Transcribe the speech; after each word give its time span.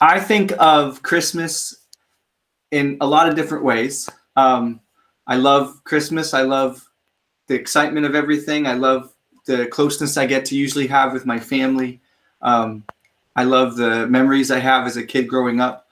I 0.00 0.18
think 0.18 0.52
of 0.58 1.02
Christmas 1.02 1.76
in 2.70 2.96
a 3.02 3.06
lot 3.06 3.28
of 3.28 3.34
different 3.34 3.64
ways. 3.64 4.08
Um, 4.34 4.80
I 5.26 5.36
love 5.36 5.84
Christmas. 5.84 6.32
I 6.32 6.42
love 6.42 6.88
the 7.48 7.54
excitement 7.54 8.06
of 8.06 8.14
everything. 8.14 8.66
I 8.66 8.74
love 8.74 9.12
the 9.44 9.66
closeness 9.66 10.16
I 10.16 10.24
get 10.24 10.44
to 10.46 10.56
usually 10.56 10.86
have 10.86 11.12
with 11.12 11.26
my 11.26 11.38
family. 11.38 12.00
Um, 12.40 12.84
I 13.36 13.44
love 13.44 13.76
the 13.76 14.06
memories 14.06 14.50
I 14.50 14.58
have 14.58 14.86
as 14.86 14.96
a 14.96 15.04
kid 15.04 15.28
growing 15.28 15.60
up. 15.60 15.88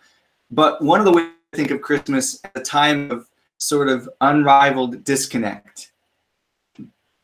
But 0.50 0.80
one 0.80 1.00
of 1.00 1.04
the 1.04 1.12
ways 1.12 1.28
I 1.52 1.56
think 1.56 1.70
of 1.70 1.82
Christmas 1.82 2.40
a 2.54 2.60
time 2.60 3.10
of 3.10 3.28
sort 3.58 3.88
of 3.88 4.08
unrivaled 4.22 5.04
disconnect 5.04 5.92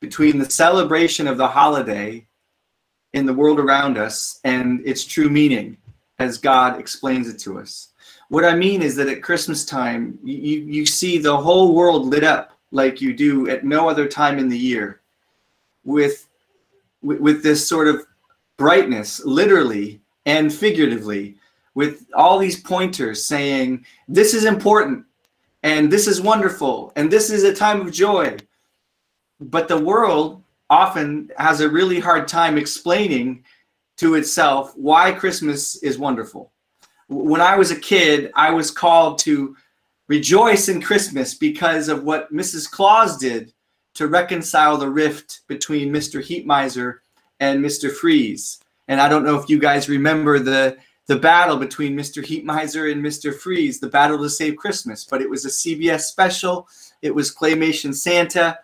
between 0.01 0.39
the 0.39 0.51
celebration 0.51 1.27
of 1.27 1.39
the 1.39 1.49
holiday 1.49 2.27
in 3.15 3.25
the 3.25 3.33
world 3.33 3.59
around 3.59 3.97
us 3.97 4.41
and 4.45 4.83
its 4.85 5.05
true 5.05 5.31
meaning 5.31 5.79
as 6.19 6.39
God 6.39 6.79
explains 6.79 7.29
it 7.29 7.39
to 7.41 7.59
us. 7.59 7.89
What 8.29 8.45
I 8.45 8.55
mean 8.55 8.83
is 8.83 8.97
that 8.97 9.09
at 9.09 9.23
Christmas 9.23 9.65
time, 9.65 10.19
you, 10.23 10.61
you 10.61 10.87
see 10.87 11.19
the 11.19 11.37
whole 11.37 11.75
world 11.75 12.07
lit 12.07 12.25
up 12.25 12.59
like 12.71 13.01
you 13.01 13.15
do 13.15 13.49
at 13.49 13.65
no 13.65 13.89
other 13.89 14.07
time 14.07 14.39
in 14.39 14.49
the 14.49 14.59
year 14.59 15.01
with, 15.85 16.29
with, 17.03 17.43
this 17.43 17.69
sort 17.69 17.89
of 17.89 18.07
brightness, 18.57 19.25
literally 19.25 20.01
and 20.27 20.53
figuratively, 20.53 21.37
with 21.75 22.07
all 22.15 22.39
these 22.39 22.61
pointers 22.61 23.25
saying, 23.25 23.85
This 24.09 24.33
is 24.33 24.45
important, 24.45 25.05
and 25.63 25.93
this 25.93 26.07
is 26.07 26.21
wonderful, 26.21 26.93
and 26.97 27.11
this 27.11 27.31
is 27.31 27.45
a 27.45 27.55
time 27.55 27.81
of 27.81 27.93
joy. 27.93 28.37
But 29.41 29.69
the 29.69 29.79
world 29.79 30.43
often 30.71 31.31
has 31.37 31.61
a 31.61 31.69
really 31.69 32.01
hard 32.01 32.27
time 32.27 32.57
explaining 32.57 33.45
to 33.97 34.15
itself 34.15 34.73
why 34.77 35.13
Christmas 35.13 35.77
is 35.83 35.99
wonderful. 35.99 36.53
When 37.09 37.41
I 37.41 37.57
was 37.57 37.71
a 37.71 37.79
kid, 37.79 38.31
I 38.35 38.51
was 38.51 38.71
called 38.71 39.19
to 39.21 39.57
rejoice 40.09 40.69
in 40.69 40.81
Christmas 40.81 41.35
because 41.35 41.89
of 41.89 42.05
what 42.05 42.33
Mrs. 42.33 42.71
Claus 42.71 43.17
did 43.17 43.53
to 43.95 44.09
reconcile 44.09 44.77
the 44.77 44.91
rift 44.91 45.43
between 45.47 45.93
Mr. 45.93 46.21
Heatmiser 46.21 46.99
and 47.41 47.65
Mr. 47.65 47.93
Freeze. 47.93 48.61
And 48.89 49.01
I 49.01 49.09
don't 49.09 49.25
know 49.25 49.39
if 49.39 49.49
you 49.49 49.59
guys 49.59 49.89
remember 49.89 50.39
the 50.39 50.77
the 51.07 51.17
battle 51.17 51.59
between 51.59 51.95
Mr. 51.95 52.25
Heatmiser 52.25 52.91
and 52.91 53.05
Mr. 53.05 53.39
Freeze, 53.39 53.79
the 53.79 53.89
battle 53.89 54.17
to 54.19 54.31
save 54.31 54.57
Christmas. 54.57 55.05
But 55.05 55.21
it 55.21 55.29
was 55.29 55.45
a 55.45 55.51
CBS 55.51 56.03
special. 56.03 56.67
It 57.03 57.15
was 57.15 57.35
Claymation 57.35 57.95
Santa. 57.95 58.59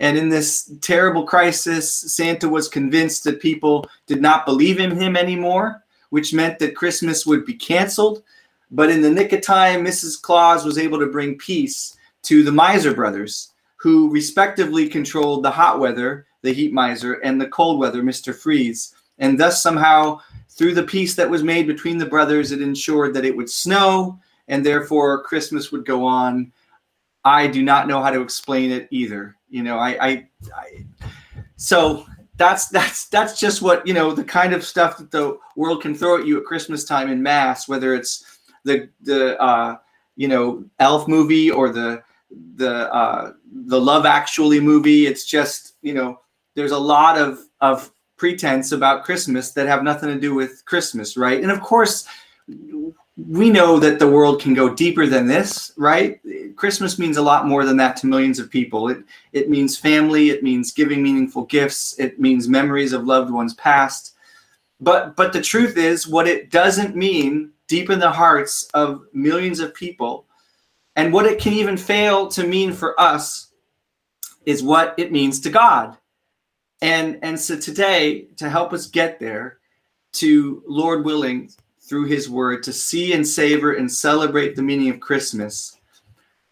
And 0.00 0.18
in 0.18 0.28
this 0.28 0.72
terrible 0.80 1.24
crisis, 1.24 1.92
Santa 1.92 2.48
was 2.48 2.68
convinced 2.68 3.24
that 3.24 3.40
people 3.40 3.86
did 4.06 4.20
not 4.20 4.46
believe 4.46 4.80
in 4.80 4.90
him 4.90 5.16
anymore, 5.16 5.82
which 6.10 6.34
meant 6.34 6.58
that 6.58 6.76
Christmas 6.76 7.24
would 7.24 7.46
be 7.46 7.54
canceled. 7.54 8.22
But 8.70 8.90
in 8.90 9.00
the 9.00 9.10
nick 9.10 9.32
of 9.32 9.42
time, 9.42 9.84
Mrs. 9.84 10.20
Claus 10.20 10.64
was 10.64 10.78
able 10.78 10.98
to 10.98 11.06
bring 11.06 11.38
peace 11.38 11.96
to 12.22 12.42
the 12.42 12.52
Miser 12.52 12.94
brothers, 12.94 13.52
who 13.76 14.10
respectively 14.10 14.88
controlled 14.88 15.42
the 15.42 15.50
hot 15.50 15.78
weather, 15.78 16.26
the 16.42 16.52
heat 16.52 16.72
miser, 16.72 17.14
and 17.14 17.40
the 17.40 17.48
cold 17.48 17.78
weather, 17.78 18.02
Mr. 18.02 18.34
Freeze. 18.34 18.94
And 19.18 19.38
thus, 19.38 19.62
somehow, 19.62 20.20
through 20.48 20.74
the 20.74 20.82
peace 20.82 21.14
that 21.14 21.30
was 21.30 21.42
made 21.42 21.66
between 21.66 21.98
the 21.98 22.06
brothers, 22.06 22.52
it 22.52 22.62
ensured 22.62 23.14
that 23.14 23.24
it 23.24 23.36
would 23.36 23.50
snow 23.50 24.18
and 24.48 24.64
therefore 24.64 25.22
Christmas 25.22 25.72
would 25.72 25.84
go 25.84 26.04
on. 26.04 26.52
I 27.24 27.46
do 27.46 27.62
not 27.62 27.88
know 27.88 28.02
how 28.02 28.10
to 28.10 28.20
explain 28.20 28.70
it 28.70 28.88
either. 28.90 29.36
You 29.52 29.62
know, 29.62 29.78
I, 29.78 29.90
I, 30.00 30.10
I 30.56 30.84
so 31.56 32.06
that's 32.38 32.68
that's 32.68 33.06
that's 33.08 33.38
just 33.38 33.60
what 33.60 33.86
you 33.86 33.92
know 33.92 34.12
the 34.12 34.24
kind 34.24 34.54
of 34.54 34.64
stuff 34.64 34.96
that 34.96 35.10
the 35.10 35.38
world 35.56 35.82
can 35.82 35.94
throw 35.94 36.18
at 36.18 36.26
you 36.26 36.38
at 36.38 36.46
Christmas 36.46 36.84
time 36.84 37.10
in 37.10 37.22
mass, 37.22 37.68
whether 37.68 37.94
it's 37.94 38.40
the 38.64 38.88
the 39.02 39.40
uh, 39.40 39.76
you 40.16 40.26
know 40.26 40.64
Elf 40.78 41.06
movie 41.06 41.50
or 41.50 41.68
the 41.68 42.02
the 42.56 42.90
uh, 42.92 43.32
the 43.66 43.78
Love 43.78 44.06
Actually 44.06 44.58
movie. 44.58 45.06
It's 45.06 45.26
just 45.26 45.74
you 45.82 45.92
know 45.92 46.18
there's 46.54 46.72
a 46.72 46.78
lot 46.78 47.18
of 47.18 47.40
of 47.60 47.92
pretense 48.16 48.72
about 48.72 49.04
Christmas 49.04 49.50
that 49.52 49.66
have 49.66 49.82
nothing 49.82 50.08
to 50.08 50.18
do 50.18 50.34
with 50.34 50.64
Christmas, 50.64 51.18
right? 51.18 51.42
And 51.42 51.52
of 51.52 51.60
course, 51.60 52.06
we 53.16 53.50
know 53.50 53.78
that 53.78 53.98
the 53.98 54.08
world 54.08 54.40
can 54.40 54.54
go 54.54 54.74
deeper 54.74 55.06
than 55.06 55.26
this, 55.26 55.72
right? 55.76 56.20
Christmas 56.56 56.98
means 56.98 57.18
a 57.18 57.22
lot 57.22 57.46
more 57.46 57.64
than 57.64 57.76
that 57.76 57.96
to 57.96 58.06
millions 58.06 58.38
of 58.38 58.50
people. 58.50 58.88
It 58.88 59.04
it 59.32 59.50
means 59.50 59.76
family, 59.76 60.30
it 60.30 60.42
means 60.42 60.72
giving 60.72 61.02
meaningful 61.02 61.44
gifts, 61.44 61.98
it 61.98 62.18
means 62.18 62.48
memories 62.48 62.92
of 62.92 63.04
loved 63.04 63.30
ones 63.30 63.54
past. 63.54 64.14
But 64.80 65.14
but 65.14 65.32
the 65.32 65.42
truth 65.42 65.76
is 65.76 66.08
what 66.08 66.26
it 66.26 66.50
doesn't 66.50 66.96
mean 66.96 67.50
deep 67.68 67.90
in 67.90 67.98
the 67.98 68.10
hearts 68.10 68.68
of 68.74 69.02
millions 69.12 69.60
of 69.60 69.74
people 69.74 70.26
and 70.96 71.12
what 71.12 71.26
it 71.26 71.40
can 71.40 71.52
even 71.52 71.76
fail 71.76 72.28
to 72.28 72.46
mean 72.46 72.72
for 72.72 72.98
us 73.00 73.52
is 74.44 74.62
what 74.62 74.94
it 74.98 75.12
means 75.12 75.40
to 75.40 75.50
God. 75.50 75.96
And 76.80 77.18
and 77.22 77.38
so 77.38 77.58
today, 77.58 78.26
to 78.36 78.50
help 78.50 78.72
us 78.72 78.86
get 78.86 79.20
there, 79.20 79.58
to 80.14 80.62
Lord 80.66 81.04
willing, 81.04 81.50
through 81.92 82.06
his 82.06 82.30
word, 82.30 82.62
to 82.62 82.72
see 82.72 83.12
and 83.12 83.28
savor 83.28 83.74
and 83.74 83.92
celebrate 83.92 84.56
the 84.56 84.62
meaning 84.62 84.88
of 84.88 84.98
Christmas, 84.98 85.76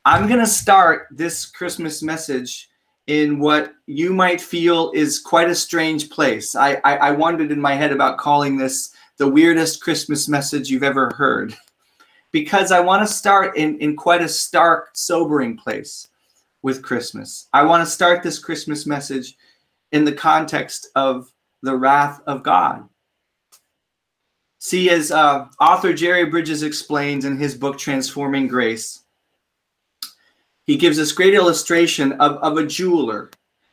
I'm 0.05 0.29
gonna 0.29 0.47
start 0.47 1.07
this 1.11 1.47
Christmas 1.47 2.03
message 2.03 2.69
in 3.07 3.39
what 3.39 3.73
you 3.87 4.13
might 4.13 4.39
feel 4.39 4.93
is 4.95 5.19
quite 5.19 5.49
a 5.49 5.55
strange 5.55 6.11
place. 6.11 6.55
I, 6.55 6.75
I, 6.85 6.97
I 6.97 7.11
wondered 7.13 7.53
in 7.53 7.59
my 7.59 7.75
head 7.75 7.91
about 7.91 8.19
calling 8.19 8.59
this 8.59 8.93
the 9.17 9.31
weirdest 9.31 9.83
Christmas 9.83 10.29
message 10.29 10.69
you've 10.69 10.83
ever 10.83 11.11
heard. 11.17 11.57
Because 12.33 12.71
I 12.71 12.81
want 12.81 13.01
to 13.09 13.11
start 13.11 13.57
in, 13.57 13.79
in 13.79 13.97
quite 13.97 14.21
a 14.21 14.29
stark, 14.29 14.91
sobering 14.93 15.57
place 15.57 16.07
with 16.61 16.83
Christmas. 16.83 17.49
I 17.55 17.63
want 17.63 17.83
to 17.83 17.91
start 17.91 18.23
this 18.23 18.39
Christmas 18.39 18.85
message 18.85 19.39
in 19.93 20.05
the 20.05 20.13
context 20.13 20.89
of 20.97 21.33
the 21.63 21.75
wrath 21.75 22.21
of 22.27 22.43
God. 22.43 22.90
See, 24.61 24.91
as 24.91 25.11
uh, 25.11 25.49
author 25.59 25.95
Jerry 25.95 26.27
Bridges 26.27 26.63
explains 26.63 27.25
in 27.25 27.39
his 27.39 27.55
book 27.55 27.79
Transforming 27.79 28.47
Grace, 28.47 29.05
he 30.65 30.77
gives 30.77 30.99
this 30.99 31.13
great 31.13 31.33
illustration 31.33 32.13
of, 32.21 32.37
of 32.37 32.59
a 32.59 32.67
jeweler 32.67 33.31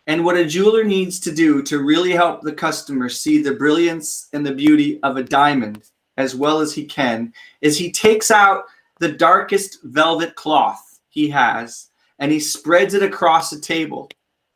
and 0.07 0.23
what 0.23 0.37
a 0.37 0.45
jeweler 0.45 0.85
needs 0.85 1.19
to 1.19 1.33
do 1.33 1.61
to 1.63 1.83
really 1.83 2.13
help 2.13 2.41
the 2.41 2.53
customer 2.53 3.09
see 3.09 3.41
the 3.41 3.53
brilliance 3.53 4.29
and 4.31 4.45
the 4.45 4.53
beauty 4.53 5.01
of 5.03 5.17
a 5.17 5.23
diamond 5.23 5.83
as 6.15 6.33
well 6.33 6.61
as 6.61 6.73
he 6.73 6.85
can 6.85 7.33
is 7.59 7.77
he 7.77 7.91
takes 7.91 8.31
out 8.31 8.63
the 8.99 9.11
darkest 9.11 9.79
velvet 9.83 10.35
cloth 10.35 11.01
he 11.09 11.29
has 11.29 11.89
and 12.19 12.31
he 12.31 12.39
spreads 12.39 12.93
it 12.93 13.03
across 13.03 13.49
the 13.49 13.59
table 13.59 14.09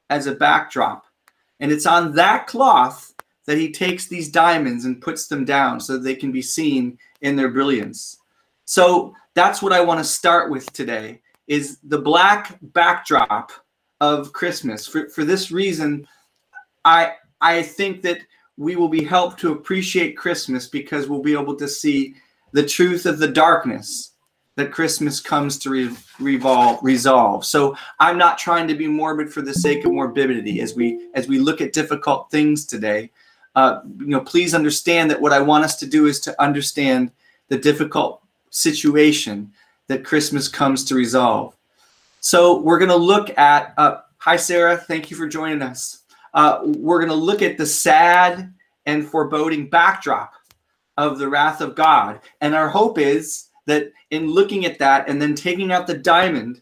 as 0.09 0.27
a 0.27 0.35
backdrop. 0.35 1.05
And 1.59 1.71
it's 1.71 1.85
on 1.85 2.15
that 2.15 2.47
cloth 2.47 3.10
that 3.45 3.57
he 3.57 3.71
takes 3.71 4.07
these 4.07 4.29
diamonds 4.29 4.85
and 4.85 5.01
puts 5.01 5.27
them 5.27 5.45
down 5.45 5.79
so 5.79 5.97
they 5.97 6.15
can 6.15 6.31
be 6.31 6.41
seen 6.41 6.97
in 7.21 7.35
their 7.35 7.49
brilliance. 7.49 8.17
So 8.65 9.15
that's 9.33 9.61
what 9.61 9.73
I 9.73 9.81
want 9.81 9.99
to 9.99 10.03
start 10.03 10.51
with 10.51 10.71
today 10.73 11.21
is 11.47 11.79
the 11.83 11.99
black 11.99 12.57
backdrop 12.61 13.51
of 13.99 14.33
Christmas. 14.33 14.87
For, 14.87 15.09
for 15.09 15.23
this 15.25 15.51
reason, 15.51 16.07
I 16.85 17.13
I 17.41 17.63
think 17.63 18.01
that 18.03 18.19
we 18.57 18.75
will 18.75 18.89
be 18.89 19.03
helped 19.03 19.39
to 19.39 19.51
appreciate 19.51 20.17
Christmas 20.17 20.67
because 20.67 21.07
we'll 21.07 21.21
be 21.21 21.33
able 21.33 21.55
to 21.55 21.67
see 21.67 22.15
the 22.51 22.65
truth 22.65 23.05
of 23.05 23.17
the 23.17 23.27
darkness 23.27 24.11
that 24.55 24.71
Christmas 24.71 25.19
comes 25.19 25.57
to 25.59 25.69
re- 25.69 25.95
revolve, 26.19 26.79
resolve. 26.83 27.45
So 27.45 27.75
I'm 27.99 28.17
not 28.17 28.37
trying 28.37 28.67
to 28.67 28.75
be 28.75 28.87
morbid 28.87 29.33
for 29.33 29.41
the 29.41 29.53
sake 29.53 29.85
of 29.85 29.91
morbidity 29.91 30.61
as 30.61 30.75
we 30.75 31.09
as 31.15 31.27
we 31.27 31.39
look 31.39 31.61
at 31.61 31.73
difficult 31.73 32.29
things 32.29 32.65
today. 32.65 33.11
Uh, 33.55 33.81
you 33.99 34.07
know, 34.07 34.21
please 34.21 34.53
understand 34.53 35.11
that 35.11 35.21
what 35.21 35.33
I 35.33 35.39
want 35.39 35.65
us 35.65 35.77
to 35.79 35.85
do 35.85 36.05
is 36.05 36.19
to 36.21 36.41
understand 36.41 37.11
the 37.49 37.57
difficult 37.57 38.21
situation 38.49 39.51
that 39.87 40.05
Christmas 40.05 40.47
comes 40.47 40.85
to 40.85 40.95
resolve. 40.95 41.55
So 42.21 42.61
we're 42.61 42.79
going 42.79 42.89
to 42.89 42.95
look 42.95 43.37
at. 43.37 43.73
Uh, 43.77 44.01
hi, 44.17 44.37
Sarah. 44.37 44.77
Thank 44.77 45.11
you 45.11 45.17
for 45.17 45.27
joining 45.27 45.61
us. 45.61 46.03
Uh, 46.33 46.59
we're 46.63 46.99
going 46.99 47.09
to 47.09 47.15
look 47.15 47.41
at 47.41 47.57
the 47.57 47.65
sad 47.65 48.53
and 48.85 49.05
foreboding 49.05 49.69
backdrop 49.69 50.33
of 50.97 51.19
the 51.19 51.27
wrath 51.27 51.61
of 51.61 51.75
God, 51.75 52.19
and 52.41 52.55
our 52.55 52.69
hope 52.69 52.97
is 52.97 53.49
that 53.65 53.91
in 54.11 54.27
looking 54.27 54.65
at 54.65 54.79
that 54.79 55.09
and 55.09 55.21
then 55.21 55.35
taking 55.35 55.71
out 55.71 55.87
the 55.87 55.97
diamond 55.97 56.61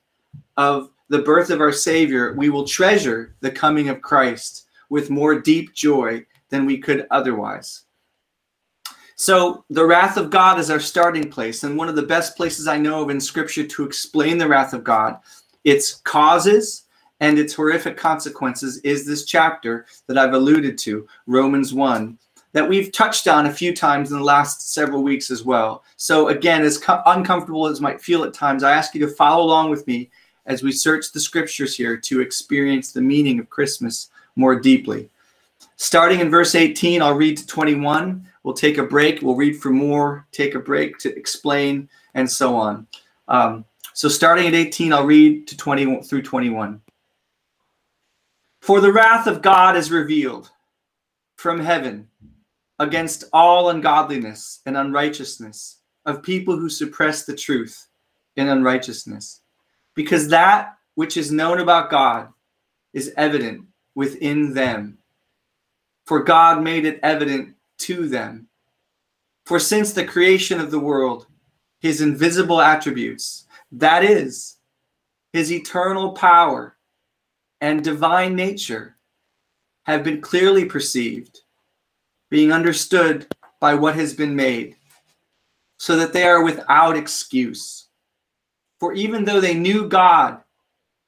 of 0.58 0.90
the 1.10 1.20
birth 1.20 1.50
of 1.50 1.62
our 1.62 1.72
Savior, 1.72 2.34
we 2.34 2.50
will 2.50 2.66
treasure 2.66 3.36
the 3.42 3.52
coming 3.52 3.90
of 3.90 4.02
Christ 4.02 4.66
with 4.90 5.10
more 5.10 5.40
deep 5.40 5.74
joy 5.74 6.26
than 6.50 6.66
we 6.66 6.78
could 6.78 7.08
otherwise. 7.12 7.84
So, 9.16 9.66
the 9.70 9.86
wrath 9.86 10.16
of 10.16 10.30
God 10.30 10.60
is 10.60 10.72
our 10.72 10.80
starting 10.80 11.30
place, 11.30 11.64
and 11.64 11.78
one 11.78 11.90
of 11.90 11.98
the 11.98 12.04
best 12.04 12.38
places 12.38 12.68
I 12.68 12.78
know 12.78 13.02
of 13.02 13.10
in 13.10 13.20
Scripture 13.20 13.68
to 13.68 13.84
explain 13.84 14.38
the 14.38 14.48
wrath 14.48 14.74
of 14.74 14.84
God, 14.84 15.18
its 15.66 15.96
causes 16.06 16.84
and 17.20 17.38
its 17.38 17.54
horrific 17.54 17.98
consequences, 17.98 18.78
is 18.78 19.06
this 19.06 19.26
chapter 19.26 19.88
that 20.08 20.18
I've 20.18 20.34
alluded 20.34 20.78
to, 20.80 21.06
Romans 21.28 21.74
1, 21.74 22.18
that 22.54 22.68
we've 22.68 22.94
touched 22.94 23.28
on 23.28 23.48
a 23.48 23.54
few 23.54 23.76
times 23.76 24.12
in 24.12 24.18
the 24.18 24.24
last 24.24 24.74
several 24.74 25.04
weeks 25.04 25.30
as 25.32 25.44
well. 25.44 25.84
So, 25.98 26.30
again, 26.30 26.62
as 26.62 26.78
co- 26.78 27.04
uncomfortable 27.06 27.68
as 27.68 27.82
might 27.82 28.02
feel 28.02 28.24
at 28.24 28.34
times, 28.34 28.64
I 28.64 28.72
ask 28.72 28.96
you 28.96 29.06
to 29.06 29.14
follow 29.14 29.44
along 29.44 29.70
with 29.70 29.86
me 29.86 30.10
as 30.46 30.64
we 30.64 30.72
search 30.72 31.12
the 31.12 31.20
scriptures 31.20 31.76
here 31.76 31.98
to 31.98 32.22
experience 32.22 32.94
the 32.94 33.02
meaning 33.02 33.38
of 33.40 33.50
Christmas 33.50 34.10
more 34.38 34.58
deeply. 34.58 35.10
Starting 35.82 36.20
in 36.20 36.30
verse 36.30 36.56
18, 36.56 37.02
I'll 37.02 37.16
read 37.16 37.38
to 37.38 37.48
21. 37.48 38.28
We'll 38.44 38.54
take 38.54 38.78
a 38.78 38.84
break. 38.84 39.22
We'll 39.22 39.38
read 39.38 39.62
for 39.62 39.70
more, 39.70 40.28
take 40.34 40.54
a 40.54 40.60
break 40.60 40.98
to 41.00 41.18
explain, 41.18 41.88
and 42.16 42.30
so 42.30 42.54
on. 42.54 42.86
Um, 43.30 43.64
so, 43.94 44.10
starting 44.10 44.46
at 44.46 44.54
18, 44.54 44.92
I'll 44.92 45.06
read 45.06 45.48
to 45.48 45.56
20 45.56 46.04
through 46.04 46.24
21. 46.24 46.82
For 48.62 48.82
the 48.82 48.92
wrath 48.92 49.26
of 49.26 49.42
God 49.42 49.78
is 49.78 49.90
revealed 49.90 50.52
from 51.38 51.62
heaven 51.62 52.10
against 52.80 53.24
all 53.32 53.70
ungodliness 53.70 54.60
and 54.66 54.76
unrighteousness 54.76 55.78
of 56.06 56.22
people 56.22 56.58
who 56.58 56.70
suppress 56.70 57.24
the 57.24 57.36
truth 57.36 57.88
in 58.36 58.50
unrighteousness. 58.50 59.42
Because 59.96 60.28
that 60.28 60.76
which 60.96 61.16
is 61.16 61.32
known 61.32 61.62
about 61.62 61.90
God 61.90 62.34
is 62.92 63.14
evident 63.16 63.66
within 63.96 64.54
them. 64.54 64.99
For 66.10 66.24
God 66.24 66.64
made 66.64 66.86
it 66.86 67.00
evident 67.04 67.56
to 67.82 68.08
them. 68.08 68.48
For 69.46 69.60
since 69.60 69.94
the 69.94 70.04
creation 70.04 70.60
of 70.60 70.72
the 70.72 70.80
world, 70.80 71.28
his 71.82 72.02
invisible 72.02 72.60
attributes, 72.62 73.46
that 73.74 74.04
is, 74.04 74.58
his 75.34 75.52
eternal 75.52 76.14
power 76.14 76.78
and 77.62 77.84
divine 77.84 78.36
nature, 78.36 78.98
have 79.84 80.04
been 80.04 80.20
clearly 80.20 80.66
perceived 80.66 81.42
being 82.32 82.52
understood 82.52 83.28
by 83.60 83.76
what 83.76 83.94
has 83.94 84.12
been 84.12 84.36
made, 84.36 84.78
so 85.78 85.96
that 85.96 86.12
they 86.12 86.24
are 86.24 86.44
without 86.44 86.98
excuse. 86.98 87.90
For 88.80 88.94
even 88.94 89.26
though 89.26 89.40
they 89.42 89.54
knew 89.54 89.88
God, 89.88 90.42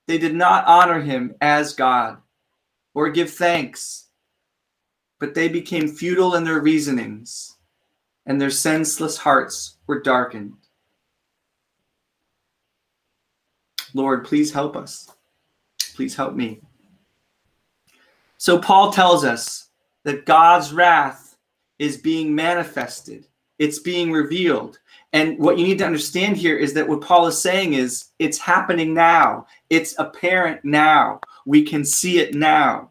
they 0.06 0.20
did 0.20 0.36
not 0.36 0.68
honor 0.68 1.02
him 1.02 1.34
as 1.42 1.74
God 1.74 2.20
or 2.94 3.10
give 3.10 3.32
thanks, 3.32 4.10
but 5.22 5.36
they 5.36 5.48
became 5.48 5.88
futile 5.88 6.34
in 6.34 6.44
their 6.44 6.60
reasonings, 6.62 7.58
and 8.26 8.42
their 8.42 8.50
senseless 8.50 9.18
hearts 9.18 9.78
were 9.86 10.02
darkened. 10.02 10.56
Lord, 13.94 14.26
please 14.26 14.52
help 14.52 14.76
us. 14.76 15.12
Please 15.94 16.16
help 16.16 16.34
me. 16.34 16.60
So, 18.38 18.58
Paul 18.58 18.92
tells 18.92 19.24
us 19.24 19.70
that 20.06 20.26
God's 20.26 20.74
wrath 20.74 21.38
is 21.78 21.98
being 21.98 22.34
manifested, 22.34 23.28
it's 23.60 23.78
being 23.78 24.12
revealed. 24.12 24.80
And 25.14 25.38
what 25.38 25.60
you 25.60 25.68
need 25.68 25.78
to 25.80 25.86
understand 25.86 26.36
here 26.36 26.58
is 26.58 26.74
that 26.74 26.88
what 26.88 27.02
Paul 27.02 27.28
is 27.28 27.40
saying 27.40 27.74
is 27.74 28.06
it's 28.18 28.40
happening 28.40 28.94
now, 28.94 29.46
it's 29.70 29.94
apparent 30.00 30.66
now. 30.66 31.20
We 31.46 31.64
can 31.64 31.86
see 31.86 32.20
it 32.20 32.34
now. 32.34 32.91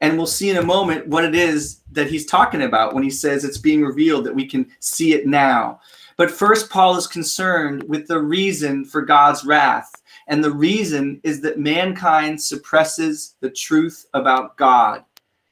And 0.00 0.16
we'll 0.16 0.26
see 0.26 0.50
in 0.50 0.56
a 0.56 0.62
moment 0.62 1.06
what 1.08 1.24
it 1.24 1.34
is 1.34 1.80
that 1.92 2.08
he's 2.08 2.26
talking 2.26 2.62
about 2.62 2.94
when 2.94 3.02
he 3.02 3.10
says 3.10 3.44
it's 3.44 3.58
being 3.58 3.82
revealed, 3.82 4.24
that 4.24 4.34
we 4.34 4.46
can 4.46 4.66
see 4.78 5.12
it 5.12 5.26
now. 5.26 5.80
But 6.16 6.30
first, 6.30 6.70
Paul 6.70 6.96
is 6.96 7.06
concerned 7.06 7.82
with 7.84 8.06
the 8.06 8.20
reason 8.20 8.84
for 8.84 9.02
God's 9.02 9.44
wrath. 9.44 9.90
And 10.28 10.42
the 10.42 10.52
reason 10.52 11.20
is 11.22 11.40
that 11.42 11.58
mankind 11.58 12.40
suppresses 12.40 13.34
the 13.40 13.50
truth 13.50 14.06
about 14.14 14.56
God. 14.56 15.04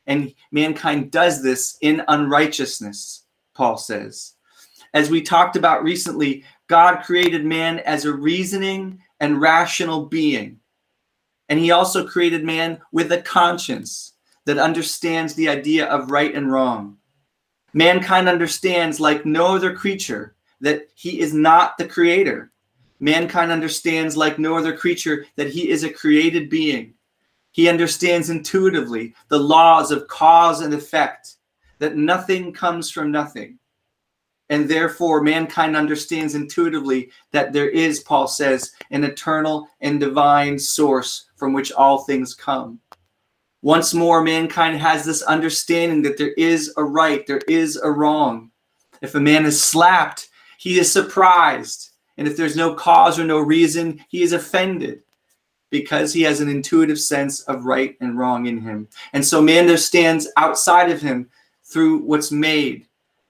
And 0.06 0.32
mankind 0.52 1.10
does 1.10 1.42
this 1.42 1.76
in 1.82 2.02
unrighteousness, 2.08 3.24
Paul 3.54 3.76
says. 3.76 4.34
As 4.94 5.10
we 5.10 5.20
talked 5.20 5.56
about 5.56 5.82
recently, 5.82 6.44
God 6.68 7.02
created 7.02 7.44
man 7.44 7.80
as 7.80 8.04
a 8.04 8.12
reasoning 8.12 9.00
and 9.20 9.40
rational 9.40 10.06
being. 10.06 10.60
And 11.50 11.58
he 11.58 11.70
also 11.70 12.06
created 12.06 12.44
man 12.44 12.80
with 12.92 13.12
a 13.12 13.20
conscience 13.22 14.14
that 14.48 14.56
understands 14.56 15.34
the 15.34 15.48
idea 15.48 15.84
of 15.86 16.10
right 16.10 16.34
and 16.34 16.50
wrong. 16.50 16.96
Mankind 17.74 18.28
understands, 18.28 18.98
like 18.98 19.26
no 19.26 19.54
other 19.54 19.76
creature, 19.76 20.34
that 20.62 20.88
he 20.94 21.20
is 21.20 21.34
not 21.34 21.76
the 21.76 21.86
creator. 21.86 22.50
Mankind 22.98 23.52
understands, 23.52 24.16
like 24.16 24.38
no 24.38 24.56
other 24.56 24.74
creature, 24.74 25.26
that 25.36 25.50
he 25.50 25.68
is 25.68 25.84
a 25.84 25.92
created 25.92 26.48
being 26.48 26.94
he 27.58 27.68
understands 27.68 28.30
intuitively 28.30 29.14
the 29.28 29.38
laws 29.38 29.90
of 29.90 30.06
cause 30.06 30.60
and 30.60 30.72
effect, 30.72 31.34
that 31.80 31.96
nothing 31.96 32.52
comes 32.52 32.88
from 32.88 33.10
nothing. 33.10 33.58
And 34.48 34.68
therefore, 34.68 35.22
mankind 35.22 35.76
understands 35.76 36.36
intuitively 36.36 37.10
that 37.32 37.52
there 37.52 37.68
is, 37.68 37.98
Paul 37.98 38.28
says, 38.28 38.72
an 38.92 39.02
eternal 39.02 39.68
and 39.80 39.98
divine 39.98 40.56
source 40.56 41.26
from 41.36 41.52
which 41.52 41.72
all 41.72 42.04
things 42.04 42.32
come. 42.32 42.78
Once 43.68 43.92
more, 43.92 44.22
mankind 44.22 44.80
has 44.80 45.04
this 45.04 45.20
understanding 45.20 46.00
that 46.00 46.16
there 46.16 46.32
is 46.38 46.72
a 46.78 46.82
right, 46.82 47.26
there 47.26 47.42
is 47.46 47.76
a 47.76 47.90
wrong. 47.90 48.50
If 49.02 49.14
a 49.14 49.20
man 49.20 49.44
is 49.44 49.62
slapped, 49.62 50.30
he 50.56 50.78
is 50.78 50.90
surprised. 50.90 51.90
And 52.16 52.26
if 52.26 52.34
there's 52.34 52.56
no 52.56 52.72
cause 52.74 53.18
or 53.18 53.24
no 53.24 53.40
reason, 53.40 54.02
he 54.08 54.22
is 54.22 54.32
offended 54.32 55.02
because 55.68 56.14
he 56.14 56.22
has 56.22 56.40
an 56.40 56.48
intuitive 56.48 56.98
sense 56.98 57.42
of 57.42 57.66
right 57.66 57.94
and 58.00 58.16
wrong 58.16 58.46
in 58.46 58.58
him. 58.58 58.88
And 59.12 59.22
so 59.22 59.42
man 59.42 59.64
understands 59.64 60.32
outside 60.38 60.90
of 60.90 61.02
him 61.02 61.28
through 61.62 61.98
what's 61.98 62.32
made 62.32 62.86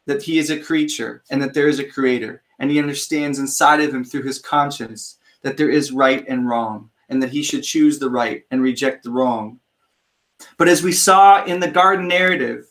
that 0.06 0.23
he 0.23 0.38
is 0.38 0.50
a 0.50 0.62
creature 0.62 1.25
and 1.32 1.43
that 1.43 1.52
there 1.52 1.67
is 1.67 1.81
a 1.81 1.85
creator. 1.85 2.44
And 2.61 2.70
he 2.70 2.79
understands 2.79 3.40
inside 3.40 3.81
of 3.81 3.93
him 3.93 4.05
through 4.05 4.23
his 4.23 4.38
conscience 4.38 5.17
that 5.43 5.56
there 5.56 5.70
is 5.70 5.90
right 5.90 6.25
and 6.29 6.49
wrong 6.49 6.90
and 7.08 7.20
that 7.25 7.32
he 7.32 7.43
should 7.43 7.64
choose 7.64 7.99
the 7.99 8.08
right 8.08 8.44
and 8.52 8.62
reject 8.62 9.02
the 9.02 9.11
wrong. 9.11 9.58
But 10.56 10.69
as 10.69 10.82
we 10.82 10.93
saw 10.93 11.44
in 11.44 11.61
the 11.61 11.70
garden 11.70 12.08
narrative, 12.08 12.67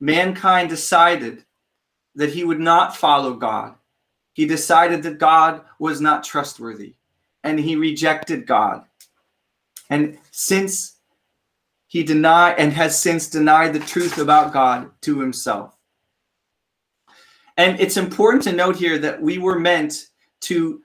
mankind 0.00 0.68
decided 0.68 1.44
that 2.14 2.30
he 2.30 2.44
would 2.44 2.60
not 2.60 2.96
follow 2.96 3.34
God. 3.34 3.74
He 4.32 4.46
decided 4.46 5.02
that 5.02 5.18
God 5.18 5.62
was 5.78 6.00
not 6.00 6.24
trustworthy 6.24 6.94
and 7.42 7.58
he 7.58 7.76
rejected 7.76 8.46
God. 8.46 8.84
And 9.90 10.18
since 10.30 10.96
he 11.86 12.02
denied 12.02 12.56
and 12.58 12.72
has 12.72 12.98
since 12.98 13.28
denied 13.28 13.72
the 13.72 13.78
truth 13.78 14.18
about 14.18 14.52
God 14.52 14.90
to 15.02 15.20
himself. 15.20 15.76
And 17.56 17.78
it's 17.78 17.96
important 17.96 18.42
to 18.44 18.52
note 18.52 18.74
here 18.74 18.98
that 18.98 19.22
we 19.22 19.38
were 19.38 19.60
meant 19.60 20.08
to 20.40 20.82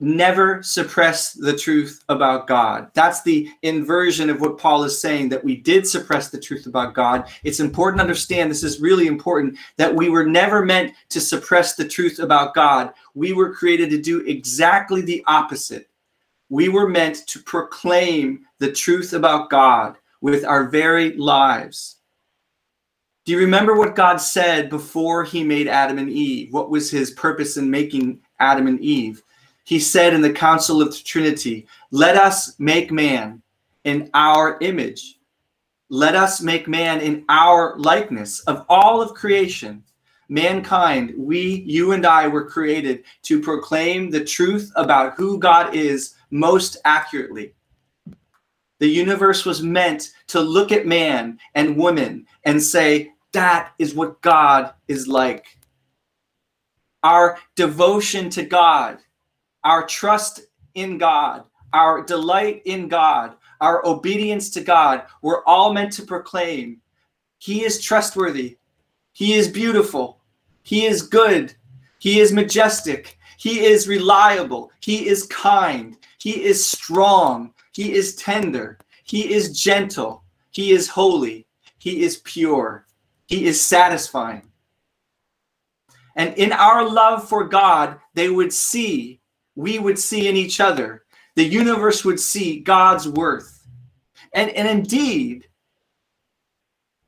never 0.00 0.62
suppress 0.62 1.32
the 1.32 1.56
truth 1.56 2.04
about 2.08 2.46
God. 2.46 2.90
That's 2.94 3.22
the 3.22 3.48
inversion 3.62 4.30
of 4.30 4.40
what 4.40 4.58
Paul 4.58 4.84
is 4.84 5.00
saying 5.00 5.28
that 5.30 5.42
we 5.42 5.56
did 5.56 5.86
suppress 5.86 6.30
the 6.30 6.40
truth 6.40 6.66
about 6.66 6.94
God. 6.94 7.28
It's 7.42 7.60
important 7.60 7.98
to 7.98 8.02
understand 8.02 8.50
this 8.50 8.62
is 8.62 8.80
really 8.80 9.06
important 9.06 9.58
that 9.76 9.94
we 9.94 10.08
were 10.08 10.24
never 10.24 10.64
meant 10.64 10.94
to 11.08 11.20
suppress 11.20 11.74
the 11.74 11.88
truth 11.88 12.20
about 12.20 12.54
God. 12.54 12.92
We 13.14 13.32
were 13.32 13.54
created 13.54 13.90
to 13.90 14.00
do 14.00 14.20
exactly 14.20 15.00
the 15.00 15.24
opposite 15.26 15.88
we 16.48 16.68
were 16.68 16.88
meant 16.88 17.26
to 17.26 17.40
proclaim 17.40 18.46
the 18.58 18.72
truth 18.72 19.12
about 19.12 19.50
God 19.50 19.96
with 20.20 20.44
our 20.44 20.68
very 20.68 21.12
lives. 21.16 21.96
Do 23.24 23.32
you 23.32 23.38
remember 23.38 23.76
what 23.76 23.94
God 23.94 24.16
said 24.16 24.70
before 24.70 25.22
he 25.22 25.44
made 25.44 25.68
Adam 25.68 25.98
and 25.98 26.08
Eve? 26.08 26.52
What 26.52 26.70
was 26.70 26.90
his 26.90 27.10
purpose 27.10 27.58
in 27.58 27.70
making 27.70 28.20
Adam 28.40 28.66
and 28.66 28.80
Eve? 28.80 29.22
He 29.68 29.78
said 29.78 30.14
in 30.14 30.22
the 30.22 30.32
Council 30.32 30.80
of 30.80 30.92
the 30.92 31.02
Trinity, 31.04 31.66
Let 31.90 32.16
us 32.16 32.58
make 32.58 32.90
man 32.90 33.42
in 33.84 34.08
our 34.14 34.56
image. 34.62 35.18
Let 35.90 36.14
us 36.14 36.40
make 36.40 36.66
man 36.66 37.02
in 37.02 37.26
our 37.28 37.76
likeness 37.76 38.40
of 38.44 38.64
all 38.70 39.02
of 39.02 39.12
creation. 39.12 39.84
Mankind, 40.30 41.12
we, 41.18 41.64
you 41.66 41.92
and 41.92 42.06
I, 42.06 42.28
were 42.28 42.48
created 42.48 43.04
to 43.24 43.42
proclaim 43.42 44.08
the 44.08 44.24
truth 44.24 44.72
about 44.74 45.16
who 45.18 45.38
God 45.38 45.74
is 45.74 46.14
most 46.30 46.78
accurately. 46.86 47.52
The 48.78 48.88
universe 48.88 49.44
was 49.44 49.62
meant 49.62 50.14
to 50.28 50.40
look 50.40 50.72
at 50.72 50.86
man 50.86 51.38
and 51.54 51.76
woman 51.76 52.24
and 52.44 52.62
say, 52.62 53.12
that 53.34 53.72
is 53.78 53.94
what 53.94 54.22
God 54.22 54.72
is 54.86 55.06
like. 55.06 55.44
Our 57.02 57.36
devotion 57.54 58.30
to 58.30 58.42
God, 58.44 59.00
our 59.68 59.86
trust 59.86 60.40
in 60.74 60.98
God, 60.98 61.44
our 61.72 62.02
delight 62.02 62.62
in 62.64 62.88
God, 62.88 63.34
our 63.60 63.86
obedience 63.86 64.50
to 64.50 64.60
God, 64.60 65.02
we're 65.22 65.44
all 65.44 65.72
meant 65.72 65.92
to 65.94 66.02
proclaim 66.02 66.80
He 67.38 67.64
is 67.64 67.80
trustworthy, 67.80 68.58
He 69.12 69.34
is 69.34 69.48
beautiful, 69.48 70.20
He 70.62 70.86
is 70.86 71.02
good, 71.02 71.54
He 71.98 72.18
is 72.18 72.32
majestic, 72.32 73.18
He 73.38 73.66
is 73.66 73.86
reliable, 73.86 74.72
He 74.80 75.06
is 75.06 75.26
kind, 75.26 75.96
he 76.18 76.44
is 76.44 76.64
strong. 76.64 77.54
He 77.72 77.94
is 77.94 78.16
tender. 78.16 78.78
He 79.04 79.32
is 79.32 79.58
gentle. 79.58 80.24
He 80.50 80.72
is 80.72 80.88
holy. 80.88 81.46
He 81.78 82.02
is 82.02 82.18
pure. 82.18 82.86
He 83.26 83.46
is 83.46 83.64
satisfying. 83.64 84.50
And 86.16 86.36
in 86.36 86.52
our 86.52 86.88
love 86.88 87.28
for 87.28 87.44
God, 87.46 88.00
they 88.14 88.28
would 88.28 88.52
see, 88.52 89.17
we 89.58 89.80
would 89.80 89.98
see 89.98 90.28
in 90.28 90.36
each 90.36 90.60
other, 90.60 91.02
the 91.34 91.42
universe 91.42 92.04
would 92.04 92.20
see 92.20 92.60
God's 92.60 93.08
worth. 93.08 93.66
And, 94.32 94.50
and 94.50 94.68
indeed, 94.68 95.48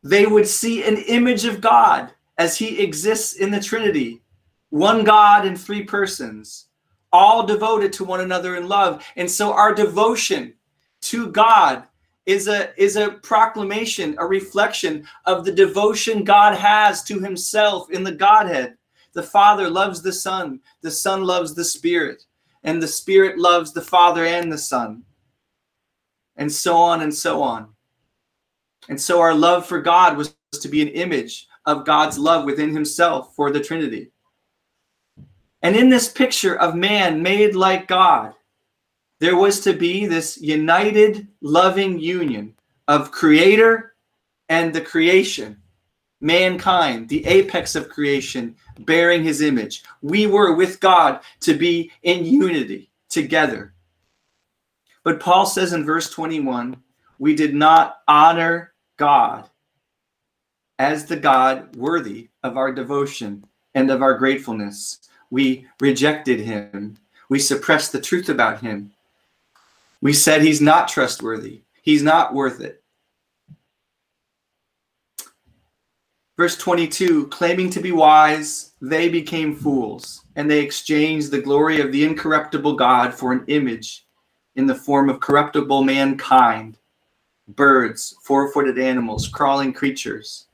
they 0.02 0.26
would 0.26 0.49
see 0.49 0.83
an 0.83 0.97
image 0.97 1.45
of 1.45 1.61
God 1.61 2.11
as 2.38 2.59
he 2.59 2.80
exists 2.80 3.35
in 3.35 3.52
the 3.52 3.61
Trinity, 3.61 4.21
one 4.71 5.04
God 5.04 5.47
in 5.47 5.54
three 5.54 5.85
persons, 5.85 6.66
all 7.12 7.47
devoted 7.47 7.92
to 7.92 8.04
one 8.04 8.21
another 8.21 8.57
in 8.57 8.66
love. 8.66 9.04
And 9.14 9.30
so 9.30 9.52
our 9.52 9.73
devotion 9.73 10.54
to 11.02 11.28
God 11.28 11.85
is 12.26 12.49
a 12.49 12.76
is 12.76 12.97
a 12.97 13.12
proclamation, 13.23 14.16
a 14.19 14.26
reflection 14.26 15.07
of 15.25 15.45
the 15.45 15.52
devotion 15.52 16.25
God 16.25 16.57
has 16.57 17.04
to 17.04 17.21
himself 17.21 17.92
in 17.92 18.02
the 18.02 18.12
Godhead. 18.12 18.76
The 19.12 19.23
Father 19.23 19.71
loves 19.71 20.02
the 20.02 20.12
Son, 20.12 20.59
the 20.83 20.90
Son 20.90 21.23
loves 21.23 21.54
the 21.54 21.64
Spirit, 21.64 22.25
and 22.62 22.83
the 22.83 22.88
Spirit 22.88 23.38
loves 23.38 23.73
the 23.73 23.81
Father 23.81 24.25
and 24.25 24.52
the 24.52 24.59
Son. 24.59 25.02
And 26.37 26.50
so 26.50 26.76
on 26.76 27.02
and 27.02 27.14
so 27.14 27.43
on. 27.43 27.69
And 28.88 29.00
so 29.00 29.21
our 29.21 29.35
love 29.35 29.67
for 29.67 29.81
God 29.81 30.17
was 30.17 30.35
to 30.61 30.69
be 30.69 30.83
an 30.83 30.88
image 30.88 31.47
of 31.67 31.85
God's 31.85 32.19
love 32.19 32.45
within 32.45 32.73
himself 32.73 33.35
for 33.35 33.50
the 33.50 33.61
Trinity. 33.61 34.11
And 35.62 35.76
in 35.76 35.90
this 35.90 36.09
picture 36.09 36.59
of 36.59 36.75
man 36.75 37.23
made 37.23 37.55
like 37.55 37.87
God, 37.87 38.35
there 39.19 39.37
was 39.37 39.61
to 39.61 39.75
be 39.75 40.07
this 40.07 40.40
united, 40.40 41.29
loving 41.43 41.99
union 41.99 42.55
of 42.88 43.12
creator 43.12 43.95
and 44.49 44.75
the 44.75 44.81
creation, 44.81 45.59
mankind, 46.21 47.09
the 47.09 47.25
apex 47.26 47.75
of 47.75 47.90
creation, 47.90 48.57
bearing 48.85 49.25
his 49.25 49.43
image. 49.43 49.85
We 50.03 50.27
were 50.27 50.55
with 50.55 50.81
God 50.81 51.21
to 51.41 51.55
be 51.55 51.91
in 52.03 52.25
unity 52.25 52.91
together. 53.09 53.75
But 55.03 55.21
Paul 55.21 55.47
says 55.47 55.73
in 55.73 55.85
verse 55.85 56.11
21 56.11 56.77
we 57.19 57.35
did 57.35 57.55
not 57.55 57.99
honor 58.09 58.73
God 58.97 59.49
as 60.79 61.05
the 61.05 61.17
God 61.17 61.77
worthy 61.77 62.29
of 62.43 62.57
our 62.57 62.73
devotion 62.73 63.45
and 63.75 63.91
of 63.91 64.03
our 64.03 64.15
gratefulness. 64.15 65.01
We 65.31 65.67
rejected 65.81 66.41
him. 66.41 66.97
We 67.29 67.39
suppressed 67.39 67.93
the 67.93 68.01
truth 68.01 68.29
about 68.29 68.61
him. 68.61 68.93
We 70.01 70.15
said 70.15 70.43
he's 70.43 70.63
not 70.63 70.89
trustworthy. 70.89 71.61
He's 71.83 72.03
not 72.03 72.35
worth 72.35 72.61
it. 72.61 72.83
Verse 76.40 76.56
22 76.56 77.26
claiming 77.26 77.68
to 77.68 77.80
be 77.80 77.92
wise, 77.92 78.73
they 78.80 79.11
became 79.11 79.54
fools, 79.54 80.25
and 80.37 80.50
they 80.50 80.61
exchanged 80.61 81.30
the 81.30 81.42
glory 81.42 81.82
of 81.82 81.92
the 81.92 82.02
incorruptible 82.02 82.76
God 82.76 83.12
for 83.12 83.30
an 83.30 83.44
image 83.49 84.06
in 84.56 84.64
the 84.64 84.75
form 84.75 85.11
of 85.11 85.20
corruptible 85.20 85.85
mankind, 85.85 86.78
birds, 87.47 88.16
four 88.23 88.50
footed 88.54 88.78
animals, 88.78 89.28
crawling 89.28 89.75
creatures. 89.75 90.47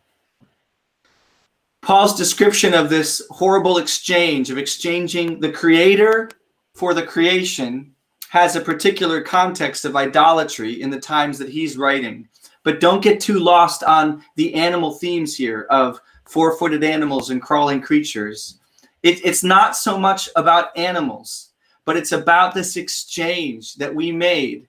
Paul's 1.82 2.16
description 2.16 2.74
of 2.74 2.90
this 2.90 3.22
horrible 3.30 3.78
exchange, 3.78 4.50
of 4.50 4.58
exchanging 4.58 5.38
the 5.38 5.52
creator 5.52 6.30
for 6.74 6.94
the 6.94 7.06
creation, 7.06 7.94
has 8.30 8.56
a 8.56 8.60
particular 8.60 9.20
context 9.20 9.84
of 9.84 9.94
idolatry 9.94 10.82
in 10.82 10.90
the 10.90 10.98
times 10.98 11.38
that 11.38 11.50
he's 11.50 11.78
writing. 11.78 12.28
But 12.66 12.80
don't 12.80 13.00
get 13.00 13.20
too 13.20 13.38
lost 13.38 13.84
on 13.84 14.24
the 14.34 14.52
animal 14.54 14.94
themes 14.94 15.36
here 15.36 15.68
of 15.70 16.00
four 16.24 16.58
footed 16.58 16.82
animals 16.82 17.30
and 17.30 17.40
crawling 17.40 17.80
creatures. 17.80 18.58
It, 19.04 19.24
it's 19.24 19.44
not 19.44 19.76
so 19.76 19.96
much 19.96 20.28
about 20.34 20.76
animals, 20.76 21.50
but 21.84 21.96
it's 21.96 22.10
about 22.10 22.54
this 22.54 22.76
exchange 22.76 23.76
that 23.76 23.94
we 23.94 24.10
made 24.10 24.66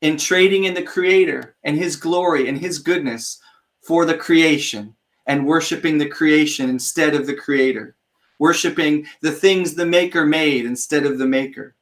in 0.00 0.16
trading 0.16 0.64
in 0.64 0.74
the 0.74 0.82
Creator 0.82 1.54
and 1.62 1.76
His 1.76 1.94
glory 1.94 2.48
and 2.48 2.58
His 2.58 2.80
goodness 2.80 3.38
for 3.86 4.04
the 4.04 4.18
creation 4.18 4.92
and 5.26 5.46
worshiping 5.46 5.98
the 5.98 6.08
creation 6.08 6.68
instead 6.68 7.14
of 7.14 7.28
the 7.28 7.36
Creator, 7.36 7.94
worshiping 8.40 9.06
the 9.20 9.30
things 9.30 9.74
the 9.74 9.86
Maker 9.86 10.26
made 10.26 10.66
instead 10.66 11.06
of 11.06 11.18
the 11.18 11.26
Maker. 11.28 11.76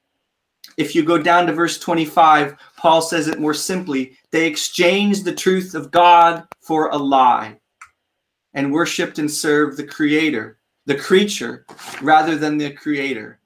If 0.77 0.95
you 0.95 1.03
go 1.05 1.19
down 1.19 1.47
to 1.47 1.53
verse 1.53 1.79
25, 1.79 2.57
Paul 2.77 3.03
says 3.03 3.29
it 3.29 3.41
more 3.41 3.55
simply 3.55 4.17
they 4.31 4.47
exchanged 4.47 5.25
the 5.25 5.35
truth 5.35 5.75
of 5.75 5.91
God 5.91 6.47
for 6.61 6.91
a 6.91 6.97
lie 6.97 7.59
and 8.55 8.73
worshiped 8.73 9.19
and 9.19 9.31
served 9.31 9.77
the 9.77 9.87
creator, 9.87 10.59
the 10.87 10.97
creature, 10.97 11.67
rather 12.03 12.37
than 12.37 12.59
the 12.59 12.73
creator. 12.73 13.41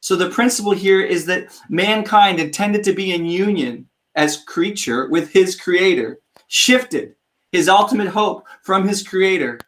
So 0.00 0.16
the 0.16 0.30
principle 0.30 0.72
here 0.72 1.00
is 1.00 1.24
that 1.26 1.58
mankind 1.68 2.38
intended 2.38 2.84
to 2.84 2.92
be 2.92 3.14
in 3.14 3.24
union 3.24 3.88
as 4.14 4.44
creature 4.44 5.08
with 5.08 5.32
his 5.32 5.58
creator, 5.58 6.20
shifted 6.48 7.14
his 7.52 7.68
ultimate 7.68 8.08
hope 8.08 8.46
from 8.62 8.86
his 8.86 9.02
creator 9.02 9.58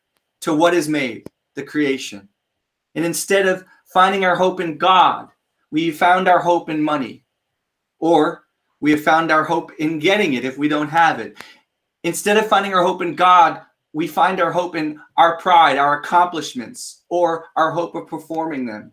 to 0.42 0.54
what 0.54 0.74
is 0.74 0.88
made, 0.88 1.26
the 1.54 1.62
creation. 1.62 2.28
And 2.94 3.04
instead 3.04 3.46
of 3.46 3.64
finding 3.86 4.24
our 4.24 4.36
hope 4.36 4.60
in 4.60 4.76
God, 4.76 5.28
we 5.70 5.90
found 5.90 6.28
our 6.28 6.38
hope 6.38 6.68
in 6.68 6.82
money, 6.82 7.24
or 7.98 8.44
we 8.80 8.90
have 8.92 9.02
found 9.02 9.30
our 9.30 9.44
hope 9.44 9.72
in 9.78 9.98
getting 9.98 10.34
it 10.34 10.44
if 10.44 10.58
we 10.58 10.68
don't 10.68 10.88
have 10.88 11.20
it. 11.20 11.36
Instead 12.04 12.36
of 12.36 12.46
finding 12.46 12.74
our 12.74 12.84
hope 12.84 13.02
in 13.02 13.14
God, 13.14 13.62
we 13.92 14.06
find 14.06 14.40
our 14.40 14.52
hope 14.52 14.76
in 14.76 15.00
our 15.16 15.38
pride, 15.38 15.78
our 15.78 16.00
accomplishments, 16.00 17.04
or 17.08 17.46
our 17.56 17.70
hope 17.70 17.94
of 17.94 18.06
performing 18.06 18.66
them. 18.66 18.92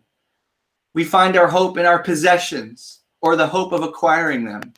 We 0.94 1.04
find 1.04 1.36
our 1.36 1.48
hope 1.48 1.76
in 1.76 1.86
our 1.86 2.02
possessions 2.02 3.00
or 3.20 3.36
the 3.36 3.46
hope 3.46 3.72
of 3.72 3.82
acquiring 3.82 4.44
them. 4.44 4.72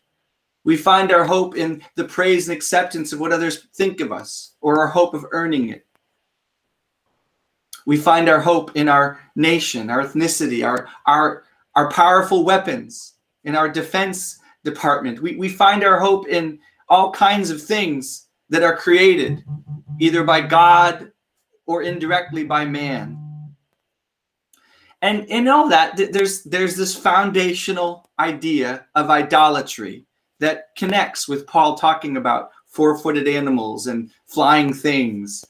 We 0.65 0.77
find 0.77 1.13
our 1.13 1.25
hope 1.25 1.57
in 1.57 1.83
the 1.95 2.05
praise 2.05 2.49
and 2.49 2.57
acceptance 2.57 3.13
of 3.13 3.21
what 3.21 3.33
others 3.33 3.69
think 3.75 4.01
of 4.01 4.11
us 4.11 4.57
or 4.61 4.81
our 4.81 4.89
hope 4.89 5.15
of 5.15 5.27
earning 5.31 5.69
it. 5.69 5.87
We 7.87 7.97
find 7.97 8.29
our 8.29 8.41
hope 8.41 8.73
in 8.75 8.89
our 8.89 9.21
nation, 9.37 9.91
our 9.91 10.03
ethnicity, 10.03 10.67
our, 10.67 10.89
our, 11.07 11.45
our 11.77 11.89
powerful 11.91 12.45
weapons, 12.45 13.13
in 13.45 13.55
our 13.55 13.69
defense 13.69 14.41
department. 14.65 15.23
We, 15.23 15.37
we 15.37 15.49
find 15.49 15.85
our 15.85 16.01
hope 16.01 16.27
in 16.27 16.59
all 16.89 17.13
kinds 17.13 17.51
of 17.51 17.63
things 17.63 18.27
that 18.49 18.65
are 18.65 18.77
created 18.77 19.45
either 20.01 20.25
by 20.25 20.41
God 20.41 21.13
or 21.67 21.83
indirectly 21.83 22.45
by 22.45 22.65
man. 22.65 23.23
And 25.03 25.25
in 25.27 25.47
all 25.47 25.69
that, 25.69 25.97
there's 26.13 26.43
there's 26.45 26.75
this 26.75 26.97
foundational 26.97 28.11
idea 28.19 28.87
of 28.95 29.11
idolatry 29.11 30.07
that 30.41 30.75
connects 30.77 31.29
with 31.29 31.47
Paul 31.47 31.77
talking 31.77 32.17
about 32.17 32.51
four-footed 32.67 33.29
animals 33.29 33.87
and 33.87 34.11
flying 34.27 34.73
things, 34.73 35.45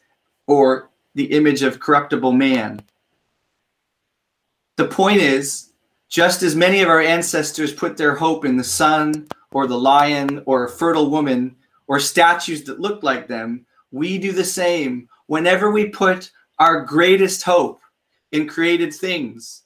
or 0.47 0.91
the 1.15 1.25
image 1.25 1.63
of 1.63 1.81
corruptible 1.81 2.33
man. 2.33 2.81
The 4.77 4.89
point 4.89 5.21
is 5.21 5.66
just 6.17 6.43
as 6.43 6.57
many 6.57 6.81
of 6.81 6.89
our 6.89 7.03
ancestors 7.03 7.75
put 7.75 7.95
their 7.95 8.15
hope 8.15 8.47
in 8.47 8.57
the 8.57 8.65
sun 8.65 9.29
or 9.51 9.67
the 9.67 9.79
lion 9.79 10.43
or 10.47 10.65
a 10.65 10.71
fertile 10.71 11.11
woman 11.11 11.55
or 11.89 12.01
statues 12.01 12.65
that 12.65 12.81
look 12.81 13.03
like 13.03 13.29
them, 13.29 13.67
we 13.91 14.17
do 14.17 14.33
the 14.33 14.43
same 14.43 15.07
whenever 15.27 15.71
we 15.71 15.91
put 15.91 16.31
our 16.59 16.81
greatest 16.81 17.43
hope 17.43 17.83
in 18.33 18.49
created 18.49 18.95
things. 18.95 19.65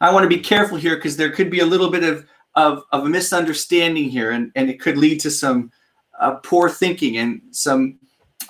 I 0.00 0.12
want 0.12 0.24
to 0.24 0.36
be 0.36 0.42
careful 0.42 0.76
here 0.76 0.96
because 0.96 1.16
there 1.16 1.30
could 1.30 1.50
be 1.50 1.60
a 1.60 1.66
little 1.66 1.88
bit 1.88 2.02
of, 2.02 2.26
of, 2.56 2.82
of 2.90 3.04
a 3.04 3.08
misunderstanding 3.08 4.10
here, 4.10 4.32
and, 4.32 4.50
and 4.56 4.68
it 4.68 4.80
could 4.80 4.98
lead 4.98 5.20
to 5.20 5.30
some 5.30 5.70
uh, 6.18 6.32
poor 6.42 6.68
thinking 6.68 7.18
and 7.18 7.40
some 7.52 8.00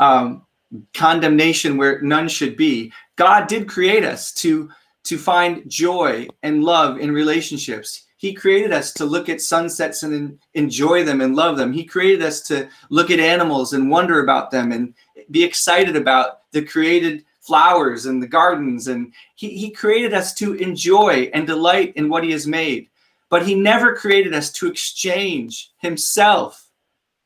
um, 0.00 0.46
condemnation 0.94 1.76
where 1.76 2.00
none 2.00 2.28
should 2.28 2.56
be. 2.56 2.90
God 3.16 3.46
did 3.46 3.68
create 3.68 4.04
us 4.04 4.32
to 4.36 4.70
to 5.04 5.18
find 5.18 5.68
joy 5.68 6.26
and 6.42 6.64
love 6.64 6.98
in 6.98 7.12
relationships. 7.12 8.04
He 8.16 8.32
created 8.32 8.72
us 8.72 8.92
to 8.94 9.04
look 9.04 9.28
at 9.28 9.42
sunsets 9.42 10.02
and 10.02 10.38
enjoy 10.54 11.04
them 11.04 11.20
and 11.20 11.36
love 11.36 11.58
them. 11.58 11.72
He 11.72 11.84
created 11.84 12.22
us 12.22 12.40
to 12.42 12.68
look 12.88 13.10
at 13.10 13.20
animals 13.20 13.74
and 13.74 13.90
wonder 13.90 14.20
about 14.20 14.50
them 14.50 14.72
and 14.72 14.94
be 15.30 15.44
excited 15.44 15.94
about 15.94 16.50
the 16.52 16.62
created 16.62 17.24
flowers 17.40 18.06
and 18.06 18.22
the 18.22 18.26
gardens. 18.26 18.88
And 18.88 19.12
he, 19.34 19.50
he 19.50 19.70
created 19.70 20.14
us 20.14 20.32
to 20.34 20.54
enjoy 20.54 21.30
and 21.34 21.46
delight 21.46 21.92
in 21.96 22.08
what 22.08 22.24
he 22.24 22.30
has 22.32 22.46
made. 22.46 22.88
But 23.28 23.46
he 23.46 23.54
never 23.54 23.94
created 23.94 24.32
us 24.34 24.50
to 24.52 24.68
exchange 24.68 25.72
himself 25.78 26.70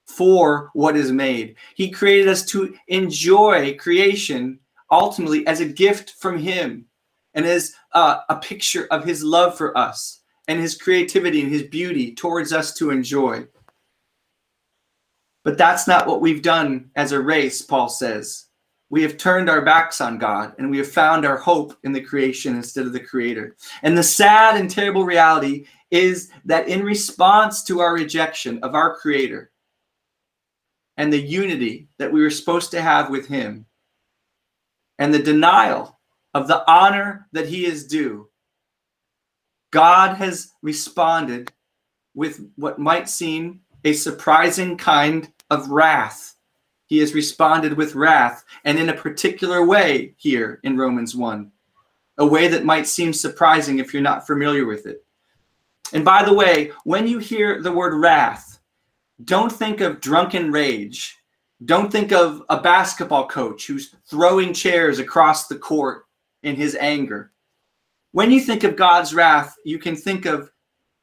for 0.07 0.71
what 0.73 0.97
is 0.97 1.13
made. 1.13 1.55
He 1.77 1.91
created 1.91 2.27
us 2.27 2.45
to 2.47 2.75
enjoy 2.89 3.77
creation 3.77 4.59
ultimately 4.91 5.47
as 5.47 5.61
a 5.61 5.67
gift 5.67 6.15
from 6.19 6.39
him 6.39 6.88
and 7.39 7.47
as 7.47 7.73
uh, 7.93 8.19
a 8.29 8.35
picture 8.35 8.89
of 8.91 9.05
his 9.05 9.23
love 9.23 9.57
for 9.57 9.79
us 9.79 10.23
and 10.49 10.59
his 10.59 10.77
creativity 10.77 11.41
and 11.41 11.53
his 11.53 11.63
beauty 11.63 12.13
towards 12.13 12.53
us 12.53 12.75
to 12.75 12.91
enjoy. 12.91 13.47
But 15.45 15.57
that's 15.57 15.87
not 15.87 16.09
what 16.09 16.21
we've 16.21 16.43
done 16.43 16.91
as 16.97 17.13
a 17.13 17.21
race, 17.21 17.63
Paul 17.63 17.91
says. 17.91 18.47
we 18.91 19.03
have 19.03 19.19
turned 19.19 19.49
our 19.49 19.65
backs 19.65 20.01
on 20.01 20.19
God 20.19 20.55
and 20.59 20.69
we 20.69 20.79
have 20.79 20.91
found 20.91 21.25
our 21.25 21.37
hope 21.37 21.77
in 21.85 21.93
the 21.93 22.01
creation 22.01 22.57
instead 22.57 22.87
of 22.87 22.93
the 22.93 22.99
creator. 22.99 23.55
And 23.85 23.97
the 23.97 24.03
sad 24.03 24.57
and 24.57 24.69
terrible 24.69 25.05
reality 25.05 25.67
is 25.93 26.31
that 26.45 26.67
in 26.67 26.83
response 26.83 27.63
to 27.65 27.79
our 27.79 27.95
rejection 27.95 28.59
of 28.65 28.75
our 28.75 28.97
creator 28.97 29.53
and 30.97 31.13
the 31.13 31.21
unity 31.21 31.87
that 31.99 32.13
we 32.13 32.21
were 32.21 32.31
supposed 32.31 32.73
to 32.73 32.83
have 32.83 33.11
with 33.11 33.29
him 33.29 33.65
and 34.99 35.15
the 35.15 35.23
denial 35.23 35.98
of 36.35 36.49
the 36.49 36.69
honor 36.71 37.27
that 37.33 37.49
he 37.49 37.67
is 37.67 37.87
due, 37.87 38.29
God 39.71 40.17
has 40.17 40.53
responded 40.63 41.53
with 42.15 42.41
what 42.57 42.79
might 42.79 43.09
seem 43.09 43.61
a 43.85 43.93
surprising 43.93 44.77
kind 44.77 45.33
of 45.51 45.71
wrath. 45.71 46.35
He 46.87 46.99
has 46.99 47.15
responded 47.15 47.75
with 47.75 47.95
wrath, 47.95 48.45
and 48.65 48.79
in 48.79 48.89
a 48.89 48.95
particular 48.95 49.65
way 49.65 50.15
here 50.17 50.61
in 50.65 50.77
Romans 50.77 51.15
1, 51.15 51.51
a 52.19 52.27
way 52.27 52.49
that 52.49 52.65
might 52.65 52.87
seem 52.87 53.13
surprising 53.13 53.79
if 53.79 53.93
you're 53.93 54.03
not 54.03 54.27
familiar 54.27 54.65
with 54.65 54.87
it. 54.87 55.05
And 55.93 56.05
by 56.05 56.25
the 56.25 56.35
way, 56.35 56.73
when 56.85 57.07
you 57.07 57.19
hear 57.19 57.63
the 57.63 57.73
word 57.73 57.95
wrath, 57.95 58.59
don't 59.25 59.53
think 59.53 59.81
of 59.81 60.01
drunken 60.01 60.51
rage. 60.51 61.17
Don't 61.65 61.91
think 61.91 62.13
of 62.13 62.43
a 62.49 62.61
basketball 62.61 63.27
coach 63.27 63.67
who's 63.67 63.95
throwing 64.09 64.53
chairs 64.55 64.99
across 64.99 65.49
the 65.49 65.59
court 65.59 66.05
in 66.43 66.57
his 66.57 66.77
anger. 66.77 67.33
When 68.13 68.31
you 68.31 68.41
think 68.41 68.65
of 68.65 68.77
God's 68.77 69.15
wrath, 69.15 69.55
you 69.65 69.79
can 69.79 69.97
think 69.97 70.25
of 70.25 70.51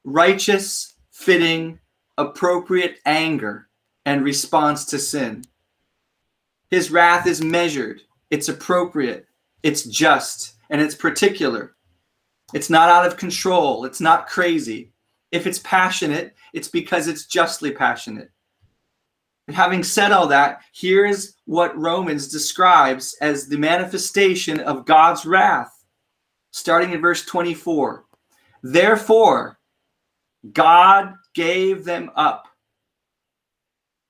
righteous, 0.04 0.96
fitting, 1.12 1.80
appropriate 2.18 3.00
anger 3.06 3.68
and 4.06 4.24
response 4.24 4.86
to 4.86 5.00
sin. 5.00 5.44
His 6.70 6.92
wrath 6.92 7.28
is 7.28 7.42
measured, 7.44 8.02
it's 8.30 8.50
appropriate, 8.50 9.28
it's 9.64 9.84
just, 9.84 10.56
and 10.70 10.82
it's 10.82 10.96
particular. 10.96 11.76
It's 12.54 12.70
not 12.70 12.90
out 12.90 13.06
of 13.06 13.18
control, 13.18 13.86
it's 13.86 14.02
not 14.02 14.28
crazy. 14.28 14.92
If 15.32 15.48
it's 15.48 15.60
passionate, 15.60 16.36
it's 16.54 16.68
because 16.68 17.08
it's 17.08 17.26
justly 17.26 17.72
passionate. 17.72 18.32
Having 19.50 19.84
said 19.84 20.12
all 20.12 20.28
that, 20.28 20.62
here's 20.74 21.36
what 21.46 21.78
Romans 21.78 22.28
describes 22.28 23.16
as 23.22 23.48
the 23.48 23.58
manifestation 23.58 24.60
of 24.62 24.86
God's 24.86 25.26
wrath, 25.26 25.84
starting 26.52 26.94
in 26.94 27.02
verse 27.02 27.26
24. 27.26 28.06
Therefore, 28.64 29.60
God 30.52 31.14
gave 31.34 31.86
them 31.86 32.12
up. 32.16 32.48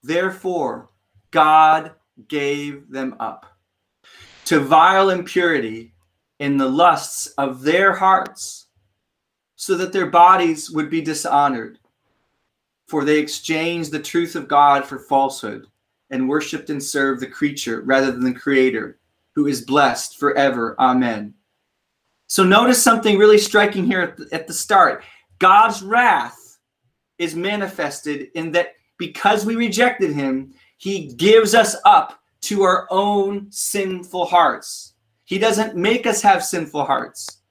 Therefore, 0.04 0.90
God 1.32 1.92
gave 2.30 2.90
them 2.90 3.16
up 3.20 3.46
to 4.46 4.60
vile 4.60 5.10
impurity 5.10 5.94
in 6.40 6.58
the 6.58 6.70
lusts 6.70 7.28
of 7.38 7.62
their 7.62 7.94
hearts, 7.94 8.68
so 9.56 9.76
that 9.76 9.94
their 9.94 10.06
bodies 10.06 10.70
would 10.70 10.90
be 10.90 11.02
dishonored. 11.02 11.80
For 12.88 13.04
they 13.04 13.20
exchanged 13.20 13.92
the 13.92 14.00
truth 14.00 14.36
of 14.36 14.48
God 14.48 14.86
for 14.86 15.00
falsehood 15.00 15.68
and 16.12 16.30
worshiped 16.30 16.70
and 16.70 16.82
served 16.82 17.22
the 17.22 17.28
creature 17.28 17.82
rather 17.82 18.12
than 18.12 18.24
the 18.24 18.34
Creator, 18.34 19.00
who 19.34 19.48
is 19.48 19.62
blessed 19.62 20.20
forever. 20.20 20.76
Amen. 20.80 21.34
So 22.28 22.44
notice 22.44 22.82
something 22.82 23.18
really 23.18 23.38
striking 23.38 23.86
here 23.86 24.02
at 24.02 24.18
the, 24.18 24.28
at 24.32 24.48
the 24.48 24.54
start. 24.54 25.04
God's 25.40 25.82
wrath 25.82 26.58
is 27.18 27.36
manifested 27.36 28.30
in 28.36 28.52
that 28.52 28.74
because 28.98 29.46
we 29.46 29.56
rejected 29.56 30.14
him, 30.14 30.54
he 30.78 31.14
gives 31.14 31.54
us 31.54 31.76
up 31.86 32.20
to 32.42 32.64
our 32.64 32.88
own 32.92 33.48
sinful 33.52 34.26
hearts. 34.26 34.94
He 35.26 35.40
doesn't 35.40 35.76
make 35.76 36.06
us 36.06 36.22
have 36.22 36.44
sinful 36.44 36.86
hearts. 36.86 37.42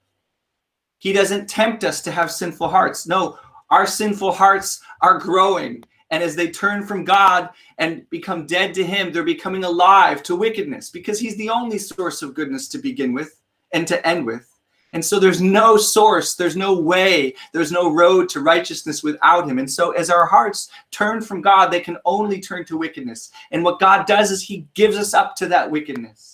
He 0.99 1.13
doesn't 1.13 1.49
tempt 1.49 1.85
us 1.85 2.01
to 2.03 2.11
have 2.11 2.31
sinful 2.31 2.69
hearts. 2.69 3.07
No, 3.07 3.39
our 3.71 3.87
sinful 3.87 4.33
hearts 4.33 4.81
are 5.01 5.19
growing. 5.19 5.83
And 6.11 6.23
as 6.23 6.37
they 6.37 6.51
turn 6.51 6.87
from 6.87 7.05
God 7.05 7.51
and 7.79 8.09
become 8.11 8.47
dead 8.47 8.75
to 8.75 8.85
Him, 8.85 9.11
they're 9.11 9.25
becoming 9.25 9.65
alive 9.65 10.23
to 10.25 10.37
wickedness 10.37 10.91
because 10.91 11.19
He's 11.19 11.37
the 11.37 11.51
only 11.51 11.79
source 11.79 12.23
of 12.23 12.35
goodness 12.35 12.69
to 12.69 12.79
begin 12.79 13.13
with 13.13 13.41
and 13.73 13.87
to 13.89 14.07
end 14.07 14.25
with. 14.27 14.49
And 14.95 15.05
so 15.05 15.19
there's 15.19 15.43
no 15.43 15.77
source, 15.77 16.37
there's 16.37 16.55
no 16.55 16.79
way, 16.79 17.35
there's 17.53 17.73
no 17.73 17.93
road 17.93 18.29
to 18.29 18.41
righteousness 18.41 19.03
without 19.03 19.49
him. 19.49 19.59
And 19.59 19.71
so 19.71 19.91
as 19.91 20.09
our 20.09 20.25
hearts 20.25 20.71
turn 20.93 21.21
from 21.21 21.43
God, 21.43 21.73
they 21.73 21.81
can 21.81 21.99
only 22.05 22.41
turn 22.41 22.65
to 22.67 22.79
wickedness. 22.79 23.33
And 23.51 23.65
what 23.65 23.81
God 23.81 24.07
does 24.07 24.31
is 24.31 24.41
he 24.41 24.69
gives 24.75 24.97
us 24.97 25.13
up 25.13 25.35
to 25.37 25.49
that 25.49 25.69
wickedness. 25.69 26.34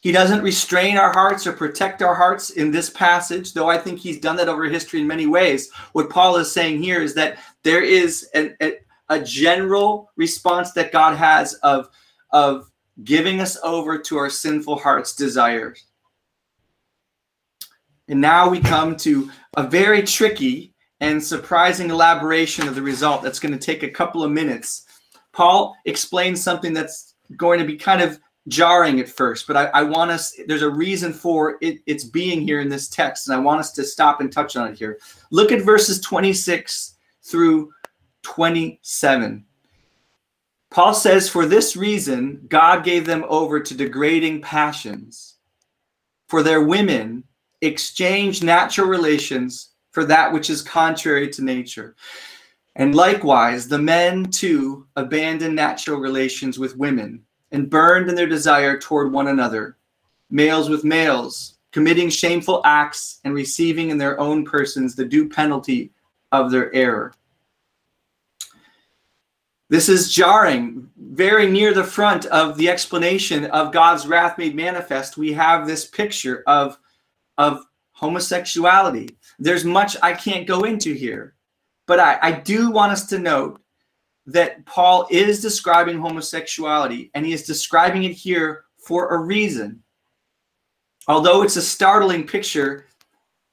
He 0.00 0.12
doesn't 0.12 0.42
restrain 0.42 0.96
our 0.96 1.12
hearts 1.12 1.46
or 1.46 1.52
protect 1.52 2.02
our 2.02 2.14
hearts 2.14 2.50
in 2.50 2.70
this 2.70 2.88
passage, 2.88 3.52
though 3.52 3.68
I 3.68 3.78
think 3.78 3.98
he's 3.98 4.20
done 4.20 4.36
that 4.36 4.48
over 4.48 4.64
history 4.64 5.00
in 5.00 5.08
many 5.08 5.26
ways. 5.26 5.72
What 5.92 6.10
Paul 6.10 6.36
is 6.36 6.52
saying 6.52 6.82
here 6.82 7.02
is 7.02 7.14
that 7.14 7.38
there 7.64 7.82
is 7.82 8.28
an, 8.34 8.56
a, 8.62 8.74
a 9.08 9.20
general 9.20 10.12
response 10.16 10.72
that 10.72 10.92
God 10.92 11.16
has 11.16 11.54
of, 11.54 11.88
of 12.30 12.70
giving 13.02 13.40
us 13.40 13.58
over 13.64 13.98
to 13.98 14.18
our 14.18 14.30
sinful 14.30 14.78
heart's 14.78 15.16
desires. 15.16 15.84
And 18.08 18.20
now 18.20 18.48
we 18.48 18.60
come 18.60 18.96
to 18.98 19.30
a 19.56 19.66
very 19.66 20.02
tricky 20.02 20.72
and 21.00 21.22
surprising 21.22 21.90
elaboration 21.90 22.68
of 22.68 22.74
the 22.74 22.82
result 22.82 23.22
that's 23.22 23.38
going 23.40 23.52
to 23.52 23.58
take 23.58 23.82
a 23.82 23.90
couple 23.90 24.22
of 24.22 24.30
minutes. 24.30 24.86
Paul 25.32 25.76
explains 25.84 26.42
something 26.42 26.72
that's 26.72 27.14
going 27.36 27.58
to 27.58 27.66
be 27.66 27.76
kind 27.76 28.00
of 28.00 28.18
jarring 28.48 29.00
at 29.00 29.08
first, 29.08 29.46
but 29.46 29.56
I, 29.56 29.66
I 29.66 29.82
want 29.82 30.10
us, 30.10 30.34
there's 30.46 30.62
a 30.62 30.70
reason 30.70 31.12
for 31.12 31.58
it, 31.60 31.80
it's 31.86 32.04
being 32.04 32.40
here 32.40 32.60
in 32.60 32.68
this 32.68 32.88
text, 32.88 33.28
and 33.28 33.36
I 33.36 33.40
want 33.40 33.60
us 33.60 33.72
to 33.72 33.84
stop 33.84 34.20
and 34.20 34.32
touch 34.32 34.56
on 34.56 34.68
it 34.68 34.78
here. 34.78 34.98
Look 35.30 35.52
at 35.52 35.62
verses 35.62 36.00
26 36.00 36.96
through 37.22 37.72
27. 38.22 39.44
Paul 40.70 40.94
says, 40.94 41.28
For 41.28 41.46
this 41.46 41.76
reason, 41.76 42.44
God 42.48 42.84
gave 42.84 43.06
them 43.06 43.24
over 43.28 43.60
to 43.60 43.74
degrading 43.74 44.42
passions. 44.42 45.36
For 46.28 46.42
their 46.42 46.62
women 46.62 47.24
exchange 47.62 48.42
natural 48.42 48.86
relations 48.86 49.70
for 49.92 50.04
that 50.04 50.32
which 50.32 50.50
is 50.50 50.62
contrary 50.62 51.28
to 51.30 51.42
nature. 51.42 51.96
And 52.76 52.94
likewise, 52.94 53.66
the 53.66 53.78
men 53.78 54.26
too 54.26 54.86
abandoned 54.94 55.56
natural 55.56 55.98
relations 55.98 56.58
with 56.58 56.76
women 56.76 57.24
and 57.52 57.70
burned 57.70 58.08
in 58.08 58.14
their 58.14 58.26
desire 58.26 58.78
toward 58.78 59.12
one 59.12 59.28
another, 59.28 59.76
males 60.30 60.68
with 60.68 60.84
males, 60.84 61.58
committing 61.72 62.10
shameful 62.10 62.62
acts 62.64 63.20
and 63.24 63.34
receiving 63.34 63.90
in 63.90 63.98
their 63.98 64.18
own 64.20 64.44
persons 64.44 64.94
the 64.94 65.04
due 65.04 65.28
penalty 65.28 65.92
of 66.32 66.50
their 66.50 66.74
error. 66.74 67.14
This 69.70 69.88
is 69.88 70.12
jarring. 70.12 70.88
Very 70.96 71.50
near 71.50 71.74
the 71.74 71.84
front 71.84 72.24
of 72.26 72.56
the 72.56 72.70
explanation 72.70 73.46
of 73.46 73.72
God's 73.72 74.06
wrath 74.06 74.38
made 74.38 74.54
manifest, 74.54 75.18
we 75.18 75.32
have 75.34 75.66
this 75.66 75.84
picture 75.84 76.42
of 76.46 76.78
of 77.36 77.64
homosexuality. 77.92 79.16
There's 79.38 79.64
much 79.64 79.96
I 80.02 80.12
can't 80.14 80.46
go 80.46 80.64
into 80.64 80.94
here, 80.94 81.34
but 81.86 82.00
I, 82.00 82.18
I 82.22 82.32
do 82.32 82.70
want 82.70 82.92
us 82.92 83.06
to 83.06 83.18
note 83.18 83.60
that 84.28 84.64
Paul 84.66 85.06
is 85.10 85.40
describing 85.40 85.98
homosexuality 85.98 87.10
and 87.14 87.24
he 87.24 87.32
is 87.32 87.44
describing 87.44 88.04
it 88.04 88.12
here 88.12 88.64
for 88.76 89.08
a 89.14 89.18
reason. 89.18 89.82
Although 91.08 91.42
it's 91.42 91.56
a 91.56 91.62
startling 91.62 92.26
picture, 92.26 92.86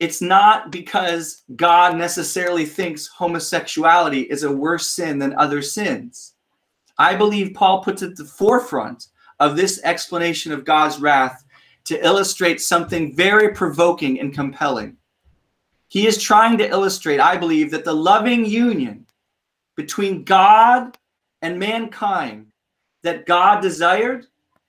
it's 0.02 0.22
not 0.22 0.74
because 0.74 1.44
God 1.56 1.96
necessarily 1.96 2.66
thinks 2.66 3.08
homosexuality 3.08 4.22
is 4.22 4.44
a 4.44 4.52
worse 4.52 4.88
sin 4.88 5.18
than 5.18 5.34
other 5.38 5.62
sins. 5.62 6.34
I 6.98 7.16
believe 7.16 7.54
Paul 7.54 7.82
puts 7.82 8.02
it 8.02 8.12
at 8.12 8.18
the 8.18 8.26
forefront 8.26 9.08
of 9.40 9.56
this 9.56 9.82
explanation 9.86 10.52
of 10.52 10.66
God's 10.66 11.00
wrath 11.00 11.46
to 11.86 12.06
illustrate 12.06 12.60
something 12.60 13.16
very 13.16 13.54
provoking 13.54 14.20
and 14.20 14.34
compelling. 14.34 14.98
He 15.88 16.06
is 16.06 16.22
trying 16.22 16.58
to 16.58 16.68
illustrate, 16.68 17.22
I 17.22 17.38
believe, 17.38 17.72
that 17.72 17.86
the 17.86 17.94
loving 17.94 18.46
union 18.46 19.05
between 19.76 20.24
God 20.24 20.98
and 21.42 21.60
mankind 21.60 22.52
that 23.04 23.26
God 23.26 23.62
desired 23.62 24.28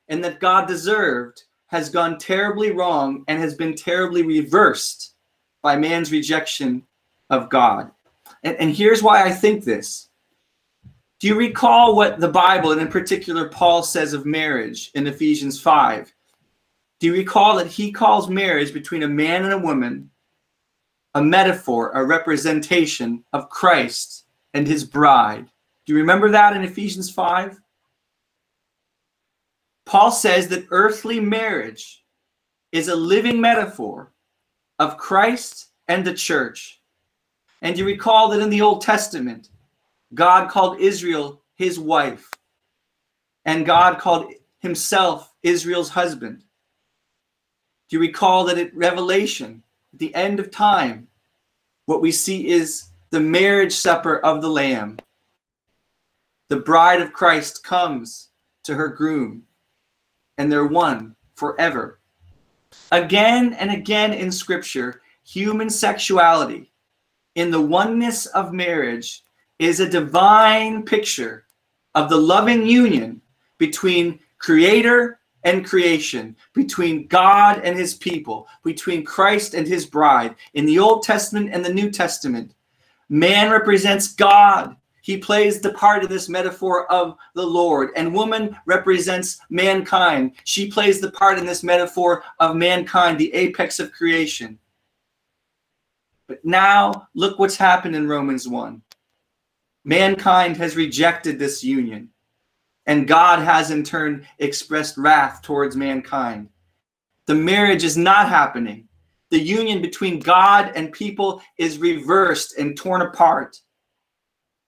and 0.08 0.22
that 0.24 0.40
God 0.40 0.68
deserved 0.68 1.44
has 1.68 1.88
gone 1.88 2.18
terribly 2.18 2.70
wrong 2.70 3.24
and 3.28 3.38
has 3.40 3.54
been 3.54 3.74
terribly 3.74 4.22
reversed 4.22 5.14
by 5.62 5.76
man's 5.76 6.12
rejection 6.12 6.82
of 7.30 7.48
God. 7.48 7.90
And, 8.42 8.56
and 8.56 8.74
here's 8.74 9.02
why 9.02 9.24
I 9.24 9.32
think 9.32 9.64
this. 9.64 10.08
Do 11.18 11.28
you 11.28 11.34
recall 11.34 11.96
what 11.96 12.20
the 12.20 12.28
Bible, 12.28 12.72
and 12.72 12.80
in 12.80 12.88
particular 12.88 13.48
Paul, 13.48 13.82
says 13.82 14.12
of 14.12 14.26
marriage 14.26 14.90
in 14.94 15.06
Ephesians 15.06 15.60
5? 15.60 16.12
Do 17.00 17.06
you 17.06 17.12
recall 17.14 17.56
that 17.56 17.66
he 17.66 17.90
calls 17.90 18.28
marriage 18.28 18.72
between 18.72 19.02
a 19.02 19.08
man 19.08 19.44
and 19.44 19.52
a 19.52 19.58
woman 19.58 20.10
a 21.16 21.22
metaphor, 21.22 21.92
a 21.94 22.04
representation 22.04 23.24
of 23.32 23.48
Christ 23.48 24.25
and 24.56 24.66
his 24.66 24.84
bride? 24.84 25.46
Do 25.84 25.92
you 25.92 25.98
remember 25.98 26.30
that 26.30 26.56
in 26.56 26.62
Ephesians 26.62 27.10
5? 27.10 27.60
Paul 29.84 30.10
says 30.10 30.48
that 30.48 30.66
earthly 30.70 31.20
marriage 31.20 32.02
is 32.72 32.88
a 32.88 32.96
living 32.96 33.40
metaphor 33.40 34.12
of 34.78 34.96
Christ 34.96 35.68
and 35.88 36.04
the 36.04 36.14
church. 36.14 36.80
And 37.60 37.76
you 37.76 37.84
recall 37.84 38.30
that 38.30 38.40
in 38.40 38.48
the 38.48 38.62
Old 38.62 38.80
Testament, 38.80 39.50
God 40.14 40.48
called 40.48 40.80
Israel 40.80 41.42
his 41.54 41.78
wife, 41.78 42.30
and 43.44 43.66
God 43.66 43.98
called 43.98 44.32
himself 44.58 45.34
Israel's 45.42 45.90
husband. 45.90 46.44
Do 47.88 47.96
you 47.96 48.00
recall 48.00 48.44
that 48.44 48.58
at 48.58 48.74
Revelation, 48.74 49.62
at 49.92 49.98
the 49.98 50.14
end 50.14 50.40
of 50.40 50.50
time, 50.50 51.08
what 51.84 52.02
we 52.02 52.10
see 52.10 52.48
is 52.48 52.88
the 53.10 53.20
marriage 53.20 53.72
supper 53.72 54.18
of 54.18 54.42
the 54.42 54.48
Lamb? 54.48 54.98
The 56.48 56.56
bride 56.56 57.00
of 57.00 57.12
Christ 57.12 57.64
comes 57.64 58.28
to 58.64 58.74
her 58.74 58.88
groom, 58.88 59.42
and 60.38 60.50
they're 60.50 60.66
one 60.66 61.16
forever. 61.34 62.00
Again 62.92 63.52
and 63.54 63.70
again 63.70 64.12
in 64.12 64.30
Scripture, 64.30 65.02
human 65.24 65.70
sexuality 65.70 66.72
in 67.36 67.50
the 67.50 67.60
oneness 67.60 68.26
of 68.26 68.52
marriage 68.52 69.22
is 69.58 69.80
a 69.80 69.88
divine 69.88 70.82
picture 70.82 71.46
of 71.94 72.08
the 72.08 72.16
loving 72.16 72.66
union 72.66 73.20
between 73.58 74.18
creator 74.38 75.18
and 75.44 75.64
creation, 75.64 76.34
between 76.54 77.06
God 77.06 77.60
and 77.62 77.78
his 77.78 77.94
people, 77.94 78.48
between 78.64 79.04
Christ 79.04 79.54
and 79.54 79.66
his 79.66 79.86
bride. 79.86 80.34
In 80.54 80.66
the 80.66 80.78
Old 80.78 81.04
Testament 81.04 81.50
and 81.52 81.64
the 81.64 81.72
New 81.72 81.90
Testament, 81.90 82.54
man 83.08 83.50
represents 83.50 84.14
God. 84.14 84.76
He 85.02 85.16
plays 85.16 85.60
the 85.60 85.72
part 85.72 86.02
of 86.02 86.08
this 86.08 86.28
metaphor 86.28 86.90
of 86.90 87.16
the 87.34 87.46
Lord, 87.46 87.90
and 87.94 88.12
woman 88.12 88.56
represents 88.66 89.38
mankind. 89.50 90.32
She 90.42 90.68
plays 90.68 91.00
the 91.00 91.12
part 91.12 91.38
in 91.38 91.46
this 91.46 91.62
metaphor 91.62 92.24
of 92.40 92.56
mankind, 92.56 93.18
the 93.18 93.32
apex 93.32 93.78
of 93.78 93.92
creation. 93.92 94.58
But 96.26 96.44
now, 96.44 97.06
look 97.14 97.38
what's 97.38 97.56
happened 97.56 97.94
in 97.94 98.08
Romans 98.08 98.48
1. 98.48 98.82
Mankind 99.84 100.56
has 100.56 100.74
rejected 100.74 101.38
this 101.38 101.62
union, 101.62 102.10
and 102.86 103.06
God 103.06 103.38
has 103.38 103.70
in 103.70 103.84
turn 103.84 104.26
expressed 104.40 104.98
wrath 104.98 105.40
towards 105.42 105.76
mankind. 105.76 106.48
The 107.26 107.36
marriage 107.36 107.84
is 107.84 107.96
not 107.96 108.28
happening. 108.28 108.85
The 109.30 109.40
union 109.40 109.82
between 109.82 110.20
God 110.20 110.72
and 110.76 110.92
people 110.92 111.42
is 111.58 111.78
reversed 111.78 112.58
and 112.58 112.76
torn 112.76 113.02
apart. 113.02 113.60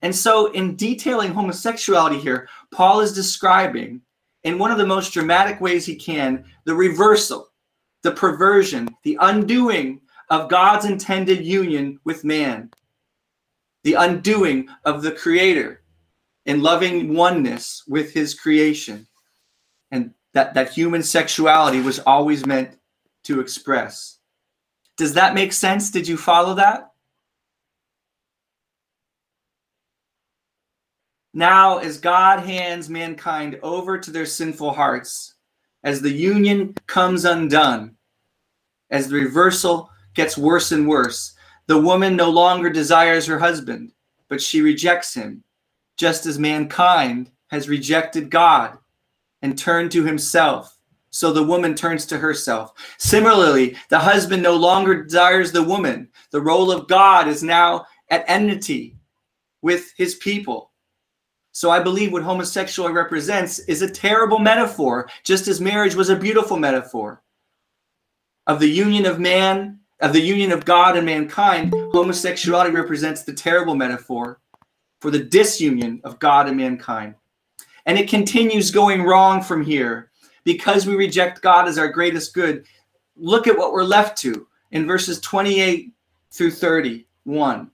And 0.03 0.15
so, 0.15 0.53
in 0.53 0.77
detailing 0.77 1.33
homosexuality 1.33 2.19
here, 2.19 2.49
Paul 2.73 3.01
is 3.01 3.13
describing, 3.13 4.01
in 4.45 4.59
one 4.59 4.71
of 4.71 4.79
the 4.79 4.87
most 4.87 5.13
dramatic 5.13 5.61
ways 5.61 5.85
he 5.85 5.97
can, 5.97 6.45
the 6.65 6.75
reversal, 6.75 7.49
the 8.03 8.13
perversion, 8.13 8.89
the 9.03 9.19
undoing 9.21 10.01
of 10.31 10.49
God's 10.49 10.85
intended 10.85 11.45
union 11.45 11.99
with 12.05 12.25
man 12.25 12.71
the 13.85 13.95
undoing 13.95 14.69
of 14.85 15.03
the 15.03 15.13
creator 15.13 15.83
in 16.47 16.63
loving 16.63 17.15
oneness 17.15 17.83
with 17.89 18.13
his 18.13 18.35
creation 18.35 19.07
and 19.91 20.13
that 20.35 20.55
that 20.55 20.71
human 20.71 21.03
sexuality 21.03 21.81
was 21.81 21.99
always 22.01 22.45
meant 22.45 22.77
to 23.25 23.41
express 23.41 24.18
does 24.99 25.15
that 25.15 25.35
make 25.35 25.53
sense 25.53 25.91
did 25.91 26.07
you 26.07 26.17
follow 26.17 26.55
that 26.55 26.93
now 31.33 31.79
as 31.79 31.99
god 31.99 32.41
hands 32.41 32.91
mankind 32.91 33.59
over 33.63 33.99
to 33.99 34.11
their 34.11 34.27
sinful 34.27 34.73
hearts 34.73 35.35
as 35.85 36.03
the 36.03 36.13
union 36.13 36.75
comes 36.87 37.25
undone 37.25 37.95
as 38.91 39.09
the 39.09 39.15
reversal 39.15 39.89
gets 40.15 40.37
worse 40.37 40.73
and 40.73 40.87
worse 40.87 41.35
the 41.69 41.79
woman 41.79 42.17
no 42.17 42.31
longer 42.31 42.71
desires 42.71 43.27
her 43.27 43.39
husband, 43.39 43.93
but 44.29 44.41
she 44.41 44.63
rejects 44.63 45.13
him, 45.13 45.45
just 45.99 46.25
as 46.25 46.39
mankind 46.39 47.31
has 47.49 47.69
rejected 47.69 48.31
God 48.31 48.79
and 49.43 49.57
turned 49.57 49.93
to 49.93 50.03
himself. 50.03 50.78
So 51.11 51.33
the 51.33 51.43
woman 51.43 51.75
turns 51.75 52.05
to 52.07 52.19
herself. 52.19 52.73
Similarly, 52.99 53.77
the 53.89 53.99
husband 53.99 54.43
no 54.43 54.57
longer 54.57 55.03
desires 55.03 55.53
the 55.53 55.63
woman. 55.63 56.09
The 56.31 56.41
role 56.41 56.71
of 56.71 56.89
God 56.89 57.29
is 57.29 57.43
now 57.43 57.87
at 58.11 58.25
enmity 58.29 58.97
with 59.63 59.93
his 59.97 60.17
people. 60.17 60.73
So 61.53 61.71
I 61.71 61.81
believe 61.81 62.13
what 62.13 62.23
homosexuality 62.23 62.95
represents 62.95 63.59
is 63.61 63.83
a 63.83 63.91
terrible 63.91 64.39
metaphor, 64.39 65.09
just 65.25 65.49
as 65.49 65.61
marriage 65.61 65.95
was 65.95 66.11
a 66.11 66.17
beautiful 66.17 66.57
metaphor 66.57 67.23
of 68.49 68.59
the 68.59 68.69
union 68.69 69.07
of 69.07 69.21
man 69.21 69.79
of 70.01 70.13
the 70.13 70.21
union 70.21 70.53
of 70.53 70.65
God 70.65 70.97
and 70.97 71.05
mankind, 71.05 71.73
homosexuality 71.93 72.71
represents 72.71 73.23
the 73.23 73.33
terrible 73.33 73.75
metaphor 73.75 74.41
for 75.01 75.11
the 75.11 75.25
disunion 75.25 76.01
of 76.05 76.19
God 76.19 76.49
and 76.49 76.57
mankind. 76.57 77.15
And 77.87 77.99
it 77.99 78.09
continues 78.09 78.71
going 78.71 79.03
wrong 79.03 79.43
from 79.43 79.63
here 79.65 80.11
because 80.45 80.87
we 80.87 80.97
reject 80.97 81.43
God 81.43 81.69
as 81.69 81.79
our 81.79 81.89
greatest 81.89 82.35
good. 82.35 82.67
Look 83.17 83.47
at 83.47 83.57
what 83.57 83.73
we're 83.73 83.85
left 83.85 84.17
to 84.19 84.47
in 84.71 84.87
verses 84.87 85.21
28 85.21 85.93
through 86.31 86.51
31. 86.51 87.71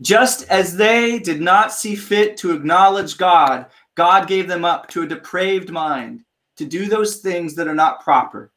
Just 0.00 0.42
as 0.48 0.76
they 0.76 1.18
did 1.18 1.40
not 1.40 1.72
see 1.72 1.94
fit 1.94 2.36
to 2.38 2.52
acknowledge 2.52 3.16
God, 3.16 3.66
God 3.94 4.28
gave 4.28 4.46
them 4.46 4.64
up 4.64 4.88
to 4.88 5.02
a 5.02 5.06
depraved 5.06 5.70
mind 5.70 6.22
to 6.56 6.64
do 6.64 6.86
those 6.86 7.16
things 7.16 7.54
that 7.54 7.68
are 7.68 7.74
not 7.74 8.02
proper 8.02 8.52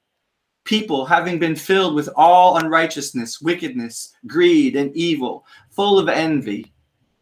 people 0.69 1.03
having 1.03 1.39
been 1.39 1.55
filled 1.55 1.95
with 1.95 2.07
all 2.15 2.57
unrighteousness, 2.57 3.41
wickedness, 3.41 4.13
greed, 4.27 4.75
and 4.75 4.95
evil, 4.95 5.43
full 5.71 5.97
of 5.97 6.07
envy, 6.07 6.71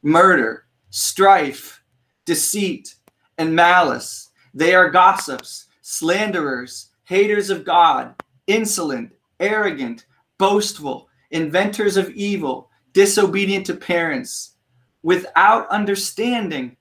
murder, 0.01 0.65
strife, 0.89 1.81
deceit, 2.25 2.95
and 3.37 3.55
malice. 3.55 4.26
They 4.57 4.73
are 4.73 4.89
gossips, 4.89 5.67
slanderers, 5.81 6.89
haters 7.03 7.51
of 7.51 7.63
God, 7.63 8.15
insolent, 8.47 9.13
arrogant, 9.39 10.05
boastful, 10.39 11.09
inventors 11.29 11.95
of 11.95 12.09
evil, 12.09 12.71
disobedient 12.91 13.67
to 13.67 13.75
parents, 13.75 14.55
without 15.03 15.69
understanding, 15.69 16.75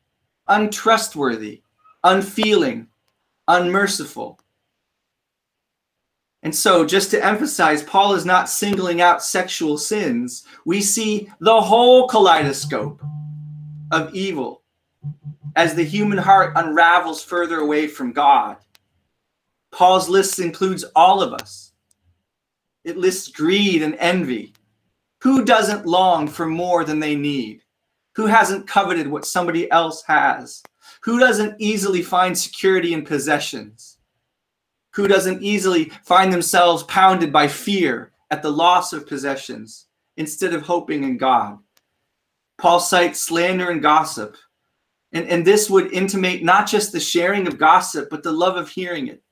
untrustworthy, 0.49 1.61
unfeeling, 2.03 2.89
unmerciful 3.47 4.41
and 6.43 6.55
so, 6.55 6.87
just 6.87 7.11
to 7.11 7.25
emphasize, 7.25 7.83
Paul 7.83 8.15
is 8.15 8.25
not 8.25 8.49
singling 8.49 9.01
out 9.01 9.21
sexual 9.21 9.77
sins. 9.77 10.45
We 10.65 10.81
see 10.81 11.29
the 11.41 11.61
whole 11.61 12.07
kaleidoscope 12.07 13.03
of 13.91 14.15
evil 14.15 14.63
as 15.57 15.75
the 15.75 15.83
human 15.83 16.19
heart 16.19 16.53
unravels 16.55 17.23
further 17.23 17.59
away 17.59 17.89
from 17.89 18.13
God. 18.13 18.57
Paul's 19.73 20.09
list 20.09 20.39
includes 20.39 20.85
all 20.95 21.23
of 21.23 21.33
us. 21.33 21.73
It 22.85 22.97
lists 22.97 23.29
greed 23.29 23.83
and 23.83 23.97
envy. 23.99 24.55
Who 25.23 25.45
doesn't 25.45 25.87
long 25.87 26.29
for 26.29 26.47
more 26.47 26.85
than 26.85 27.01
they 27.01 27.17
need? 27.17 27.63
Who 28.15 28.27
hasn't 28.27 28.69
coveted 28.69 29.09
what 29.09 29.25
somebody 29.25 29.69
else 29.73 30.05
has? 30.07 30.63
Who 31.03 31.19
doesn't 31.19 31.61
easily 31.61 32.03
find 32.03 32.39
security 32.39 32.93
in 32.93 33.05
possessions? 33.05 33.97
who 34.97 35.07
doesn't 35.07 35.43
easily 35.43 35.93
find 36.05 36.33
themselves 36.33 36.83
pounded 36.85 37.31
by 37.31 37.47
fear 37.47 38.13
at 38.31 38.41
the 38.41 38.51
loss 38.51 38.95
of 38.95 39.07
possessions 39.07 39.89
instead 40.17 40.55
of 40.55 40.63
hoping 40.63 41.05
in 41.05 41.19
God. 41.19 41.59
Paul 42.57 42.81
cites 42.81 43.21
slander 43.21 43.71
and 43.71 43.83
gossip. 43.83 44.37
And, 45.13 45.29
and 45.29 45.47
this 45.47 45.71
would 45.71 45.93
intimate 45.93 46.43
not 46.43 46.67
just 46.67 46.93
the 46.93 47.01
sharing 47.01 47.47
of 47.47 47.59
gossip, 47.59 48.11
but 48.11 48.23
the 48.23 48.33
love 48.33 48.57
of 48.57 48.69
hearing 48.69 49.09
it. 49.09 49.23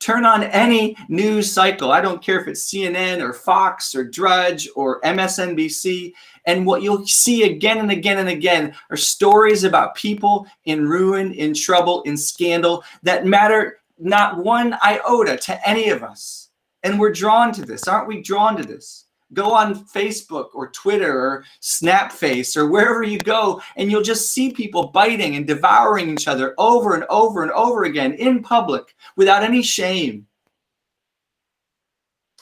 Turn 0.00 0.24
on 0.24 0.42
any 0.42 0.96
news 1.08 1.52
cycle. 1.52 1.92
I 1.92 2.00
don't 2.00 2.20
care 2.20 2.40
if 2.40 2.48
it's 2.48 2.68
CNN 2.68 3.20
or 3.20 3.32
Fox 3.32 3.94
or 3.94 4.02
Drudge 4.02 4.68
or 4.74 5.00
MSNBC. 5.02 6.12
And 6.44 6.66
what 6.66 6.82
you'll 6.82 7.06
see 7.06 7.44
again 7.44 7.78
and 7.78 7.92
again 7.92 8.18
and 8.18 8.28
again 8.28 8.74
are 8.90 8.96
stories 8.96 9.62
about 9.62 9.94
people 9.94 10.46
in 10.64 10.88
ruin, 10.88 11.32
in 11.34 11.54
trouble, 11.54 12.02
in 12.02 12.16
scandal 12.16 12.82
that 13.04 13.26
matter 13.26 13.78
not 13.96 14.38
one 14.38 14.76
iota 14.82 15.36
to 15.36 15.68
any 15.68 15.90
of 15.90 16.02
us. 16.02 16.48
And 16.82 16.98
we're 16.98 17.12
drawn 17.12 17.52
to 17.52 17.64
this. 17.64 17.86
Aren't 17.86 18.08
we 18.08 18.22
drawn 18.22 18.56
to 18.56 18.64
this? 18.64 19.01
Go 19.32 19.52
on 19.52 19.84
Facebook 19.86 20.48
or 20.54 20.70
Twitter 20.70 21.18
or 21.18 21.44
Snapface 21.60 22.56
or 22.56 22.68
wherever 22.68 23.02
you 23.02 23.18
go, 23.18 23.62
and 23.76 23.90
you'll 23.90 24.02
just 24.02 24.32
see 24.32 24.50
people 24.52 24.88
biting 24.88 25.36
and 25.36 25.46
devouring 25.46 26.10
each 26.10 26.28
other 26.28 26.54
over 26.58 26.94
and 26.94 27.04
over 27.08 27.42
and 27.42 27.52
over 27.52 27.84
again 27.84 28.12
in 28.14 28.42
public 28.42 28.94
without 29.16 29.42
any 29.42 29.62
shame. 29.62 30.26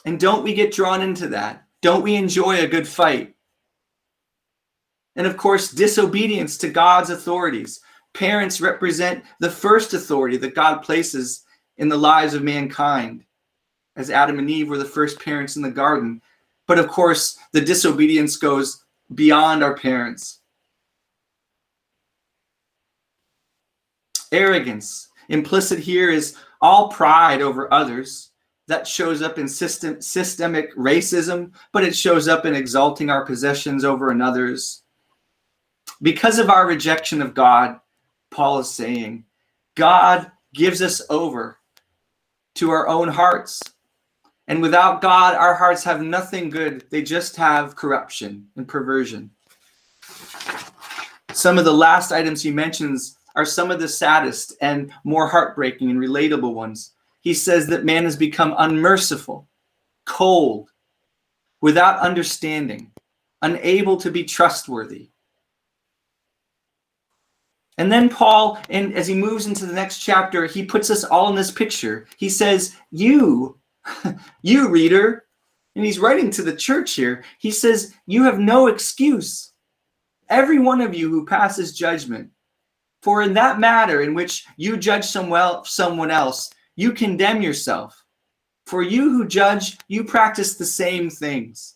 And 0.03 0.19
don't 0.19 0.43
we 0.43 0.53
get 0.53 0.73
drawn 0.73 1.01
into 1.01 1.27
that? 1.29 1.65
Don't 1.81 2.03
we 2.03 2.15
enjoy 2.15 2.59
a 2.59 2.67
good 2.67 2.87
fight? 2.87 3.35
And 5.15 5.27
of 5.27 5.37
course, 5.37 5.71
disobedience 5.71 6.57
to 6.57 6.69
God's 6.69 7.09
authorities. 7.09 7.81
parents 8.13 8.61
represent 8.61 9.23
the 9.39 9.49
first 9.49 9.93
authority 9.93 10.37
that 10.37 10.55
God 10.55 10.79
places 10.79 11.43
in 11.77 11.89
the 11.89 11.97
lives 11.97 12.33
of 12.33 12.43
mankind, 12.43 13.23
as 13.95 14.09
Adam 14.09 14.39
and 14.39 14.49
Eve 14.49 14.69
were 14.69 14.77
the 14.77 14.85
first 14.85 15.19
parents 15.19 15.55
in 15.55 15.61
the 15.61 15.71
garden. 15.71 16.21
But 16.71 16.79
of 16.79 16.87
course, 16.87 17.37
the 17.51 17.59
disobedience 17.59 18.37
goes 18.37 18.85
beyond 19.13 19.61
our 19.61 19.75
parents. 19.75 20.39
Arrogance. 24.31 25.09
Implicit 25.27 25.79
here 25.79 26.09
is 26.09 26.37
all 26.61 26.87
pride 26.87 27.41
over 27.41 27.73
others. 27.73 28.31
That 28.69 28.87
shows 28.87 29.21
up 29.21 29.37
in 29.37 29.49
system, 29.49 30.01
systemic 30.01 30.73
racism, 30.77 31.51
but 31.73 31.83
it 31.83 31.93
shows 31.93 32.29
up 32.29 32.45
in 32.45 32.55
exalting 32.55 33.09
our 33.09 33.25
possessions 33.25 33.83
over 33.83 34.09
another's. 34.09 34.83
Because 36.01 36.39
of 36.39 36.49
our 36.49 36.65
rejection 36.65 37.21
of 37.21 37.33
God, 37.33 37.81
Paul 38.29 38.59
is 38.59 38.71
saying, 38.71 39.25
God 39.75 40.31
gives 40.53 40.81
us 40.81 41.01
over 41.09 41.57
to 42.55 42.69
our 42.69 42.87
own 42.87 43.09
hearts. 43.09 43.61
And 44.47 44.61
without 44.61 45.01
God, 45.01 45.35
our 45.35 45.55
hearts 45.55 45.83
have 45.83 46.01
nothing 46.01 46.49
good. 46.49 46.85
They 46.89 47.03
just 47.03 47.35
have 47.35 47.75
corruption 47.75 48.47
and 48.55 48.67
perversion. 48.67 49.31
Some 51.33 51.57
of 51.57 51.65
the 51.65 51.73
last 51.73 52.11
items 52.11 52.41
he 52.41 52.51
mentions 52.51 53.17
are 53.35 53.45
some 53.45 53.71
of 53.71 53.79
the 53.79 53.87
saddest 53.87 54.55
and 54.61 54.91
more 55.03 55.27
heartbreaking 55.27 55.89
and 55.89 55.99
relatable 55.99 56.53
ones. 56.53 56.93
He 57.21 57.33
says 57.33 57.67
that 57.67 57.85
man 57.85 58.03
has 58.03 58.17
become 58.17 58.55
unmerciful, 58.57 59.47
cold, 60.05 60.69
without 61.61 61.99
understanding, 61.99 62.91
unable 63.41 63.97
to 63.97 64.11
be 64.11 64.23
trustworthy. 64.23 65.11
And 67.77 67.91
then 67.91 68.09
Paul, 68.09 68.59
and 68.69 68.93
as 68.93 69.07
he 69.07 69.15
moves 69.15 69.47
into 69.47 69.65
the 69.65 69.73
next 69.73 69.99
chapter, 69.99 70.45
he 70.45 70.65
puts 70.65 70.89
us 70.89 71.03
all 71.03 71.29
in 71.29 71.35
this 71.35 71.51
picture. 71.51 72.05
He 72.17 72.29
says, 72.29 72.75
You, 72.91 73.57
you 74.41 74.69
reader, 74.69 75.25
and 75.75 75.85
he's 75.85 75.99
writing 75.99 76.29
to 76.31 76.43
the 76.43 76.55
church 76.55 76.93
here. 76.93 77.23
He 77.39 77.51
says, 77.51 77.93
You 78.05 78.23
have 78.23 78.39
no 78.39 78.67
excuse. 78.67 79.53
Every 80.29 80.59
one 80.59 80.81
of 80.81 80.93
you 80.93 81.09
who 81.09 81.25
passes 81.25 81.77
judgment, 81.77 82.29
for 83.01 83.21
in 83.21 83.33
that 83.33 83.59
matter 83.59 84.01
in 84.01 84.13
which 84.13 84.45
you 84.57 84.77
judge 84.77 85.05
someone 85.05 86.11
else, 86.11 86.51
you 86.75 86.93
condemn 86.93 87.41
yourself. 87.41 88.05
For 88.65 88.81
you 88.81 89.09
who 89.09 89.27
judge, 89.27 89.77
you 89.87 90.03
practice 90.03 90.55
the 90.55 90.65
same 90.65 91.09
things. 91.09 91.75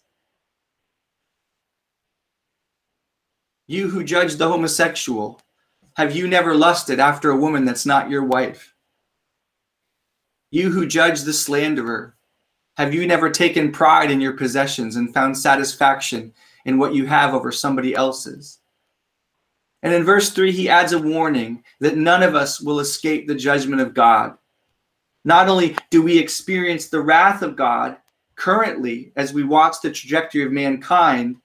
You 3.67 3.89
who 3.89 4.03
judge 4.03 4.35
the 4.35 4.47
homosexual, 4.47 5.41
have 5.97 6.15
you 6.15 6.27
never 6.27 6.53
lusted 6.53 6.99
after 6.99 7.31
a 7.31 7.37
woman 7.37 7.65
that's 7.65 7.85
not 7.85 8.09
your 8.09 8.23
wife? 8.23 8.74
You 10.55 10.71
who 10.71 10.87
judge 10.87 11.23
the 11.23 11.33
slanderer, 11.33 12.15
have 12.77 12.93
you 12.93 13.05
never 13.05 13.29
taken 13.29 13.73
pride 13.73 14.09
in 14.09 14.21
your 14.21 14.37
possessions 14.37 14.95
and 14.95 15.13
found 15.13 15.37
satisfaction 15.37 16.33
in 16.63 16.77
what 16.77 16.95
you 16.95 17.07
have 17.07 17.33
over 17.33 17.51
somebody 17.51 17.93
else's? 17.93 18.59
And 19.83 19.93
in 19.93 20.05
verse 20.05 20.29
3, 20.29 20.53
he 20.53 20.69
adds 20.69 20.93
a 20.93 20.97
warning 20.97 21.61
that 21.81 21.97
none 21.97 22.23
of 22.23 22.35
us 22.35 22.61
will 22.61 22.79
escape 22.79 23.27
the 23.27 23.35
judgment 23.35 23.81
of 23.81 23.93
God. 23.93 24.37
Not 25.25 25.49
only 25.49 25.75
do 25.89 26.01
we 26.01 26.17
experience 26.17 26.87
the 26.87 27.01
wrath 27.01 27.41
of 27.41 27.57
God 27.57 27.97
currently 28.35 29.11
as 29.17 29.33
we 29.33 29.43
watch 29.43 29.81
the 29.83 29.91
trajectory 29.91 30.43
of 30.43 30.53
mankind, 30.53 31.35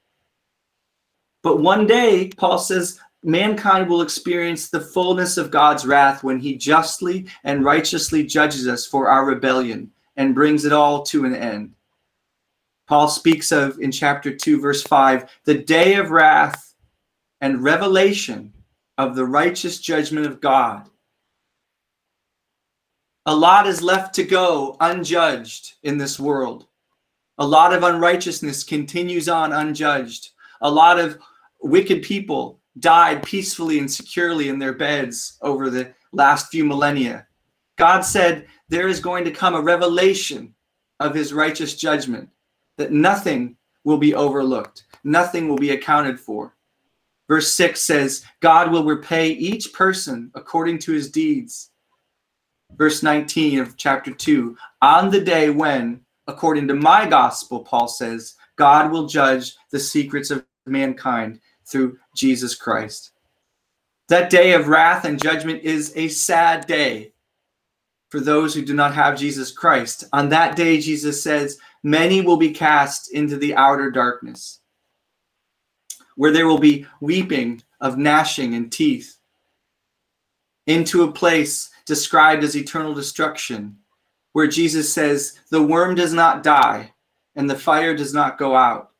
but 1.42 1.58
one 1.58 1.88
day, 1.88 2.30
Paul 2.36 2.60
says, 2.60 3.00
mankind 3.22 3.88
will 3.88 4.02
experience 4.02 4.68
the 4.68 4.80
fullness 4.80 5.36
of 5.36 5.50
God's 5.50 5.86
wrath 5.86 6.22
when 6.22 6.38
he 6.38 6.56
justly 6.56 7.26
and 7.44 7.64
righteously 7.64 8.24
judges 8.24 8.66
us 8.66 8.86
for 8.86 9.08
our 9.08 9.24
rebellion 9.24 9.90
and 10.16 10.34
brings 10.34 10.64
it 10.64 10.72
all 10.72 11.02
to 11.04 11.24
an 11.24 11.34
end. 11.34 11.74
Paul 12.86 13.08
speaks 13.08 13.52
of 13.52 13.78
in 13.78 13.92
chapter 13.92 14.34
2, 14.34 14.60
verse 14.60 14.82
5, 14.82 15.30
the 15.44 15.54
day 15.54 15.94
of 15.94 16.10
wrath 16.10 16.74
and 17.40 17.62
revelation 17.62 18.52
of 18.98 19.14
the 19.14 19.24
righteous 19.24 19.78
judgment 19.78 20.26
of 20.26 20.40
God. 20.40 20.88
A 23.26 23.34
lot 23.34 23.66
is 23.66 23.82
left 23.82 24.14
to 24.14 24.24
go 24.24 24.76
unjudged 24.80 25.74
in 25.82 25.98
this 25.98 26.18
world. 26.18 26.66
A 27.38 27.46
lot 27.46 27.72
of 27.72 27.82
unrighteousness 27.82 28.64
continues 28.64 29.28
on 29.28 29.52
unjudged. 29.52 30.30
A 30.62 30.70
lot 30.70 30.98
of 30.98 31.18
wicked 31.62 32.02
people 32.02 32.59
died 32.80 33.22
peacefully 33.22 33.78
and 33.78 33.90
securely 33.90 34.48
in 34.48 34.58
their 34.58 34.72
beds 34.72 35.38
over 35.42 35.70
the 35.70 35.94
last 36.12 36.50
few 36.50 36.64
millennia. 36.64 37.26
God 37.76 38.00
said 38.00 38.46
there 38.68 38.88
is 38.88 39.00
going 39.00 39.24
to 39.24 39.30
come 39.30 39.54
a 39.54 39.60
revelation 39.60 40.54
of 40.98 41.14
his 41.14 41.32
righteous 41.32 41.74
judgment, 41.74 42.28
that 42.76 42.92
nothing 42.92 43.56
will 43.84 43.98
be 43.98 44.14
overlooked, 44.14 44.84
nothing 45.04 45.48
will 45.48 45.56
be 45.56 45.70
accounted 45.70 46.20
for. 46.20 46.54
Verse 47.28 47.54
6 47.54 47.80
says, 47.80 48.24
God 48.40 48.72
will 48.72 48.84
repay 48.84 49.30
each 49.30 49.72
person 49.72 50.30
according 50.34 50.78
to 50.80 50.92
his 50.92 51.10
deeds. 51.10 51.70
Verse 52.76 53.02
19 53.02 53.60
of 53.60 53.76
chapter 53.76 54.12
2, 54.12 54.56
on 54.82 55.10
the 55.10 55.20
day 55.20 55.50
when, 55.50 56.00
according 56.26 56.68
to 56.68 56.74
my 56.74 57.08
gospel, 57.08 57.60
Paul 57.60 57.88
says, 57.88 58.34
God 58.56 58.90
will 58.90 59.06
judge 59.06 59.54
the 59.70 59.80
secrets 59.80 60.30
of 60.30 60.44
mankind 60.66 61.40
through 61.70 61.98
Jesus 62.14 62.54
Christ. 62.54 63.12
That 64.08 64.30
day 64.30 64.52
of 64.54 64.68
wrath 64.68 65.04
and 65.04 65.22
judgment 65.22 65.62
is 65.62 65.92
a 65.96 66.08
sad 66.08 66.66
day 66.66 67.12
for 68.08 68.20
those 68.20 68.54
who 68.54 68.62
do 68.62 68.74
not 68.74 68.94
have 68.94 69.18
Jesus 69.18 69.52
Christ. 69.52 70.04
On 70.12 70.28
that 70.30 70.56
day, 70.56 70.80
Jesus 70.80 71.22
says, 71.22 71.58
Many 71.82 72.20
will 72.20 72.36
be 72.36 72.50
cast 72.50 73.12
into 73.12 73.36
the 73.36 73.54
outer 73.54 73.90
darkness 73.90 74.60
where 76.20 76.32
there 76.32 76.46
will 76.46 76.58
be 76.58 76.86
weeping 77.00 77.62
of 77.80 77.96
gnashing 77.96 78.54
and 78.54 78.70
teeth, 78.70 79.16
into 80.66 81.02
a 81.02 81.12
place 81.12 81.70
described 81.86 82.44
as 82.44 82.54
eternal 82.54 82.92
destruction, 82.92 83.78
where 84.32 84.46
Jesus 84.46 84.92
says, 84.92 85.40
The 85.50 85.62
worm 85.62 85.94
does 85.94 86.12
not 86.12 86.42
die 86.42 86.92
and 87.36 87.48
the 87.48 87.58
fire 87.58 87.96
does 87.96 88.12
not 88.12 88.36
go 88.36 88.54
out. 88.54 88.90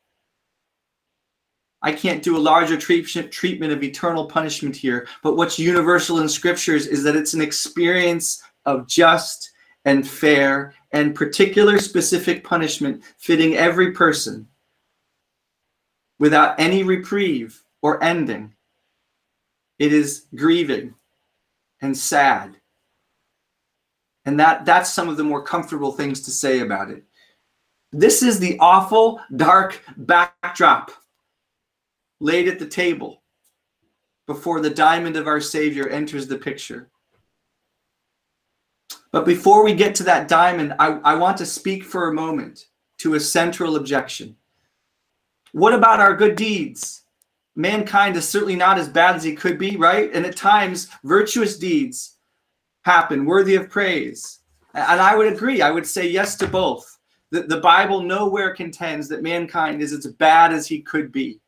I 1.81 1.91
can't 1.91 2.21
do 2.21 2.37
a 2.37 2.39
larger 2.39 2.77
treatment 2.77 3.73
of 3.73 3.83
eternal 3.83 4.25
punishment 4.25 4.75
here, 4.75 5.07
but 5.23 5.35
what's 5.35 5.57
universal 5.57 6.19
in 6.19 6.29
scriptures 6.29 6.85
is 6.85 7.03
that 7.03 7.15
it's 7.15 7.33
an 7.33 7.41
experience 7.41 8.43
of 8.65 8.87
just 8.87 9.51
and 9.85 10.07
fair 10.07 10.75
and 10.91 11.15
particular 11.15 11.79
specific 11.79 12.43
punishment 12.43 13.03
fitting 13.17 13.55
every 13.55 13.91
person 13.93 14.47
without 16.19 16.59
any 16.59 16.83
reprieve 16.83 17.63
or 17.81 18.03
ending. 18.03 18.53
It 19.79 19.91
is 19.91 20.27
grieving 20.35 20.93
and 21.81 21.97
sad. 21.97 22.57
And 24.25 24.39
that, 24.39 24.65
that's 24.65 24.93
some 24.93 25.09
of 25.09 25.17
the 25.17 25.23
more 25.23 25.41
comfortable 25.41 25.93
things 25.93 26.21
to 26.21 26.31
say 26.31 26.59
about 26.59 26.91
it. 26.91 27.03
This 27.91 28.21
is 28.21 28.37
the 28.39 28.57
awful, 28.59 29.19
dark 29.35 29.83
backdrop 29.97 30.91
laid 32.21 32.47
at 32.47 32.59
the 32.59 32.67
table 32.67 33.23
before 34.27 34.61
the 34.61 34.69
diamond 34.69 35.17
of 35.17 35.27
our 35.27 35.41
Savior 35.41 35.89
enters 35.89 36.27
the 36.27 36.37
picture. 36.37 36.89
But 39.11 39.25
before 39.25 39.65
we 39.65 39.73
get 39.73 39.95
to 39.95 40.03
that 40.03 40.29
diamond, 40.29 40.73
I, 40.79 40.99
I 41.03 41.15
want 41.15 41.37
to 41.37 41.45
speak 41.45 41.83
for 41.83 42.07
a 42.07 42.13
moment 42.13 42.67
to 42.99 43.15
a 43.15 43.19
central 43.19 43.75
objection. 43.75 44.37
What 45.51 45.73
about 45.73 45.99
our 45.99 46.15
good 46.15 46.35
deeds? 46.35 47.01
Mankind 47.55 48.15
is 48.15 48.29
certainly 48.29 48.55
not 48.55 48.77
as 48.77 48.87
bad 48.87 49.15
as 49.15 49.23
he 49.23 49.35
could 49.35 49.57
be, 49.57 49.75
right? 49.75 50.09
And 50.13 50.25
at 50.25 50.37
times, 50.37 50.87
virtuous 51.03 51.57
deeds 51.57 52.17
happen 52.83 53.25
worthy 53.25 53.55
of 53.55 53.69
praise. 53.69 54.39
And 54.73 55.01
I 55.01 55.15
would 55.15 55.33
agree. 55.33 55.61
I 55.61 55.71
would 55.71 55.85
say 55.85 56.07
yes 56.07 56.37
to 56.37 56.47
both. 56.47 56.99
The, 57.31 57.41
the 57.41 57.59
Bible 57.59 58.01
nowhere 58.01 58.55
contends 58.55 59.09
that 59.09 59.23
mankind 59.23 59.81
is 59.81 59.91
as 59.91 60.07
bad 60.07 60.53
as 60.53 60.67
he 60.67 60.81
could 60.81 61.11
be. 61.11 61.41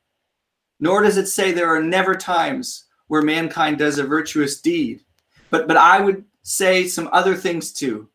Nor 0.83 1.03
does 1.03 1.15
it 1.15 1.27
say 1.27 1.53
there 1.53 1.73
are 1.73 1.81
never 1.81 2.13
times 2.13 2.87
where 3.07 3.21
mankind 3.21 3.77
does 3.77 3.99
a 3.99 4.03
virtuous 4.03 4.59
deed. 4.59 4.99
But, 5.49 5.65
but 5.65 5.77
I 5.77 6.01
would 6.01 6.25
say 6.41 6.87
some 6.87 7.07
other 7.13 7.37
things 7.37 7.71
too. 7.71 8.09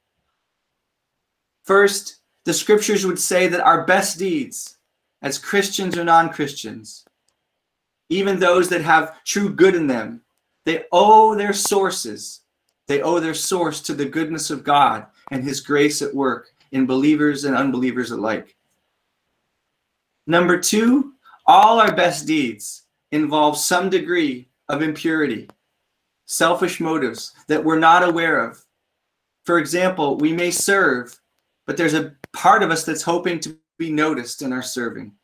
First, 1.64 2.16
the 2.44 2.52
scriptures 2.52 3.06
would 3.06 3.18
say 3.18 3.48
that 3.48 3.62
our 3.62 3.86
best 3.86 4.18
deeds, 4.18 4.76
as 5.22 5.38
Christians 5.38 5.96
or 5.96 6.04
non 6.04 6.28
Christians, 6.28 7.06
even 8.10 8.38
those 8.38 8.68
that 8.68 8.82
have 8.82 9.24
true 9.24 9.48
good 9.48 9.74
in 9.74 9.86
them, 9.86 10.20
they 10.66 10.84
owe 10.92 11.34
their 11.34 11.54
sources. 11.54 12.42
They 12.86 13.00
owe 13.00 13.18
their 13.18 13.32
source 13.32 13.80
to 13.80 13.94
the 13.94 14.04
goodness 14.04 14.50
of 14.50 14.62
God 14.62 15.06
and 15.30 15.42
His 15.42 15.60
grace 15.60 16.02
at 16.02 16.14
work 16.14 16.48
in 16.72 16.84
believers 16.84 17.44
and 17.44 17.56
unbelievers 17.56 18.10
alike. 18.10 18.56
Number 20.26 20.60
two, 20.60 21.14
all 21.48 21.80
our 21.80 21.92
best 21.92 22.26
deeds 22.26 22.82
involve 23.10 23.56
some 23.56 23.88
degree 23.88 24.48
of 24.68 24.82
impurity, 24.82 25.48
selfish 26.26 26.78
motives 26.78 27.32
that 27.48 27.64
we're 27.64 27.78
not 27.78 28.06
aware 28.06 28.44
of. 28.44 28.62
For 29.44 29.58
example, 29.58 30.18
we 30.18 30.32
may 30.34 30.50
serve, 30.50 31.18
but 31.66 31.78
there's 31.78 31.94
a 31.94 32.12
part 32.34 32.62
of 32.62 32.70
us 32.70 32.84
that's 32.84 33.02
hoping 33.02 33.40
to 33.40 33.56
be 33.78 33.90
noticed 33.90 34.42
in 34.42 34.52
our 34.52 34.62
serving. 34.62 35.14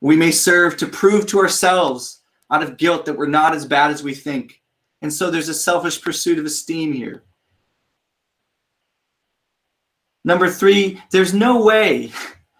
We 0.00 0.14
may 0.14 0.30
serve 0.30 0.76
to 0.78 0.86
prove 0.86 1.26
to 1.26 1.40
ourselves 1.40 2.20
out 2.52 2.62
of 2.62 2.76
guilt 2.76 3.04
that 3.06 3.18
we're 3.18 3.26
not 3.26 3.52
as 3.52 3.66
bad 3.66 3.90
as 3.90 4.04
we 4.04 4.14
think. 4.14 4.62
And 5.02 5.12
so 5.12 5.30
there's 5.30 5.48
a 5.48 5.54
selfish 5.54 6.00
pursuit 6.00 6.38
of 6.38 6.44
esteem 6.44 6.92
here. 6.92 7.24
Number 10.24 10.48
three, 10.48 11.02
there's 11.10 11.34
no 11.34 11.64
way, 11.64 12.12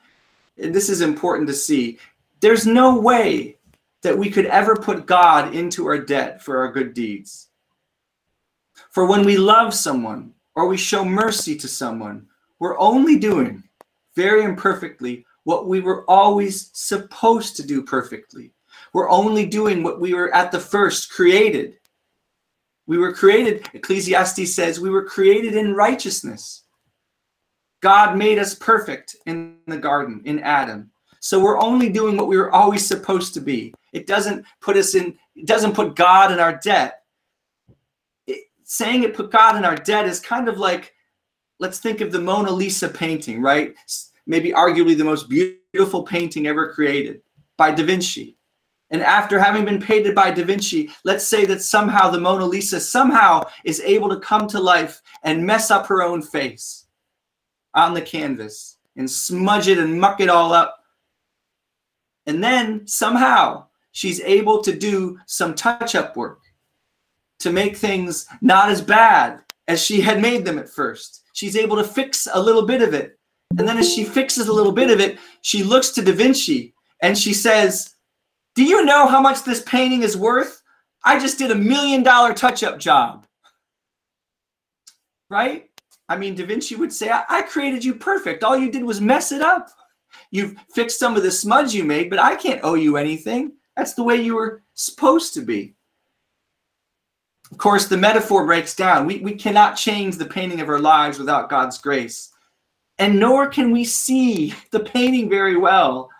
and 0.60 0.74
this 0.74 0.88
is 0.88 1.02
important 1.02 1.46
to 1.48 1.54
see, 1.54 1.98
there's 2.40 2.66
no 2.66 2.98
way 2.98 3.56
that 4.02 4.16
we 4.16 4.30
could 4.30 4.46
ever 4.46 4.76
put 4.76 5.06
God 5.06 5.54
into 5.54 5.86
our 5.86 5.98
debt 5.98 6.42
for 6.42 6.58
our 6.58 6.72
good 6.72 6.94
deeds. 6.94 7.48
For 8.90 9.06
when 9.06 9.24
we 9.24 9.36
love 9.36 9.74
someone 9.74 10.32
or 10.54 10.66
we 10.66 10.76
show 10.76 11.04
mercy 11.04 11.54
to 11.56 11.68
someone, 11.68 12.26
we're 12.58 12.78
only 12.78 13.18
doing 13.18 13.62
very 14.16 14.42
imperfectly 14.42 15.26
what 15.44 15.68
we 15.68 15.80
were 15.80 16.04
always 16.08 16.70
supposed 16.72 17.56
to 17.56 17.66
do 17.66 17.82
perfectly. 17.82 18.52
We're 18.92 19.10
only 19.10 19.46
doing 19.46 19.82
what 19.82 20.00
we 20.00 20.14
were 20.14 20.34
at 20.34 20.50
the 20.50 20.60
first 20.60 21.10
created. 21.10 21.76
We 22.86 22.98
were 22.98 23.12
created, 23.12 23.68
Ecclesiastes 23.72 24.54
says, 24.54 24.80
we 24.80 24.90
were 24.90 25.04
created 25.04 25.54
in 25.54 25.74
righteousness. 25.74 26.64
God 27.80 28.18
made 28.18 28.38
us 28.38 28.54
perfect 28.54 29.16
in 29.26 29.58
the 29.66 29.78
garden, 29.78 30.22
in 30.24 30.40
Adam. 30.40 30.90
So 31.20 31.38
we're 31.38 31.60
only 31.60 31.90
doing 31.90 32.16
what 32.16 32.28
we 32.28 32.38
were 32.38 32.50
always 32.50 32.84
supposed 32.86 33.34
to 33.34 33.40
be. 33.40 33.74
It 33.92 34.06
doesn't 34.06 34.44
put 34.60 34.76
us 34.76 34.94
in, 34.94 35.18
it 35.36 35.46
doesn't 35.46 35.74
put 35.74 35.94
God 35.94 36.32
in 36.32 36.40
our 36.40 36.56
debt. 36.56 37.02
It, 38.26 38.44
saying 38.64 39.02
it 39.02 39.14
put 39.14 39.30
God 39.30 39.56
in 39.56 39.64
our 39.64 39.76
debt 39.76 40.06
is 40.06 40.18
kind 40.18 40.48
of 40.48 40.58
like, 40.58 40.94
let's 41.58 41.78
think 41.78 42.00
of 42.00 42.10
the 42.10 42.20
Mona 42.20 42.50
Lisa 42.50 42.88
painting, 42.88 43.42
right? 43.42 43.74
Maybe 44.26 44.52
arguably 44.52 44.96
the 44.96 45.04
most 45.04 45.28
beautiful 45.28 46.02
painting 46.02 46.46
ever 46.46 46.72
created 46.72 47.20
by 47.58 47.70
Da 47.70 47.84
Vinci. 47.84 48.38
And 48.90 49.02
after 49.02 49.38
having 49.38 49.64
been 49.64 49.80
painted 49.80 50.14
by 50.14 50.30
Da 50.30 50.42
Vinci, 50.42 50.90
let's 51.04 51.26
say 51.26 51.44
that 51.46 51.62
somehow 51.62 52.10
the 52.10 52.18
Mona 52.18 52.46
Lisa 52.46 52.80
somehow 52.80 53.44
is 53.64 53.80
able 53.80 54.08
to 54.08 54.18
come 54.18 54.48
to 54.48 54.58
life 54.58 55.02
and 55.22 55.46
mess 55.46 55.70
up 55.70 55.86
her 55.86 56.02
own 56.02 56.22
face 56.22 56.86
on 57.74 57.92
the 57.92 58.02
canvas 58.02 58.78
and 58.96 59.08
smudge 59.08 59.68
it 59.68 59.78
and 59.78 60.00
muck 60.00 60.20
it 60.20 60.30
all 60.30 60.52
up. 60.52 60.79
And 62.30 62.44
then 62.44 62.86
somehow 62.86 63.66
she's 63.90 64.20
able 64.20 64.62
to 64.62 64.72
do 64.72 65.18
some 65.26 65.52
touch 65.52 65.96
up 65.96 66.16
work 66.16 66.38
to 67.40 67.50
make 67.50 67.76
things 67.76 68.24
not 68.40 68.70
as 68.70 68.80
bad 68.80 69.40
as 69.66 69.84
she 69.84 70.00
had 70.00 70.22
made 70.22 70.44
them 70.44 70.56
at 70.56 70.68
first. 70.68 71.24
She's 71.32 71.56
able 71.56 71.76
to 71.76 71.82
fix 71.82 72.28
a 72.32 72.40
little 72.40 72.62
bit 72.62 72.82
of 72.82 72.94
it. 72.94 73.18
And 73.58 73.66
then 73.66 73.78
as 73.78 73.92
she 73.92 74.04
fixes 74.04 74.46
a 74.46 74.52
little 74.52 74.70
bit 74.70 74.90
of 74.90 75.00
it, 75.00 75.18
she 75.42 75.64
looks 75.64 75.90
to 75.90 76.02
Da 76.02 76.12
Vinci 76.12 76.72
and 77.02 77.18
she 77.18 77.34
says, 77.34 77.96
Do 78.54 78.62
you 78.62 78.84
know 78.84 79.08
how 79.08 79.20
much 79.20 79.42
this 79.42 79.64
painting 79.66 80.04
is 80.04 80.16
worth? 80.16 80.62
I 81.02 81.18
just 81.18 81.36
did 81.36 81.50
a 81.50 81.56
million 81.56 82.04
dollar 82.04 82.32
touch 82.32 82.62
up 82.62 82.78
job. 82.78 83.26
Right? 85.30 85.68
I 86.08 86.16
mean, 86.16 86.36
Da 86.36 86.46
Vinci 86.46 86.76
would 86.76 86.92
say, 86.92 87.10
I, 87.10 87.24
I 87.28 87.42
created 87.42 87.84
you 87.84 87.94
perfect. 87.94 88.44
All 88.44 88.56
you 88.56 88.70
did 88.70 88.84
was 88.84 89.00
mess 89.00 89.32
it 89.32 89.42
up. 89.42 89.70
You've 90.30 90.56
fixed 90.74 90.98
some 90.98 91.16
of 91.16 91.22
the 91.22 91.30
smudge 91.30 91.74
you 91.74 91.84
made, 91.84 92.10
but 92.10 92.18
I 92.18 92.36
can't 92.36 92.60
owe 92.62 92.74
you 92.74 92.96
anything. 92.96 93.52
That's 93.76 93.94
the 93.94 94.02
way 94.02 94.16
you 94.16 94.34
were 94.34 94.62
supposed 94.74 95.34
to 95.34 95.42
be. 95.42 95.74
Of 97.50 97.58
course, 97.58 97.88
the 97.88 97.96
metaphor 97.96 98.46
breaks 98.46 98.76
down. 98.76 99.06
We, 99.06 99.18
we 99.18 99.32
cannot 99.32 99.76
change 99.76 100.16
the 100.16 100.26
painting 100.26 100.60
of 100.60 100.68
our 100.68 100.78
lives 100.78 101.18
without 101.18 101.50
God's 101.50 101.78
grace. 101.78 102.30
And 102.98 103.18
nor 103.18 103.48
can 103.48 103.70
we 103.70 103.84
see 103.84 104.54
the 104.70 104.80
painting 104.80 105.28
very 105.28 105.56
well. 105.56 106.10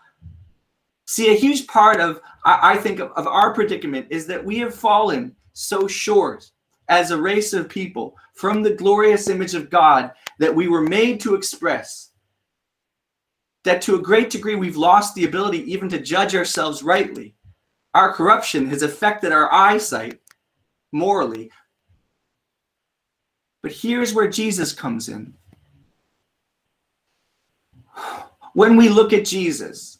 See, 1.06 1.30
a 1.30 1.38
huge 1.38 1.66
part 1.66 2.00
of, 2.00 2.20
I, 2.44 2.76
think, 2.78 3.00
of 3.00 3.26
our 3.26 3.52
predicament 3.52 4.06
is 4.10 4.26
that 4.26 4.44
we 4.44 4.58
have 4.58 4.74
fallen 4.74 5.36
so 5.52 5.86
short 5.86 6.50
as 6.88 7.10
a 7.10 7.20
race 7.20 7.52
of 7.52 7.68
people 7.68 8.16
from 8.34 8.62
the 8.62 8.74
glorious 8.74 9.28
image 9.28 9.54
of 9.54 9.70
God 9.70 10.12
that 10.38 10.54
we 10.54 10.68
were 10.68 10.82
made 10.82 11.20
to 11.20 11.34
express. 11.34 12.09
That 13.64 13.82
to 13.82 13.96
a 13.96 14.02
great 14.02 14.30
degree 14.30 14.54
we've 14.54 14.76
lost 14.76 15.14
the 15.14 15.24
ability 15.24 15.70
even 15.70 15.88
to 15.90 16.00
judge 16.00 16.34
ourselves 16.34 16.82
rightly. 16.82 17.34
Our 17.94 18.12
corruption 18.12 18.68
has 18.70 18.82
affected 18.82 19.32
our 19.32 19.52
eyesight 19.52 20.20
morally. 20.92 21.50
But 23.62 23.72
here's 23.72 24.14
where 24.14 24.28
Jesus 24.28 24.72
comes 24.72 25.08
in. 25.08 25.34
When 28.54 28.76
we 28.76 28.88
look 28.88 29.12
at 29.12 29.26
Jesus, 29.26 29.98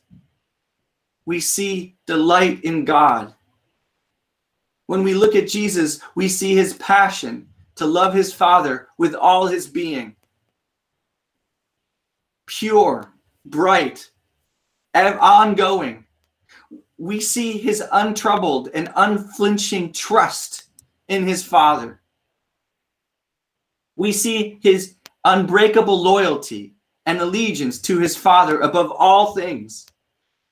we 1.27 1.39
see 1.39 1.97
delight 2.07 2.65
in 2.65 2.85
God 2.85 3.35
when 4.91 5.05
we 5.05 5.15
look 5.15 5.37
at 5.37 5.47
Jesus, 5.47 6.01
we 6.17 6.27
see 6.27 6.57
his 6.57 6.73
passion 6.73 7.49
to 7.77 7.87
love 7.87 8.13
his 8.13 8.35
Father 8.35 8.89
with 8.99 9.15
all 9.15 9.47
his 9.47 9.69
being. 9.69 10.17
Pure, 12.47 13.10
bright, 13.51 14.11
and 14.95 15.19
ongoing. 15.19 16.05
We 16.99 17.21
see 17.21 17.59
his 17.59 17.83
untroubled 17.93 18.69
and 18.75 18.93
unflinching 18.95 19.93
trust 19.93 20.65
in 21.09 21.27
his 21.27 21.43
Father. 21.43 22.01
We 23.97 24.13
see 24.13 24.59
his 24.63 24.95
unbreakable 25.25 26.01
loyalty 26.01 26.75
and 27.07 27.21
allegiance 27.21 27.81
to 27.83 27.99
his 27.99 28.17
Father 28.17 28.61
above 28.61 28.93
all 28.93 29.35
things. 29.35 29.87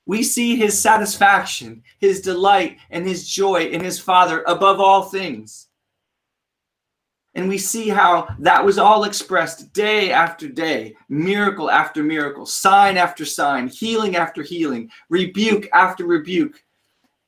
We 0.05 0.23
see 0.23 0.55
his 0.55 0.79
satisfaction, 0.79 1.83
his 1.99 2.21
delight, 2.21 2.77
and 2.89 3.07
his 3.07 3.29
joy 3.29 3.65
in 3.65 3.83
his 3.83 3.99
Father 3.99 4.43
above 4.47 4.79
all 4.79 5.03
things. 5.03 5.68
And 7.35 7.47
we 7.47 7.57
see 7.57 7.89
how 7.89 8.27
that 8.39 8.65
was 8.65 8.77
all 8.77 9.03
expressed 9.03 9.71
day 9.71 10.11
after 10.11 10.47
day, 10.47 10.95
miracle 11.09 11.69
after 11.69 12.03
miracle, 12.03 12.45
sign 12.45 12.97
after 12.97 13.23
sign, 13.23 13.67
healing 13.67 14.15
after 14.15 14.41
healing, 14.41 14.89
rebuke 15.09 15.69
after 15.73 16.05
rebuke. 16.05 16.63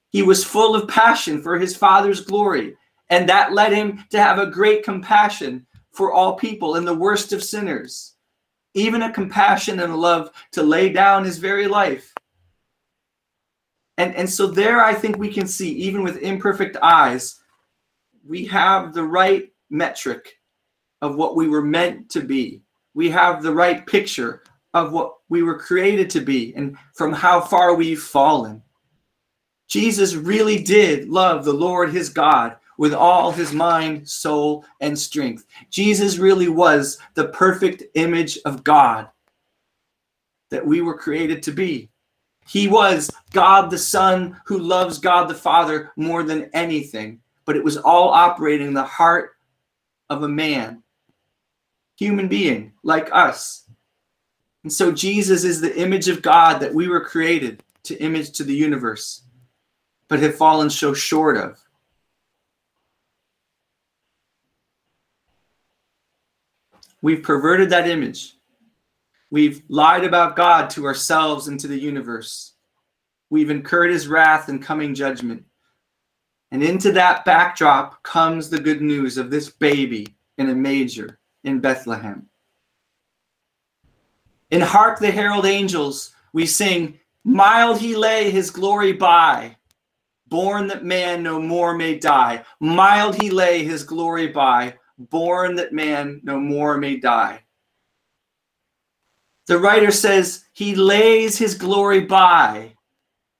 He 0.10 0.24
was 0.24 0.44
full 0.44 0.76
of 0.76 0.90
passion 0.90 1.42
for 1.42 1.58
his 1.58 1.76
Father's 1.76 2.22
glory, 2.22 2.76
and 3.10 3.30
that 3.30 3.54
led 3.54 3.74
him 3.74 4.04
to 4.10 4.22
have 4.22 4.40
a 4.40 4.48
great 4.48 4.84
compassion 4.84 5.66
for 5.94 6.12
all 6.12 6.36
people 6.36 6.76
and 6.76 6.88
the 6.88 6.94
worst 6.94 7.32
of 7.32 7.44
sinners, 7.44 8.16
even 8.74 9.04
a 9.04 9.14
compassion 9.14 9.80
and 9.80 9.94
a 9.94 9.96
love 9.96 10.32
to 10.54 10.64
lay 10.64 10.90
down 10.90 11.24
his 11.24 11.38
very 11.38 11.68
life 11.68 12.12
and 14.02 14.16
and 14.16 14.30
so 14.30 14.48
there 14.48 14.84
i 14.84 14.94
think 14.94 15.18
we 15.18 15.32
can 15.32 15.48
see 15.48 15.72
even 15.74 16.04
with 16.04 16.18
imperfect 16.18 16.78
eyes 16.82 17.40
we 18.26 18.46
have 18.46 18.94
the 18.94 19.04
right 19.04 19.51
metric 19.72 20.38
of 21.02 21.16
what 21.16 21.36
we 21.36 21.48
were 21.48 21.64
meant 21.64 22.10
to 22.12 22.22
be. 22.22 22.62
We 22.94 23.10
have 23.10 23.42
the 23.42 23.54
right 23.54 23.86
picture 23.86 24.44
of 24.74 24.92
what 24.92 25.16
we 25.30 25.44
were 25.44 25.58
created 25.58 26.10
to 26.12 26.22
be 26.22 26.54
and 26.56 26.78
from 26.94 27.14
how 27.14 27.42
far 27.42 27.74
we've 27.74 28.02
fallen. 28.02 28.62
Jesus 29.68 30.16
really 30.16 30.62
did 30.62 31.10
love 31.10 31.46
the 31.46 31.54
lord 31.54 31.92
his 31.92 32.10
god 32.10 32.58
with 32.78 32.94
all 32.94 33.32
his 33.32 33.54
mind 33.54 34.08
soul 34.08 34.66
and 34.80 34.98
strength. 34.98 35.46
Jesus 35.70 36.18
really 36.18 36.48
was 36.48 36.98
the 37.14 37.30
perfect 37.30 37.84
image 37.96 38.38
of 38.46 38.64
god 38.64 39.08
that 40.50 40.66
we 40.66 40.82
were 40.82 40.98
created 40.98 41.42
to 41.44 41.52
be. 41.52 41.90
He 42.48 42.68
was 42.68 43.10
God 43.32 43.70
the 43.70 43.78
Son 43.78 44.40
who 44.46 44.60
loves 44.60 44.98
God 44.98 45.30
the 45.30 45.36
Father 45.36 45.92
more 45.96 46.24
than 46.24 46.50
anything, 46.54 47.22
but 47.46 47.56
it 47.56 47.64
was 47.64 47.78
all 47.78 48.10
operating 48.10 48.68
in 48.68 48.74
the 48.74 48.84
heart 48.84 49.38
of 50.12 50.24
a 50.24 50.28
man, 50.28 50.84
human 51.98 52.28
being 52.28 52.74
like 52.84 53.10
us. 53.14 53.64
And 54.64 54.72
so 54.72 54.92
Jesus 54.92 55.46
is 55.46 55.62
the 55.62 55.76
image 55.82 56.10
of 56.10 56.22
God 56.22 56.60
that 56.60 56.74
we 56.74 56.90
were 56.90 57.06
created 57.06 57.64
to 57.84 57.98
image 57.98 58.32
to 58.34 58.44
the 58.44 58.54
universe, 58.54 59.24
but 60.10 60.20
have 60.20 60.36
fallen 60.36 60.70
so 60.70 60.94
short 60.94 61.38
of. 61.38 61.58
We've 67.02 67.24
perverted 67.24 67.70
that 67.70 67.88
image. 67.88 68.36
We've 69.32 69.64
lied 69.70 70.04
about 70.04 70.36
God 70.36 70.70
to 70.72 70.86
ourselves 70.86 71.48
and 71.48 71.58
to 71.62 71.68
the 71.70 71.80
universe. 71.80 72.54
We've 73.30 73.50
incurred 73.50 73.92
his 73.92 74.10
wrath 74.10 74.50
and 74.50 74.62
coming 74.62 74.94
judgment. 74.94 75.46
And 76.52 76.62
into 76.62 76.92
that 76.92 77.24
backdrop 77.24 78.04
comes 78.04 78.50
the 78.50 78.60
good 78.60 78.82
news 78.82 79.18
of 79.18 79.32
this 79.32 79.50
baby 79.50 80.08
in 80.38 80.50
a 80.50 80.56
manger 80.56 81.20
in 81.44 81.60
Bethlehem. 81.60 82.28
In 84.50 84.60
Hark 84.60 85.00
the 85.00 85.12
Herald 85.12 85.46
Angels, 85.46 86.14
we 86.34 86.46
sing, 86.46 87.00
Mild 87.24 87.80
he 87.80 87.96
lay 87.96 88.32
his 88.32 88.50
glory 88.50 88.92
by, 88.92 89.56
born 90.28 90.68
that 90.68 90.84
man 90.84 91.24
no 91.24 91.40
more 91.40 91.74
may 91.76 91.98
die. 91.98 92.44
Mild 92.60 93.22
he 93.22 93.30
lay 93.30 93.64
his 93.64 93.84
glory 93.84 94.28
by, 94.28 94.74
born 94.98 95.56
that 95.56 95.72
man 95.72 96.20
no 96.24 96.40
more 96.40 96.78
may 96.78 96.98
die. 96.98 97.44
The 99.48 99.58
writer 99.58 99.92
says 99.92 100.46
he 100.54 100.76
lays 100.76 101.38
his 101.38 101.56
glory 101.56 102.02
by. 102.02 102.74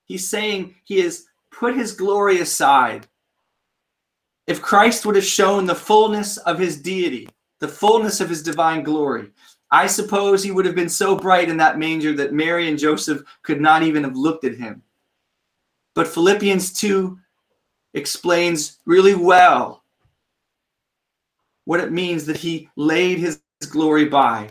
He's 0.04 0.28
saying 0.28 0.74
he 0.84 1.00
has 1.00 1.26
put 1.62 1.76
his 1.76 1.92
glory 1.92 2.40
aside. 2.40 3.06
If 4.48 4.60
Christ 4.60 5.06
would 5.06 5.14
have 5.14 5.24
shown 5.24 5.64
the 5.64 5.76
fullness 5.76 6.36
of 6.38 6.58
his 6.58 6.82
deity, 6.82 7.28
the 7.60 7.68
fullness 7.68 8.20
of 8.20 8.28
his 8.28 8.42
divine 8.42 8.82
glory, 8.82 9.30
I 9.70 9.86
suppose 9.86 10.42
he 10.42 10.50
would 10.50 10.64
have 10.64 10.74
been 10.74 10.88
so 10.88 11.14
bright 11.14 11.48
in 11.48 11.56
that 11.58 11.78
manger 11.78 12.14
that 12.14 12.32
Mary 12.32 12.68
and 12.68 12.76
Joseph 12.76 13.22
could 13.44 13.60
not 13.60 13.84
even 13.84 14.02
have 14.02 14.16
looked 14.16 14.44
at 14.44 14.56
him. 14.56 14.82
But 15.94 16.08
Philippians 16.08 16.72
2 16.72 17.16
explains 17.94 18.78
really 18.84 19.14
well 19.14 19.84
what 21.64 21.78
it 21.78 21.92
means 21.92 22.26
that 22.26 22.38
he 22.38 22.68
laid 22.74 23.18
his 23.18 23.40
glory 23.70 24.06
by. 24.06 24.50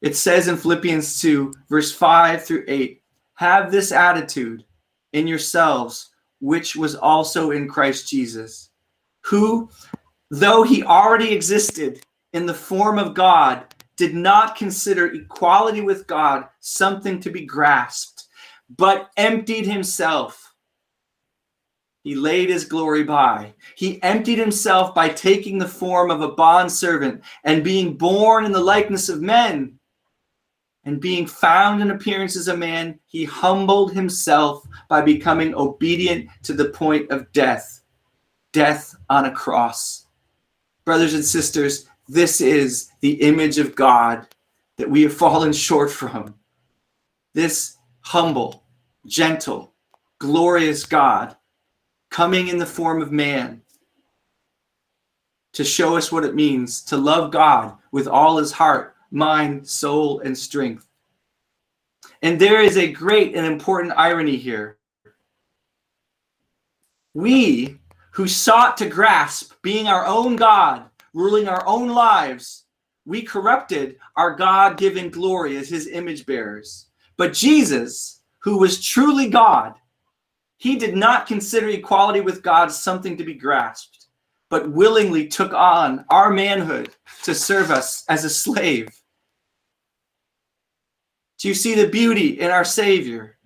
It 0.00 0.14
says 0.14 0.46
in 0.46 0.56
Philippians 0.56 1.20
2, 1.20 1.52
verse 1.68 1.90
5 1.90 2.44
through 2.44 2.66
8, 2.68 3.02
have 3.34 3.72
this 3.72 3.90
attitude 3.90 4.64
in 5.12 5.26
yourselves, 5.26 6.09
which 6.40 6.74
was 6.74 6.94
also 6.96 7.50
in 7.50 7.68
Christ 7.68 8.08
Jesus, 8.08 8.70
who, 9.22 9.70
though 10.30 10.62
he 10.62 10.82
already 10.82 11.32
existed 11.32 12.02
in 12.32 12.46
the 12.46 12.54
form 12.54 12.98
of 12.98 13.14
God, 13.14 13.74
did 13.96 14.14
not 14.14 14.56
consider 14.56 15.12
equality 15.12 15.82
with 15.82 16.06
God 16.06 16.46
something 16.60 17.20
to 17.20 17.30
be 17.30 17.44
grasped, 17.44 18.24
but 18.76 19.10
emptied 19.16 19.66
himself. 19.66 20.54
He 22.02 22.14
laid 22.14 22.48
his 22.48 22.64
glory 22.64 23.04
by. 23.04 23.52
He 23.76 24.02
emptied 24.02 24.38
himself 24.38 24.94
by 24.94 25.10
taking 25.10 25.58
the 25.58 25.68
form 25.68 26.10
of 26.10 26.22
a 26.22 26.32
bondservant 26.32 27.22
and 27.44 27.62
being 27.62 27.98
born 27.98 28.46
in 28.46 28.52
the 28.52 28.60
likeness 28.60 29.10
of 29.10 29.20
men. 29.20 29.78
And 30.84 31.00
being 31.00 31.26
found 31.26 31.82
in 31.82 31.90
appearance 31.90 32.36
as 32.36 32.48
a 32.48 32.56
man, 32.56 32.98
he 33.06 33.24
humbled 33.24 33.92
himself 33.92 34.66
by 34.88 35.02
becoming 35.02 35.54
obedient 35.54 36.28
to 36.44 36.54
the 36.54 36.70
point 36.70 37.10
of 37.10 37.30
death 37.32 37.80
death 38.52 38.94
on 39.08 39.26
a 39.26 39.30
cross. 39.30 40.06
Brothers 40.84 41.14
and 41.14 41.24
sisters, 41.24 41.86
this 42.08 42.40
is 42.40 42.90
the 43.00 43.12
image 43.22 43.58
of 43.58 43.76
God 43.76 44.26
that 44.76 44.90
we 44.90 45.02
have 45.02 45.14
fallen 45.14 45.52
short 45.52 45.90
from. 45.90 46.34
This 47.34 47.76
humble, 48.00 48.64
gentle, 49.06 49.72
glorious 50.18 50.84
God 50.84 51.36
coming 52.10 52.48
in 52.48 52.58
the 52.58 52.66
form 52.66 53.00
of 53.00 53.12
man 53.12 53.62
to 55.52 55.64
show 55.64 55.96
us 55.96 56.10
what 56.10 56.24
it 56.24 56.34
means 56.34 56.82
to 56.82 56.96
love 56.96 57.30
God 57.30 57.76
with 57.92 58.08
all 58.08 58.36
his 58.38 58.52
heart, 58.52 58.96
mind, 59.10 59.66
soul, 59.66 60.20
and 60.20 60.36
strength. 60.36 60.86
And 62.22 62.40
there 62.40 62.60
is 62.60 62.76
a 62.76 62.92
great 62.92 63.34
and 63.34 63.46
important 63.46 63.94
irony 63.96 64.36
here. 64.36 64.76
We 67.14 67.78
who 68.12 68.28
sought 68.28 68.76
to 68.78 68.88
grasp 68.88 69.52
being 69.62 69.88
our 69.88 70.06
own 70.06 70.36
God 70.36 70.90
ruling 71.12 71.48
our 71.48 71.66
own 71.66 71.88
lives, 71.88 72.64
we 73.04 73.22
corrupted 73.22 73.96
our 74.16 74.34
God 74.34 74.76
given 74.76 75.10
glory 75.10 75.56
as 75.56 75.68
his 75.68 75.88
image 75.88 76.26
bearers. 76.26 76.86
But 77.16 77.32
Jesus, 77.32 78.20
who 78.38 78.58
was 78.58 78.82
truly 78.82 79.28
God, 79.28 79.74
he 80.56 80.76
did 80.76 80.94
not 80.94 81.26
consider 81.26 81.68
equality 81.68 82.20
with 82.20 82.42
God 82.42 82.70
something 82.70 83.16
to 83.16 83.24
be 83.24 83.34
grasped, 83.34 84.06
but 84.48 84.70
willingly 84.70 85.26
took 85.26 85.52
on 85.52 86.04
our 86.10 86.30
manhood 86.30 86.90
to 87.24 87.34
serve 87.34 87.70
us 87.70 88.04
as 88.08 88.24
a 88.24 88.30
slave. 88.30 88.88
Do 91.40 91.48
you 91.48 91.54
see 91.54 91.74
the 91.74 91.88
beauty 91.88 92.38
in 92.38 92.50
our 92.50 92.64
Savior? 92.64 93.38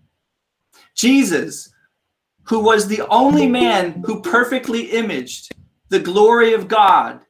Jesus, 0.96 1.72
who 2.42 2.58
was 2.58 2.88
the 2.88 3.06
only 3.08 3.46
man 3.46 4.02
who 4.04 4.20
perfectly 4.20 4.90
imaged 4.90 5.54
the 5.90 6.00
glory 6.00 6.54
of 6.54 6.66
God, 6.66 7.20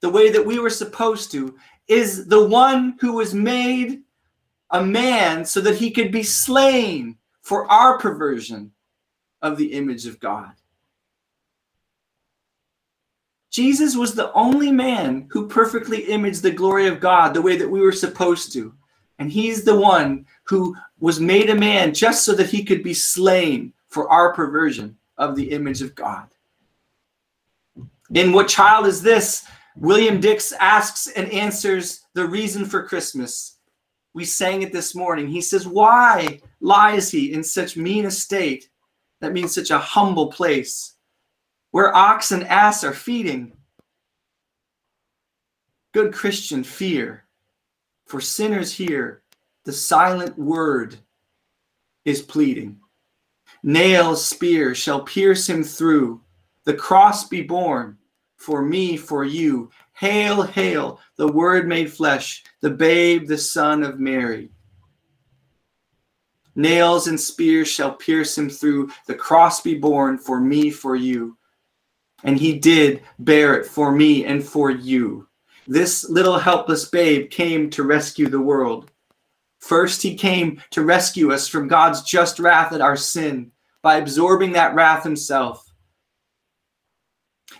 the 0.00 0.08
way 0.08 0.30
that 0.30 0.44
we 0.44 0.58
were 0.58 0.70
supposed 0.70 1.30
to, 1.32 1.56
is 1.86 2.26
the 2.26 2.48
one 2.48 2.96
who 3.00 3.12
was 3.12 3.34
made 3.34 4.00
a 4.70 4.82
man 4.82 5.44
so 5.44 5.60
that 5.60 5.76
he 5.76 5.90
could 5.90 6.10
be 6.10 6.22
slain 6.22 7.18
for 7.42 7.70
our 7.70 7.98
perversion 7.98 8.72
of 9.42 9.58
the 9.58 9.72
image 9.72 10.06
of 10.06 10.18
God. 10.18 10.52
Jesus 13.50 13.96
was 13.96 14.14
the 14.14 14.32
only 14.32 14.72
man 14.72 15.28
who 15.30 15.46
perfectly 15.46 16.00
imaged 16.04 16.42
the 16.42 16.50
glory 16.50 16.86
of 16.86 17.00
God 17.00 17.34
the 17.34 17.42
way 17.42 17.56
that 17.56 17.68
we 17.68 17.80
were 17.80 17.92
supposed 17.92 18.52
to. 18.54 18.74
And 19.18 19.30
he's 19.30 19.64
the 19.64 19.78
one 19.78 20.26
who 20.44 20.76
was 21.00 21.20
made 21.20 21.50
a 21.50 21.54
man 21.54 21.94
just 21.94 22.24
so 22.24 22.34
that 22.34 22.50
he 22.50 22.64
could 22.64 22.82
be 22.82 22.94
slain 22.94 23.72
for 23.88 24.10
our 24.10 24.32
perversion 24.34 24.96
of 25.16 25.36
the 25.36 25.50
image 25.50 25.82
of 25.82 25.94
God. 25.94 26.28
In 28.14 28.32
what 28.32 28.48
child 28.48 28.86
is 28.86 29.02
this 29.02 29.46
William 29.76 30.20
Dix 30.20 30.52
asks 30.52 31.08
and 31.08 31.30
answers 31.30 32.06
the 32.14 32.26
reason 32.26 32.64
for 32.64 32.86
Christmas. 32.86 33.58
We 34.14 34.24
sang 34.24 34.62
it 34.62 34.72
this 34.72 34.94
morning. 34.94 35.28
He 35.28 35.42
says, 35.42 35.66
Why 35.66 36.40
lies 36.60 37.10
he 37.10 37.32
in 37.32 37.44
such 37.44 37.76
mean 37.76 38.06
estate? 38.06 38.70
That 39.20 39.32
means 39.32 39.54
such 39.54 39.70
a 39.70 39.78
humble 39.78 40.28
place 40.28 40.94
where 41.72 41.94
ox 41.94 42.32
and 42.32 42.44
ass 42.44 42.84
are 42.84 42.94
feeding. 42.94 43.52
Good 45.92 46.14
Christian, 46.14 46.64
fear. 46.64 47.25
For 48.06 48.20
sinners 48.20 48.72
here, 48.72 49.22
the 49.64 49.72
silent 49.72 50.38
word 50.38 50.96
is 52.04 52.22
pleading. 52.22 52.78
Nails, 53.62 54.24
spear 54.24 54.74
shall 54.74 55.02
pierce 55.02 55.48
him 55.48 55.64
through. 55.64 56.20
The 56.64 56.74
cross 56.74 57.28
be 57.28 57.42
borne 57.42 57.98
for 58.36 58.62
me, 58.62 58.96
for 58.96 59.24
you. 59.24 59.70
Hail, 59.94 60.42
hail, 60.42 61.00
the 61.16 61.26
Word 61.26 61.66
made 61.66 61.92
flesh, 61.92 62.44
the 62.60 62.70
babe, 62.70 63.26
the 63.26 63.38
Son 63.38 63.82
of 63.82 63.98
Mary. 63.98 64.50
Nails 66.54 67.08
and 67.08 67.20
spears 67.20 67.68
shall 67.68 67.94
pierce 67.94 68.36
him 68.36 68.48
through, 68.48 68.90
the 69.06 69.14
cross 69.14 69.60
be 69.60 69.74
borne 69.74 70.16
for 70.18 70.40
me, 70.40 70.70
for 70.70 70.96
you. 70.96 71.36
And 72.24 72.38
he 72.38 72.58
did 72.58 73.02
bear 73.18 73.60
it 73.60 73.66
for 73.66 73.92
me 73.92 74.24
and 74.24 74.44
for 74.44 74.70
you. 74.70 75.28
This 75.66 76.08
little 76.08 76.38
helpless 76.38 76.86
babe 76.86 77.30
came 77.30 77.70
to 77.70 77.82
rescue 77.82 78.28
the 78.28 78.40
world. 78.40 78.90
First, 79.60 80.02
he 80.02 80.14
came 80.14 80.62
to 80.70 80.84
rescue 80.84 81.32
us 81.32 81.48
from 81.48 81.68
God's 81.68 82.02
just 82.02 82.38
wrath 82.38 82.72
at 82.72 82.80
our 82.80 82.96
sin 82.96 83.50
by 83.82 83.96
absorbing 83.96 84.52
that 84.52 84.74
wrath 84.74 85.02
himself 85.02 85.66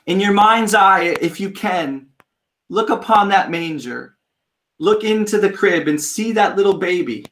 in 0.07 0.21
your 0.21 0.33
mind's 0.33 0.75
eye, 0.75 1.17
if 1.21 1.41
you 1.41 1.51
can, 1.51 2.07
look 2.69 2.91
upon 2.91 3.29
that 3.29 3.51
manger, 3.51 4.17
look 4.79 5.05
into 5.05 5.39
the 5.39 5.53
crib 5.53 5.89
and 5.89 6.01
see 6.01 6.33
that 6.33 6.57
little 6.57 6.79
baby. 6.79 7.27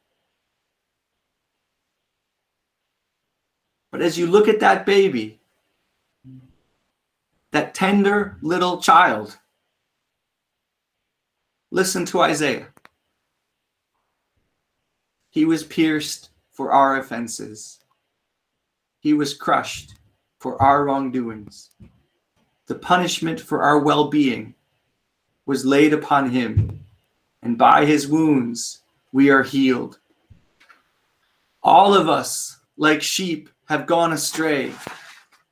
But 3.93 4.03
as 4.03 4.19
you 4.19 4.27
look 4.27 4.49
at 4.49 4.61
that 4.61 4.87
baby, 4.87 5.41
that 7.53 7.75
tender 7.75 8.37
little 8.43 8.79
child, 8.81 9.39
listen 11.75 12.05
to 12.07 12.21
Isaiah. 12.23 12.69
He 15.31 15.45
was 15.45 15.65
pierced 15.65 16.31
for 16.51 16.71
our 16.71 16.99
offenses, 16.99 17.81
he 19.01 19.13
was 19.13 19.35
crushed 19.35 19.97
for 20.39 20.61
our 20.63 20.85
wrongdoings 20.85 21.71
the 22.67 22.75
punishment 22.75 23.41
for 23.41 23.63
our 23.63 23.79
well 23.79 24.09
being 24.09 24.55
was 25.47 25.67
laid 25.67 25.93
upon 25.93 26.31
him, 26.31 26.81
and 27.43 27.59
by 27.59 27.85
his 27.85 28.09
wounds 28.09 28.83
we 29.13 29.31
are 29.31 29.43
healed. 29.43 29.99
All 31.63 31.95
of 31.95 32.09
us, 32.09 32.59
like 32.77 33.03
sheep, 33.03 33.51
have 33.67 33.87
gone 33.87 34.13
astray. 34.13 34.73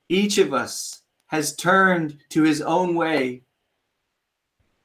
Each 0.09 0.39
of 0.39 0.55
us 0.55 1.03
has 1.27 1.55
turned 1.55 2.18
to 2.31 2.43
his 2.43 2.62
own 2.62 2.95
way. 2.95 3.43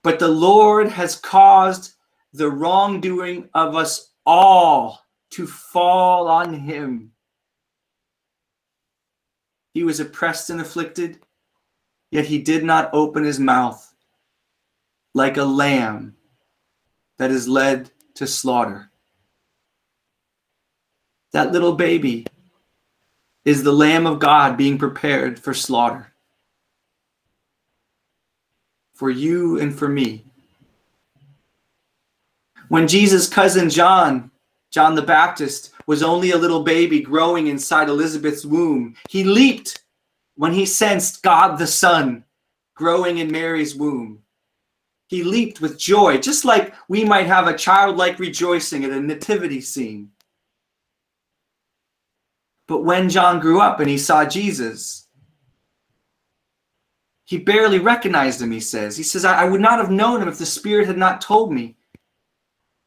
But 0.04 0.20
the 0.20 0.28
Lord 0.28 0.90
has 0.90 1.16
caused 1.16 1.94
the 2.34 2.50
wrongdoing 2.50 3.50
of 3.54 3.76
us 3.76 4.12
all 4.26 5.02
to 5.32 5.48
fall 5.48 6.28
on 6.28 6.54
him. 6.54 7.12
He 9.74 9.84
was 9.84 10.00
oppressed 10.00 10.50
and 10.50 10.62
afflicted 10.62 11.20
Yet 12.12 12.26
he 12.26 12.40
did 12.40 12.64
not 12.64 12.90
open 12.94 13.24
his 13.24 13.40
mouth 13.40 13.94
like 15.14 15.38
a 15.38 15.44
lamb 15.44 16.16
that 17.18 17.32
is 17.32 17.48
led 17.48 17.92
to 18.16 18.28
slaughter. 18.28 18.92
That 21.34 21.52
little 21.52 21.74
baby 21.74 22.26
is 23.44 23.64
the 23.64 23.74
Lamb 23.74 24.08
of 24.08 24.20
God 24.20 24.58
being 24.58 24.78
prepared 24.78 25.40
for 25.40 25.54
slaughter. 25.54 26.14
For 28.98 29.12
you 29.12 29.60
and 29.60 29.78
for 29.78 29.88
me. 29.88 30.26
When 32.70 32.88
Jesus' 32.88 33.30
cousin 33.30 33.70
John, 33.70 34.32
John 34.72 34.96
the 34.96 35.04
Baptist, 35.04 35.72
was 35.86 36.02
only 36.02 36.32
a 36.32 36.38
little 36.38 36.64
baby 36.64 37.00
growing 37.00 37.46
inside 37.46 37.90
Elizabeth's 37.90 38.44
womb, 38.44 38.96
he 39.08 39.24
leaped 39.24 39.84
when 40.36 40.52
he 40.52 40.66
sensed 40.66 41.22
God 41.22 41.60
the 41.60 41.68
Son 41.68 42.24
growing 42.76 43.20
in 43.20 43.32
Mary's 43.32 43.76
womb. 43.76 44.24
He 45.10 45.24
leaped 45.24 45.62
with 45.62 45.78
joy, 45.78 46.18
just 46.18 46.44
like 46.44 46.74
we 46.90 47.06
might 47.06 47.28
have 47.28 47.48
a 47.48 47.56
childlike 47.56 48.18
rejoicing 48.18 48.84
at 48.84 48.92
a 48.92 49.00
nativity 49.00 49.62
scene. 49.62 50.10
But 52.68 52.84
when 52.84 53.10
John 53.10 53.40
grew 53.40 53.62
up 53.62 53.80
and 53.80 53.90
he 53.90 54.00
saw 54.00 54.26
Jesus, 54.26 55.07
he 57.28 57.38
barely 57.38 57.80
recognized 57.80 58.42
him, 58.42 58.52
he 58.52 58.62
says. 58.62 58.96
He 58.96 59.04
says, 59.04 59.26
I, 59.26 59.42
I 59.42 59.50
would 59.50 59.60
not 59.60 59.80
have 59.80 59.92
known 59.92 60.22
him 60.22 60.30
if 60.30 60.38
the 60.38 60.46
Spirit 60.46 60.88
had 60.88 60.98
not 60.98 61.20
told 61.20 61.52
me. 61.52 61.76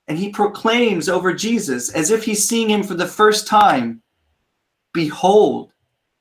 And 0.09 0.17
he 0.17 0.31
proclaims 0.31 1.11
over 1.11 1.35
Jesus 1.35 1.91
as 1.91 2.11
if 2.11 2.25
he's 2.25 2.49
seeing 2.49 2.71
him 2.71 2.83
for 2.83 2.95
the 2.95 3.07
first 3.07 3.47
time 3.47 4.03
Behold, 4.95 5.73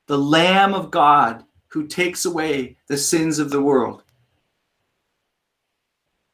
the 0.06 0.18
Lamb 0.18 0.74
of 0.74 0.90
God 0.90 1.44
who 1.68 1.86
takes 1.86 2.26
away 2.26 2.76
the 2.88 2.98
sins 2.98 3.38
of 3.38 3.48
the 3.48 3.62
world. 3.62 4.04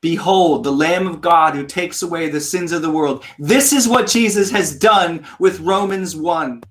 Behold, 0.03 0.65
the 0.65 0.73
Lamb 0.73 1.07
of 1.07 1.21
God 1.21 1.55
who 1.55 1.65
takes 1.65 2.03
away 2.03 2.29
the 2.29 2.41
sins 2.41 2.73
of 2.73 2.83
the 2.83 2.91
world. 2.91 3.25
This 3.39 3.73
is 3.73 3.89
what 3.89 4.09
Jesus 4.09 4.51
has 4.51 4.77
done 4.77 5.25
with 5.39 5.61
Romans 5.61 6.17
1. 6.17 6.63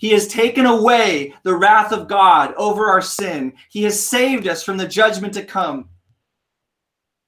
He 0.00 0.12
has 0.12 0.26
taken 0.28 0.64
away 0.64 1.34
the 1.42 1.54
wrath 1.54 1.92
of 1.92 2.08
God 2.08 2.54
over 2.56 2.86
our 2.86 3.02
sin. 3.02 3.52
He 3.68 3.82
has 3.82 4.02
saved 4.02 4.48
us 4.48 4.62
from 4.62 4.78
the 4.78 4.88
judgment 4.88 5.34
to 5.34 5.44
come. 5.44 5.90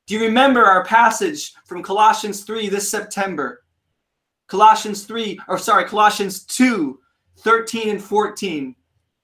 Do 0.07 0.14
you 0.14 0.23
remember 0.23 0.64
our 0.64 0.83
passage 0.83 1.53
from 1.66 1.83
Colossians 1.83 2.45
3 2.45 2.70
this 2.70 2.89
September? 2.89 3.62
Colossians 4.47 5.05
3, 5.05 5.39
or 5.49 5.59
sorry, 5.59 5.85
Colossians 5.85 6.45
2, 6.47 6.99
13 7.41 7.91
and 7.91 8.03
14. 8.03 8.75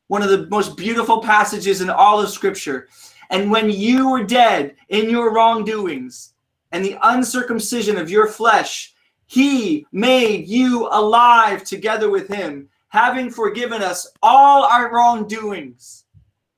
One 0.09 0.23
of 0.23 0.29
the 0.29 0.47
most 0.49 0.77
beautiful 0.77 1.23
passages 1.23 1.81
in 1.81 1.89
all 1.89 2.21
of 2.21 2.29
Scripture. 2.29 2.89
And 3.31 3.51
when 3.51 3.71
you 3.71 4.11
were 4.11 4.25
dead 4.25 4.77
in 4.91 5.09
your 5.09 5.33
wrongdoings 5.33 6.35
and 6.73 6.85
the 6.85 6.99
uncircumcision 7.03 7.97
of 7.97 8.11
your 8.11 8.27
flesh, 8.27 8.93
he 9.25 9.87
made 9.91 10.47
you 10.47 10.87
alive 10.93 11.65
together 11.65 12.11
with 12.11 12.29
him 12.29 12.69
having 12.89 13.31
forgiven 13.31 13.83
us 13.83 14.11
all 14.23 14.65
our 14.65 14.93
wrongdoings, 14.93 16.05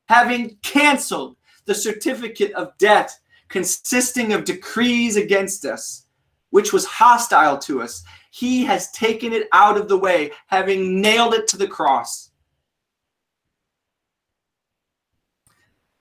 having 0.09 0.57
canceled 0.63 1.37
the 1.67 1.75
certificate 1.75 2.53
of 2.53 2.77
debt 2.79 3.13
consisting 3.49 4.33
of 4.33 4.45
decrees 4.45 5.17
against 5.17 5.67
us, 5.67 6.07
which 6.51 6.73
was 6.73 6.85
hostile 6.87 7.59
to 7.59 7.83
us, 7.83 8.03
he 8.31 8.65
has 8.65 8.91
taken 8.93 9.33
it 9.33 9.49
out 9.53 9.77
of 9.77 9.89
the 9.89 9.99
way, 9.99 10.31
having 10.47 11.01
nailed 11.01 11.35
it 11.35 11.49
to 11.49 11.57
the 11.57 11.67
cross. 11.67 12.31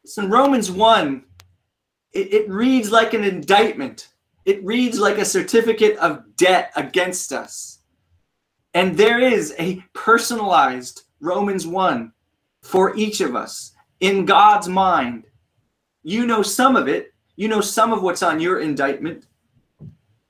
So 0.06 0.24
in 0.24 0.30
Romans 0.30 0.72
1, 0.72 1.24
it, 2.14 2.34
it 2.34 2.50
reads 2.50 2.92
like 2.92 3.14
an 3.14 3.24
indictment. 3.24 4.10
It 4.46 4.64
reads 4.64 5.00
like 5.00 5.18
a 5.18 5.26
certificate 5.26 5.98
of 5.98 6.36
debt 6.36 6.72
against 6.76 7.32
us. 7.34 7.79
And 8.80 8.96
there 8.96 9.20
is 9.20 9.54
a 9.60 9.84
personalized 9.92 11.02
Romans 11.20 11.68
1 11.68 12.14
for 12.64 12.96
each 12.96 13.20
of 13.20 13.36
us 13.36 13.74
in 14.00 14.26
God's 14.26 14.70
mind. 14.70 15.26
You 16.04 16.26
know 16.26 16.42
some 16.42 16.78
of 16.78 16.88
it. 16.88 17.14
You 17.36 17.50
know 17.50 17.60
some 17.60 17.92
of 17.92 18.04
what's 18.04 18.24
on 18.24 18.40
your 18.40 18.62
indictment, 18.62 19.26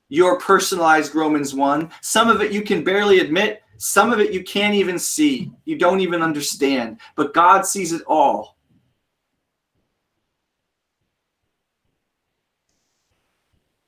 your 0.07 0.39
personalized 0.39 1.13
Romans 1.13 1.53
1. 1.53 1.91
Some 2.01 2.27
of 2.27 2.41
it 2.41 2.51
you 2.51 2.63
can 2.63 2.83
barely 2.83 3.19
admit. 3.19 3.61
Some 3.77 4.11
of 4.11 4.19
it 4.19 4.33
you 4.33 4.43
can't 4.43 4.73
even 4.73 4.97
see. 4.97 5.51
You 5.65 5.77
don't 5.77 6.01
even 6.01 6.23
understand. 6.23 7.01
But 7.15 7.35
God 7.35 7.67
sees 7.67 7.93
it 7.93 8.01
all. 8.07 8.57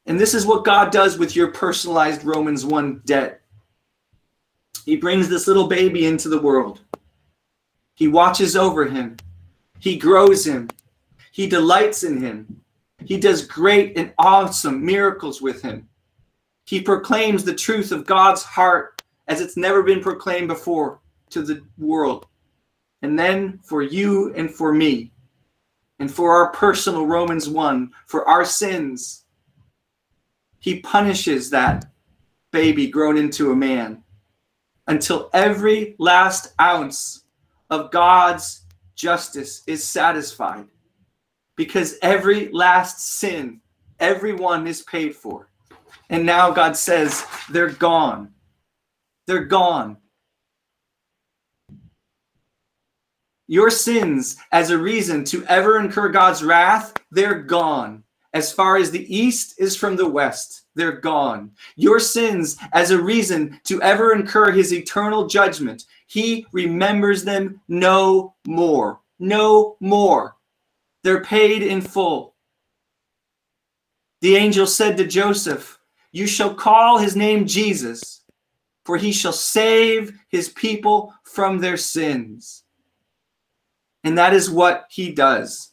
And 0.06 0.20
this 0.20 0.36
is 0.36 0.46
what 0.46 0.66
God 0.66 0.92
does 0.92 1.18
with 1.18 1.36
your 1.36 1.48
personalized 1.48 2.24
Romans 2.24 2.64
1 2.64 3.02
debt. 3.06 3.41
He 4.86 4.96
brings 4.96 5.30
this 5.30 5.48
little 5.48 5.68
baby 5.68 6.06
into 6.06 6.30
the 6.30 6.42
world. 6.42 6.82
He 7.96 8.08
watches 8.08 8.56
over 8.56 8.86
him. 8.86 9.18
He 9.80 9.98
grows 9.98 10.46
him. 10.46 10.70
He 11.32 11.48
delights 11.48 12.04
in 12.04 12.22
him. 12.22 12.62
He 13.06 13.18
does 13.18 13.46
great 13.46 13.98
and 13.98 14.14
awesome 14.18 14.84
miracles 14.86 15.42
with 15.42 15.62
him. 15.62 15.88
He 16.66 16.82
proclaims 16.82 17.44
the 17.44 17.56
truth 17.56 17.92
of 17.92 18.06
God's 18.06 18.44
heart 18.44 19.02
as 19.28 19.42
it's 19.42 19.58
never 19.58 19.84
been 19.84 20.02
proclaimed 20.02 20.48
before 20.48 21.00
to 21.30 21.42
the 21.42 21.64
world. 21.78 22.28
And 23.02 23.18
then 23.18 23.60
for 23.64 23.82
you 23.82 24.34
and 24.36 24.50
for 24.50 24.74
me, 24.74 25.12
and 26.00 26.12
for 26.12 26.34
our 26.34 26.52
personal 26.52 27.06
Romans 27.06 27.48
1, 27.48 27.92
for 28.08 28.28
our 28.28 28.44
sins, 28.44 29.26
he 30.60 30.80
punishes 30.80 31.50
that 31.50 31.86
baby 32.52 32.88
grown 32.88 33.18
into 33.18 33.52
a 33.52 33.56
man 33.56 34.04
until 34.88 35.30
every 35.34 35.96
last 36.00 36.54
ounce 36.60 37.24
of 37.70 37.92
God's 37.92 38.66
justice 38.96 39.64
is 39.68 39.84
satisfied. 39.84 40.66
Because 41.56 41.98
every 42.02 42.50
last 42.52 43.20
sin, 43.20 43.62
everyone 44.00 44.68
is 44.68 44.82
paid 44.82 45.16
for. 45.16 45.50
And 46.10 46.26
now 46.26 46.52
God 46.52 46.76
says, 46.76 47.26
they're 47.50 47.70
gone. 47.70 48.34
They're 49.28 49.46
gone. 49.46 49.98
Your 53.48 53.70
sins, 53.70 54.38
as 54.52 54.70
a 54.70 54.78
reason 54.78 55.24
to 55.26 55.46
ever 55.46 55.78
incur 55.80 56.10
God's 56.10 56.44
wrath, 56.44 56.94
they're 57.12 57.42
gone. 57.42 58.04
As 58.34 58.54
far 58.54 58.78
as 58.78 58.92
the 58.92 59.14
east 59.14 59.56
is 59.58 59.76
from 59.76 59.96
the 59.96 60.08
west 60.08 60.62
they're 60.76 61.00
gone. 61.00 61.52
Your 61.76 62.00
sins, 62.00 62.58
as 62.74 62.92
a 62.92 63.02
reason 63.02 63.60
to 63.66 63.82
ever 63.82 64.14
incur 64.14 64.52
his 64.52 64.74
eternal 64.74 65.28
judgment, 65.28 65.86
he 66.08 66.46
remembers 66.54 67.24
them 67.24 67.62
no 67.68 68.36
more. 68.48 69.02
No 69.20 69.76
more. 69.80 70.38
They're 71.04 71.24
paid 71.24 71.62
in 71.62 71.82
full. 71.82 72.36
The 74.22 74.36
angel 74.36 74.68
said 74.68 74.98
to 74.98 75.08
Joseph, 75.08 75.78
You 76.12 76.28
shall 76.28 76.54
call 76.54 77.00
his 77.00 77.16
name 77.16 77.46
Jesus, 77.46 78.24
for 78.86 78.98
he 78.98 79.12
shall 79.12 79.34
save 79.34 80.18
his 80.30 80.50
people 80.50 81.14
from 81.24 81.60
their 81.60 81.78
sins. 81.78 82.64
And 84.04 84.18
that 84.18 84.34
is 84.34 84.50
what 84.50 84.86
he 84.90 85.12
does 85.12 85.71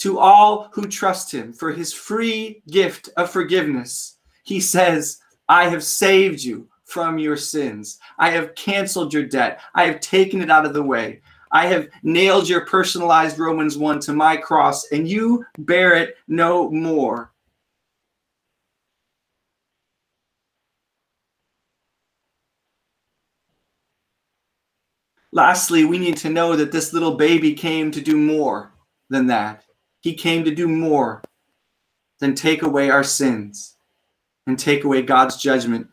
to 0.00 0.18
all 0.18 0.70
who 0.72 0.86
trust 0.86 1.32
him 1.32 1.52
for 1.52 1.72
his 1.72 1.92
free 1.92 2.62
gift 2.70 3.10
of 3.16 3.30
forgiveness. 3.30 4.16
He 4.44 4.58
says, 4.58 5.18
I 5.48 5.68
have 5.68 5.84
saved 5.84 6.42
you 6.42 6.68
from 6.84 7.18
your 7.18 7.36
sins. 7.36 7.98
I 8.18 8.30
have 8.30 8.54
canceled 8.54 9.12
your 9.12 9.24
debt. 9.24 9.60
I 9.74 9.84
have 9.84 10.00
taken 10.00 10.40
it 10.40 10.50
out 10.50 10.64
of 10.64 10.74
the 10.74 10.82
way. 10.82 11.20
I 11.52 11.66
have 11.66 11.88
nailed 12.02 12.48
your 12.48 12.64
personalized 12.64 13.38
Romans 13.38 13.76
1 13.76 14.00
to 14.00 14.12
my 14.12 14.36
cross, 14.36 14.90
and 14.90 15.06
you 15.06 15.44
bear 15.58 15.94
it 15.94 16.16
no 16.28 16.70
more. 16.70 17.32
Lastly, 25.32 25.84
we 25.84 25.98
need 25.98 26.16
to 26.18 26.30
know 26.30 26.56
that 26.56 26.72
this 26.72 26.92
little 26.92 27.16
baby 27.16 27.52
came 27.52 27.90
to 27.90 28.00
do 28.00 28.16
more 28.16 28.72
than 29.10 29.26
that. 29.26 29.64
He 30.00 30.14
came 30.14 30.44
to 30.44 30.54
do 30.54 30.66
more 30.66 31.22
than 32.18 32.34
take 32.34 32.62
away 32.62 32.90
our 32.90 33.04
sins 33.04 33.76
and 34.46 34.58
take 34.58 34.84
away 34.84 35.02
God's 35.02 35.36
judgment. 35.36 35.88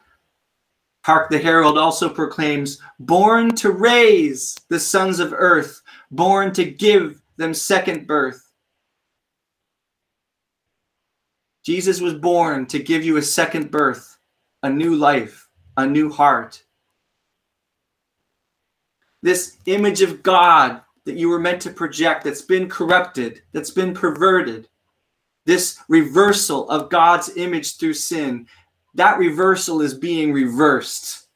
Hark 1.04 1.30
the 1.30 1.40
Herald 1.40 1.78
also 1.78 2.10
proclaims, 2.10 2.82
born 3.00 3.56
to 3.56 3.72
raise 3.72 4.56
the 4.70 4.80
sons 4.80 5.20
of 5.20 5.34
earth, 5.34 5.82
born 6.12 6.52
to 6.54 6.66
give 6.66 7.22
them 7.38 7.54
second 7.54 8.08
birth. 8.08 8.44
Jesus 11.64 12.02
was 12.02 12.14
born 12.14 12.66
to 12.68 12.80
give 12.80 13.04
you 13.04 13.18
a 13.18 13.22
second 13.22 13.72
birth, 13.72 14.18
a 14.64 14.70
new 14.70 14.96
life, 14.96 15.48
a 15.76 15.86
new 15.86 16.10
heart. 16.12 16.64
This 19.22 19.58
image 19.66 20.02
of 20.02 20.24
God 20.24 20.82
that 21.08 21.16
you 21.16 21.30
were 21.30 21.40
meant 21.40 21.62
to 21.62 21.70
project 21.70 22.26
that's 22.26 22.42
been 22.42 22.68
corrupted, 22.68 23.42
that's 23.54 23.72
been 23.72 23.94
perverted. 23.94 24.68
This 25.46 25.80
reversal 25.88 26.70
of 26.70 26.90
God's 26.90 27.38
image 27.38 27.78
through 27.78 27.94
sin, 27.94 28.46
that 28.96 29.18
reversal 29.18 29.82
is 29.82 29.94
being 29.94 30.34
reversed. 30.34 31.28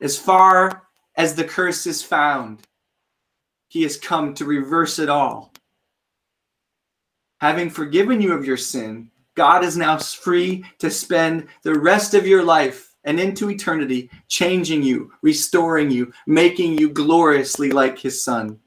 As 0.00 0.18
far 0.18 0.88
as 1.14 1.36
the 1.36 1.44
curse 1.44 1.86
is 1.86 2.02
found, 2.02 2.62
he 3.68 3.84
has 3.84 3.96
come 3.96 4.34
to 4.34 4.44
reverse 4.44 4.98
it 4.98 5.08
all. 5.08 5.52
Having 7.40 7.70
forgiven 7.70 8.20
you 8.20 8.32
of 8.32 8.44
your 8.44 8.56
sin, 8.56 9.12
God 9.36 9.62
is 9.62 9.76
now 9.76 9.96
free 9.98 10.64
to 10.80 10.90
spend 10.90 11.46
the 11.62 11.78
rest 11.78 12.14
of 12.14 12.26
your 12.26 12.42
life 12.42 12.87
and 13.04 13.18
into 13.18 13.50
eternity 13.50 14.10
changing 14.28 14.82
you, 14.82 15.12
restoring 15.22 15.90
you, 15.90 16.12
making 16.26 16.78
you 16.78 16.90
gloriously 16.90 17.70
like 17.70 17.98
his 17.98 18.22
son. 18.22 18.58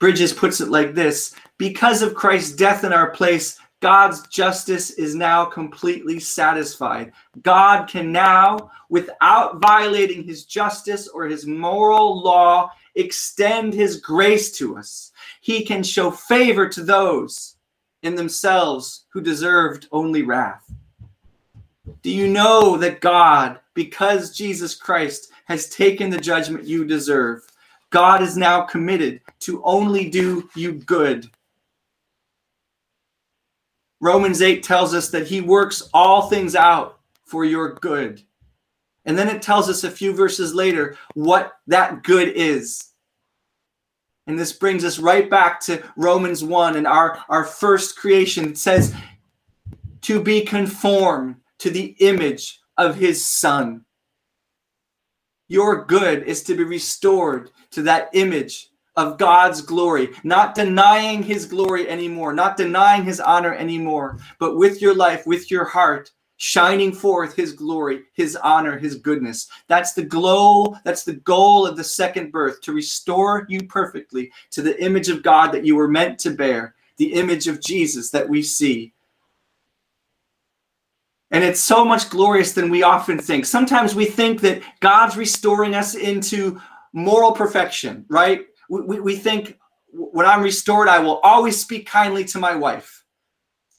Bridges 0.00 0.32
puts 0.32 0.60
it 0.60 0.68
like 0.68 0.94
this 0.94 1.34
Because 1.58 2.02
of 2.02 2.14
Christ's 2.14 2.56
death 2.56 2.84
in 2.84 2.92
our 2.92 3.10
place, 3.10 3.58
God's 3.82 4.26
justice 4.28 4.90
is 4.90 5.14
now 5.14 5.44
completely 5.44 6.20
satisfied. 6.20 7.12
God 7.42 7.88
can 7.88 8.12
now, 8.12 8.70
without 8.88 9.60
violating 9.60 10.22
his 10.22 10.44
justice 10.44 11.08
or 11.08 11.24
his 11.24 11.46
moral 11.46 12.22
law, 12.22 12.70
extend 12.94 13.74
his 13.74 14.00
grace 14.00 14.56
to 14.58 14.76
us. 14.76 15.10
He 15.40 15.64
can 15.64 15.82
show 15.82 16.12
favor 16.12 16.68
to 16.68 16.82
those 16.82 17.56
in 18.02 18.14
themselves 18.14 19.06
who 19.08 19.20
deserved 19.20 19.88
only 19.90 20.22
wrath. 20.22 20.64
Do 22.02 22.10
you 22.10 22.28
know 22.28 22.76
that 22.76 23.00
God, 23.00 23.58
because 23.74 24.36
Jesus 24.36 24.74
Christ 24.74 25.32
has 25.46 25.68
taken 25.68 26.10
the 26.10 26.18
judgment 26.18 26.64
you 26.64 26.84
deserve, 26.84 27.42
God 27.90 28.22
is 28.22 28.36
now 28.36 28.62
committed 28.62 29.20
to 29.40 29.62
only 29.64 30.08
do 30.08 30.48
you 30.54 30.72
good? 30.72 31.28
Romans 34.00 34.42
8 34.42 34.62
tells 34.62 34.94
us 34.94 35.10
that 35.10 35.26
he 35.26 35.40
works 35.40 35.88
all 35.92 36.28
things 36.28 36.56
out 36.56 37.00
for 37.24 37.44
your 37.44 37.74
good. 37.74 38.22
And 39.04 39.18
then 39.18 39.28
it 39.28 39.42
tells 39.42 39.68
us 39.68 39.84
a 39.84 39.90
few 39.90 40.12
verses 40.12 40.54
later 40.54 40.96
what 41.14 41.54
that 41.66 42.02
good 42.02 42.28
is. 42.28 42.90
And 44.26 44.38
this 44.38 44.52
brings 44.52 44.84
us 44.84 44.98
right 44.98 45.28
back 45.28 45.60
to 45.62 45.82
Romans 45.96 46.44
1 46.44 46.76
and 46.76 46.86
our, 46.86 47.24
our 47.28 47.44
first 47.44 47.96
creation. 47.96 48.50
It 48.50 48.58
says, 48.58 48.94
to 50.02 50.20
be 50.20 50.42
conformed 50.42 51.36
to 51.62 51.70
the 51.70 51.94
image 52.00 52.58
of 52.76 52.96
his 52.96 53.24
son. 53.24 53.84
Your 55.46 55.84
good 55.84 56.24
is 56.24 56.42
to 56.42 56.56
be 56.56 56.64
restored 56.64 57.52
to 57.70 57.82
that 57.82 58.10
image 58.14 58.70
of 58.96 59.16
God's 59.16 59.60
glory, 59.60 60.08
not 60.24 60.56
denying 60.56 61.22
his 61.22 61.46
glory 61.46 61.88
anymore, 61.88 62.32
not 62.32 62.56
denying 62.56 63.04
his 63.04 63.20
honor 63.20 63.54
anymore, 63.54 64.18
but 64.40 64.56
with 64.56 64.82
your 64.82 64.96
life, 64.96 65.24
with 65.24 65.52
your 65.52 65.64
heart, 65.64 66.10
shining 66.36 66.92
forth 66.92 67.36
his 67.36 67.52
glory, 67.52 68.02
his 68.14 68.34
honor, 68.34 68.76
his 68.76 68.96
goodness. 68.96 69.46
That's 69.68 69.92
the 69.92 70.02
glow, 70.02 70.74
that's 70.84 71.04
the 71.04 71.20
goal 71.20 71.64
of 71.64 71.76
the 71.76 71.84
second 71.84 72.32
birth 72.32 72.60
to 72.62 72.72
restore 72.72 73.46
you 73.48 73.68
perfectly 73.68 74.32
to 74.50 74.62
the 74.62 74.82
image 74.82 75.08
of 75.08 75.22
God 75.22 75.52
that 75.52 75.64
you 75.64 75.76
were 75.76 75.86
meant 75.86 76.18
to 76.20 76.30
bear, 76.32 76.74
the 76.96 77.12
image 77.12 77.46
of 77.46 77.60
Jesus 77.60 78.10
that 78.10 78.28
we 78.28 78.42
see. 78.42 78.92
And 81.32 81.42
it's 81.42 81.60
so 81.60 81.84
much 81.84 82.10
glorious 82.10 82.52
than 82.52 82.70
we 82.70 82.82
often 82.82 83.18
think. 83.18 83.46
Sometimes 83.46 83.94
we 83.94 84.04
think 84.04 84.40
that 84.42 84.62
God's 84.80 85.16
restoring 85.16 85.74
us 85.74 85.94
into 85.94 86.60
moral 86.92 87.32
perfection, 87.32 88.04
right? 88.08 88.46
we, 88.72 88.80
we, 88.80 89.00
we 89.00 89.16
think 89.16 89.58
when 89.92 90.24
I'm 90.24 90.42
restored, 90.42 90.88
I 90.88 90.98
will 90.98 91.18
always 91.18 91.60
speak 91.60 91.86
kindly 91.86 92.24
to 92.26 92.38
my 92.38 92.54
wife. 92.54 93.04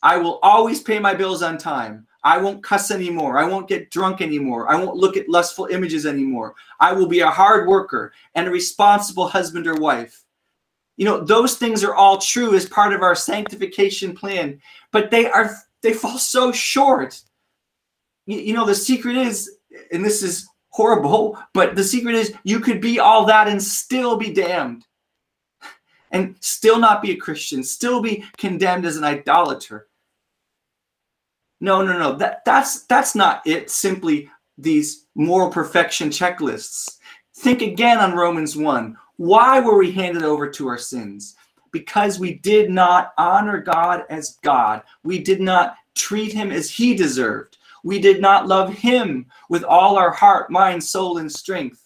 I 0.04 0.18
will 0.18 0.40
always 0.44 0.82
pay 0.82 1.00
my 1.00 1.16
bills 1.16 1.42
on 1.42 1.58
time. 1.58 2.06
I 2.24 2.38
won't 2.38 2.64
cuss 2.64 2.92
anymore. 2.92 3.40
I 3.40 3.46
won't 3.46 3.68
get 3.68 3.90
drunk 3.90 4.22
anymore. 4.22 4.70
I 4.70 4.76
won't 4.76 4.96
look 4.96 5.18
at 5.18 5.28
lustful 5.28 5.66
images 5.66 6.06
anymore. 6.06 6.54
I 6.80 6.94
will 6.94 7.08
be 7.08 7.22
a 7.22 7.30
hard 7.30 7.68
worker 7.68 8.14
and 8.36 8.48
a 8.48 8.52
responsible 8.52 9.28
husband 9.28 9.66
or 9.66 9.76
wife. 9.76 10.24
You 10.96 11.06
know, 11.06 11.20
those 11.22 11.58
things 11.58 11.84
are 11.84 11.96
all 11.96 12.20
true 12.20 12.56
as 12.56 12.68
part 12.68 12.94
of 12.94 13.02
our 13.02 13.16
sanctification 13.16 14.14
plan, 14.14 14.62
but 14.92 15.10
they 15.10 15.26
are 15.30 15.58
they 15.82 15.94
fall 15.94 16.20
so 16.20 16.52
short. 16.52 17.20
You, 18.26 18.40
you 18.40 18.54
know, 18.54 18.66
the 18.66 18.76
secret 18.76 19.16
is, 19.16 19.58
and 19.92 20.04
this 20.04 20.24
is 20.24 20.48
horrible, 20.70 21.38
but 21.54 21.76
the 21.76 21.84
secret 21.84 22.16
is 22.16 22.34
you 22.44 22.60
could 22.60 22.82
be 22.82 23.00
all 23.00 23.26
that 23.26 23.48
and 23.48 23.62
still 23.62 24.18
be 24.18 24.34
damned. 24.34 24.86
And 26.12 26.36
still 26.42 26.78
not 26.78 27.02
be 27.02 27.12
a 27.12 27.16
Christian, 27.16 27.64
still 27.64 28.00
be 28.00 28.24
condemned 28.38 28.86
as 28.86 28.98
an 28.98 29.04
idolater. 29.04 29.88
No, 31.60 31.84
no, 31.84 31.98
no. 31.98 32.14
That 32.14 32.44
that's 32.46 32.84
that's 32.84 33.16
not 33.16 33.42
it. 33.48 33.72
Simply 33.72 34.30
these 34.58 35.08
moral 35.16 35.50
perfection 35.50 36.10
checklists. 36.10 36.98
Think 37.38 37.62
again 37.62 38.00
on 38.00 38.14
Romans 38.14 38.56
1. 38.56 38.96
Why 39.18 39.60
were 39.60 39.78
we 39.78 39.92
handed 39.92 40.24
over 40.24 40.50
to 40.50 40.68
our 40.68 40.78
sins? 40.78 41.36
Because 41.72 42.20
we 42.20 42.36
did 42.36 42.70
not 42.70 43.14
honor 43.18 43.60
God 43.60 44.04
as 44.10 44.38
God. 44.44 44.84
We 45.04 45.20
did 45.20 45.42
not 45.42 45.76
treat 45.96 46.34
him 46.34 46.52
as 46.52 46.70
he 46.70 46.94
deserved. 46.94 47.58
We 47.84 48.00
did 48.00 48.22
not 48.22 48.48
love 48.48 48.74
him 48.74 49.28
with 49.50 49.64
all 49.64 49.98
our 49.98 50.12
heart, 50.12 50.50
mind, 50.50 50.84
soul, 50.84 51.18
and 51.18 51.32
strength. 51.32 51.82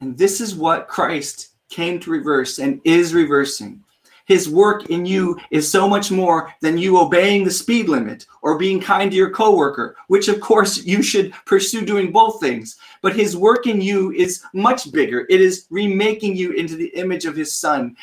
And 0.00 0.16
this 0.16 0.40
is 0.40 0.54
what 0.54 0.88
Christ 0.88 1.54
came 1.70 1.98
to 2.00 2.10
reverse 2.10 2.58
and 2.58 2.80
is 2.84 3.14
reversing. 3.14 3.82
His 4.30 4.48
work 4.48 4.90
in 4.90 5.04
you 5.04 5.40
is 5.50 5.68
so 5.68 5.88
much 5.88 6.12
more 6.12 6.54
than 6.60 6.78
you 6.78 7.00
obeying 7.00 7.42
the 7.42 7.50
speed 7.50 7.88
limit 7.88 8.26
or 8.42 8.56
being 8.56 8.80
kind 8.80 9.10
to 9.10 9.16
your 9.16 9.30
coworker, 9.30 9.96
which 10.06 10.28
of 10.28 10.40
course 10.40 10.84
you 10.84 11.02
should 11.02 11.32
pursue 11.46 11.84
doing 11.84 12.12
both 12.12 12.40
things. 12.40 12.76
But 13.02 13.16
his 13.16 13.36
work 13.36 13.66
in 13.66 13.80
you 13.80 14.12
is 14.12 14.44
much 14.54 14.92
bigger. 14.92 15.26
It 15.28 15.40
is 15.40 15.66
remaking 15.68 16.36
you 16.36 16.52
into 16.52 16.76
the 16.76 16.94
image 16.94 17.24
of 17.24 17.34
his 17.34 17.56
son, 17.56 17.96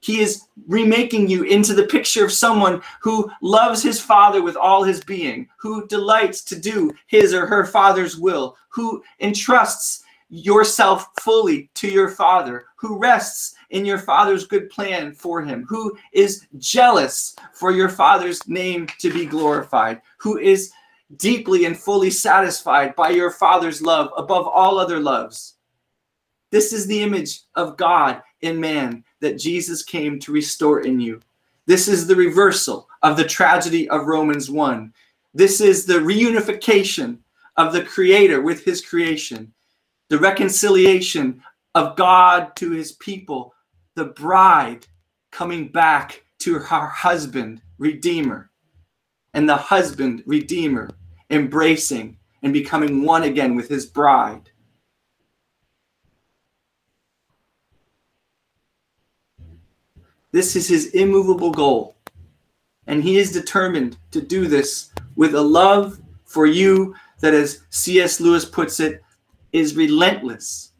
he 0.00 0.20
is 0.20 0.46
remaking 0.66 1.28
you 1.28 1.44
into 1.44 1.74
the 1.74 1.86
picture 1.86 2.24
of 2.24 2.32
someone 2.32 2.82
who 3.00 3.30
loves 3.42 3.82
his 3.82 4.00
father 4.00 4.42
with 4.42 4.56
all 4.56 4.82
his 4.82 5.02
being, 5.02 5.48
who 5.58 5.86
delights 5.88 6.42
to 6.44 6.58
do 6.58 6.92
his 7.06 7.34
or 7.34 7.46
her 7.46 7.64
father's 7.64 8.16
will, 8.16 8.56
who 8.68 9.02
entrusts 9.20 10.02
yourself 10.28 11.08
fully 11.20 11.70
to 11.74 11.88
your 11.88 12.10
father, 12.10 12.66
who 12.76 12.98
rests 12.98 13.54
in 13.70 13.84
your 13.84 13.98
father's 13.98 14.46
good 14.46 14.68
plan 14.70 15.12
for 15.12 15.42
him, 15.42 15.64
who 15.68 15.96
is 16.12 16.46
jealous 16.58 17.36
for 17.52 17.70
your 17.70 17.88
father's 17.88 18.46
name 18.48 18.86
to 18.98 19.12
be 19.12 19.24
glorified, 19.24 20.00
who 20.18 20.38
is 20.38 20.72
deeply 21.16 21.64
and 21.64 21.78
fully 21.78 22.10
satisfied 22.10 22.94
by 22.96 23.10
your 23.10 23.30
father's 23.30 23.80
love 23.80 24.10
above 24.16 24.46
all 24.46 24.78
other 24.78 24.98
loves. 24.98 25.54
This 26.50 26.72
is 26.72 26.86
the 26.86 27.02
image 27.02 27.42
of 27.54 27.76
God 27.76 28.22
in 28.42 28.60
man 28.60 29.04
that 29.20 29.38
Jesus 29.38 29.82
came 29.82 30.18
to 30.20 30.32
restore 30.32 30.80
in 30.80 31.00
you. 31.00 31.20
This 31.66 31.88
is 31.88 32.06
the 32.06 32.16
reversal 32.16 32.88
of 33.02 33.16
the 33.16 33.24
tragedy 33.24 33.88
of 33.88 34.06
Romans 34.06 34.50
1. 34.50 34.92
This 35.34 35.60
is 35.60 35.84
the 35.84 35.94
reunification 35.94 37.18
of 37.56 37.72
the 37.72 37.82
Creator 37.82 38.42
with 38.42 38.64
His 38.64 38.84
creation, 38.84 39.52
the 40.08 40.18
reconciliation 40.18 41.42
of 41.74 41.96
God 41.96 42.54
to 42.56 42.70
His 42.70 42.92
people, 42.92 43.54
the 43.94 44.06
bride 44.06 44.86
coming 45.30 45.68
back 45.68 46.24
to 46.38 46.54
her 46.54 46.86
husband, 46.86 47.60
Redeemer, 47.78 48.50
and 49.34 49.48
the 49.48 49.56
husband, 49.56 50.22
Redeemer, 50.26 50.90
embracing 51.30 52.16
and 52.42 52.52
becoming 52.52 53.02
one 53.02 53.24
again 53.24 53.56
with 53.56 53.68
His 53.68 53.86
bride. 53.86 54.50
This 60.36 60.54
is 60.54 60.68
his 60.68 60.88
immovable 60.88 61.50
goal. 61.50 61.96
And 62.86 63.02
he 63.02 63.16
is 63.16 63.32
determined 63.32 63.96
to 64.10 64.20
do 64.20 64.46
this 64.48 64.90
with 65.14 65.34
a 65.34 65.40
love 65.40 65.98
for 66.26 66.44
you 66.44 66.94
that, 67.20 67.32
as 67.32 67.62
C.S. 67.70 68.20
Lewis 68.20 68.44
puts 68.44 68.78
it, 68.78 69.02
is 69.52 69.76
relentless 69.76 70.72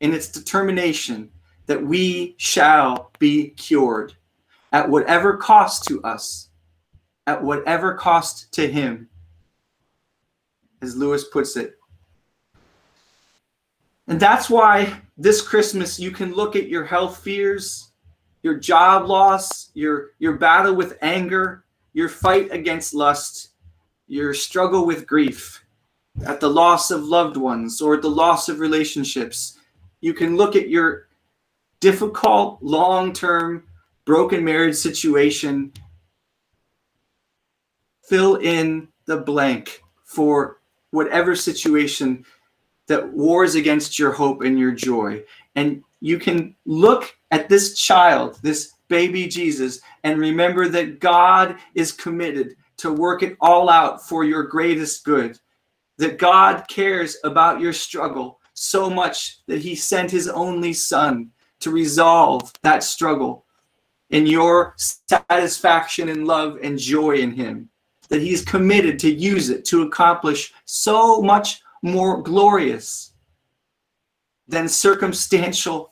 in 0.00 0.12
its 0.12 0.26
determination 0.26 1.30
that 1.66 1.80
we 1.80 2.34
shall 2.36 3.12
be 3.20 3.50
cured 3.50 4.14
at 4.72 4.90
whatever 4.90 5.36
cost 5.36 5.84
to 5.84 6.02
us, 6.02 6.48
at 7.28 7.40
whatever 7.40 7.94
cost 7.94 8.52
to 8.54 8.66
him, 8.66 9.08
as 10.82 10.96
Lewis 10.96 11.28
puts 11.28 11.56
it. 11.56 11.78
And 14.08 14.18
that's 14.18 14.50
why 14.50 15.00
this 15.16 15.40
Christmas 15.40 16.00
you 16.00 16.10
can 16.10 16.34
look 16.34 16.56
at 16.56 16.68
your 16.68 16.84
health 16.84 17.22
fears 17.22 17.89
your 18.42 18.56
job 18.56 19.08
loss, 19.08 19.70
your 19.74 20.10
your 20.18 20.34
battle 20.34 20.74
with 20.74 20.98
anger, 21.02 21.64
your 21.92 22.08
fight 22.08 22.48
against 22.52 22.94
lust, 22.94 23.50
your 24.06 24.34
struggle 24.34 24.86
with 24.86 25.06
grief, 25.06 25.64
at 26.26 26.40
the 26.40 26.50
loss 26.50 26.90
of 26.90 27.04
loved 27.04 27.36
ones 27.36 27.80
or 27.80 27.96
the 27.96 28.10
loss 28.10 28.48
of 28.48 28.60
relationships. 28.60 29.58
You 30.00 30.14
can 30.14 30.36
look 30.36 30.56
at 30.56 30.68
your 30.68 31.08
difficult, 31.80 32.62
long-term 32.62 33.64
broken 34.04 34.44
marriage 34.44 34.76
situation. 34.76 35.72
Fill 38.02 38.36
in 38.36 38.88
the 39.06 39.18
blank 39.18 39.82
for 40.04 40.60
whatever 40.90 41.36
situation 41.36 42.24
that 42.88 43.12
wars 43.12 43.54
against 43.54 43.98
your 43.98 44.12
hope 44.12 44.42
and 44.42 44.58
your 44.58 44.72
joy. 44.72 45.22
And 45.54 45.84
you 46.00 46.18
can 46.18 46.56
look 46.64 47.14
at 47.30 47.48
this 47.48 47.78
child, 47.78 48.38
this 48.42 48.74
baby 48.88 49.26
Jesus, 49.26 49.80
and 50.04 50.18
remember 50.18 50.68
that 50.68 51.00
God 51.00 51.56
is 51.74 51.92
committed 51.92 52.56
to 52.78 52.92
work 52.92 53.22
it 53.22 53.36
all 53.40 53.68
out 53.70 54.06
for 54.06 54.24
your 54.24 54.42
greatest 54.42 55.04
good. 55.04 55.38
That 55.98 56.18
God 56.18 56.66
cares 56.68 57.18
about 57.24 57.60
your 57.60 57.72
struggle 57.72 58.40
so 58.54 58.90
much 58.90 59.40
that 59.46 59.60
he 59.60 59.74
sent 59.74 60.10
his 60.10 60.28
only 60.28 60.72
son 60.72 61.30
to 61.60 61.70
resolve 61.70 62.52
that 62.62 62.82
struggle 62.82 63.44
in 64.08 64.26
your 64.26 64.74
satisfaction 64.76 66.08
and 66.08 66.26
love 66.26 66.58
and 66.62 66.78
joy 66.78 67.16
in 67.16 67.32
him. 67.32 67.68
That 68.08 68.22
he's 68.22 68.44
committed 68.44 68.98
to 69.00 69.12
use 69.12 69.50
it 69.50 69.64
to 69.66 69.82
accomplish 69.82 70.52
so 70.64 71.22
much 71.22 71.60
more 71.82 72.22
glorious 72.22 73.12
than 74.48 74.68
circumstantial 74.68 75.89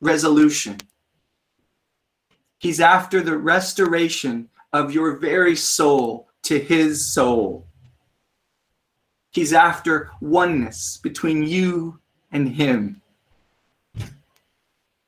resolution. 0.00 0.78
He's 2.58 2.80
after 2.80 3.22
the 3.22 3.36
restoration 3.36 4.48
of 4.72 4.92
your 4.92 5.16
very 5.16 5.56
soul 5.56 6.28
to 6.42 6.58
his 6.58 7.12
soul. 7.12 7.66
He's 9.30 9.52
after 9.52 10.10
oneness 10.20 10.98
between 11.02 11.44
you 11.44 12.00
and 12.32 12.48
him. 12.48 13.02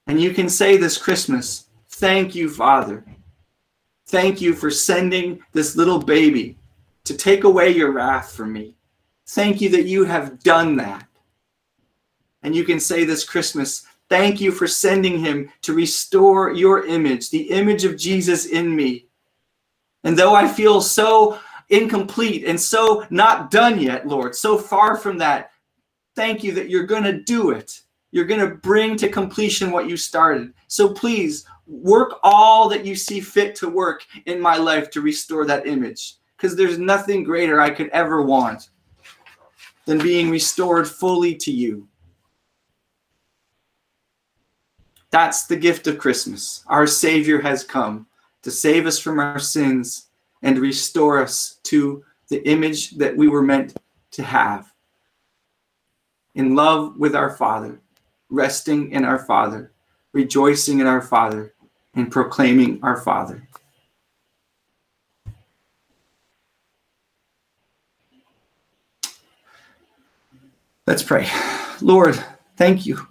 And 0.07 0.21
you 0.21 0.33
can 0.33 0.49
say 0.49 0.77
this 0.77 0.99
Christmas, 0.99 1.67
Thank 1.89 2.35
you, 2.35 2.49
Father. 2.49 3.05
Thank 4.07 4.41
you 4.41 4.55
for 4.55 4.71
sending 4.71 5.41
this 5.53 5.77
little 5.77 6.01
baby 6.01 6.59
to 7.05 7.17
take 7.17 7.45
away 7.45 7.71
your 7.71 7.93
wrath 7.93 8.33
from 8.33 8.53
me. 8.53 8.75
Thank 9.27 9.61
you 9.61 9.69
that 9.71 9.85
you 9.85 10.05
have 10.05 10.43
done 10.43 10.77
that. 10.77 11.07
And 12.43 12.57
you 12.57 12.65
can 12.65 12.81
say 12.81 13.05
this 13.05 13.25
Christmas, 13.25 13.87
Thank 14.11 14.41
you 14.41 14.51
for 14.51 14.67
sending 14.67 15.21
him 15.21 15.51
to 15.63 15.73
restore 15.73 16.53
your 16.53 16.85
image, 16.85 17.31
the 17.31 17.49
image 17.51 17.85
of 17.85 17.97
Jesus 17.97 18.47
in 18.47 18.75
me. 18.75 19.07
And 20.03 20.19
though 20.19 20.35
I 20.35 20.49
feel 20.49 20.81
so 20.81 21.39
incomplete 21.69 22.45
and 22.45 22.61
so 22.61 23.07
not 23.11 23.53
done 23.53 23.81
yet, 23.81 24.09
Lord, 24.09 24.35
so 24.35 24.59
far 24.59 24.97
from 24.97 25.17
that, 25.19 25.53
thank 26.17 26.43
you 26.43 26.53
that 26.55 26.69
you're 26.69 26.87
going 26.87 27.05
to 27.05 27.23
do 27.23 27.51
it. 27.53 27.83
You're 28.11 28.25
going 28.25 28.41
to 28.41 28.57
bring 28.57 28.97
to 28.97 29.09
completion 29.09 29.71
what 29.71 29.89
you 29.89 29.97
started. 29.97 30.53
So 30.67 30.93
please 30.93 31.47
work 31.69 32.19
all 32.25 32.69
that 32.69 32.85
you 32.85 32.97
see 32.97 33.21
fit 33.21 33.55
to 33.57 33.69
work 33.69 34.05
in 34.27 34.41
my 34.41 34.57
life 34.57 34.91
to 34.91 35.01
restore 35.01 35.47
that 35.47 35.69
image. 35.69 36.17
Because 36.37 36.57
there's 36.57 36.79
nothing 36.79 37.23
greater 37.23 37.61
I 37.61 37.71
could 37.71 37.91
ever 37.91 38.23
want 38.23 38.71
than 39.85 39.99
being 39.99 40.31
restored 40.31 40.89
fully 40.89 41.37
to 41.37 41.53
you. 41.53 41.87
That's 45.11 45.47
the 45.47 45.57
gift 45.57 45.87
of 45.89 45.99
Christmas. 45.99 46.65
Our 46.69 46.87
Savior 46.87 47.41
has 47.41 47.65
come 47.65 48.07
to 48.43 48.51
save 48.51 48.87
us 48.87 48.99
from 48.99 49.19
our 49.19 49.41
sins 49.41 50.07
and 50.43 50.59
restore 50.59 51.21
us 51.21 51.59
to 51.65 52.05
the 52.29 52.47
image 52.49 52.93
that 52.93 53.17
we 53.17 53.29
were 53.29 53.43
meant 53.43 53.77
to 54.13 54.23
have. 54.23 54.73
In 56.37 56.55
love 56.55 56.97
with 56.97 57.17
our 57.17 57.31
Father, 57.31 57.81
resting 58.29 58.93
in 58.93 59.05
our 59.05 59.19
Father, 59.19 59.73
rejoicing 60.13 60.79
in 60.79 60.87
our 60.87 61.03
Father, 61.03 61.55
and 61.95 62.11
proclaiming 62.11 62.79
our 62.85 62.97
Father. 62.97 63.49
Let's 70.87 71.03
pray. 71.03 71.29
Lord, 71.81 72.23
thank 72.57 72.87
you 72.87 73.10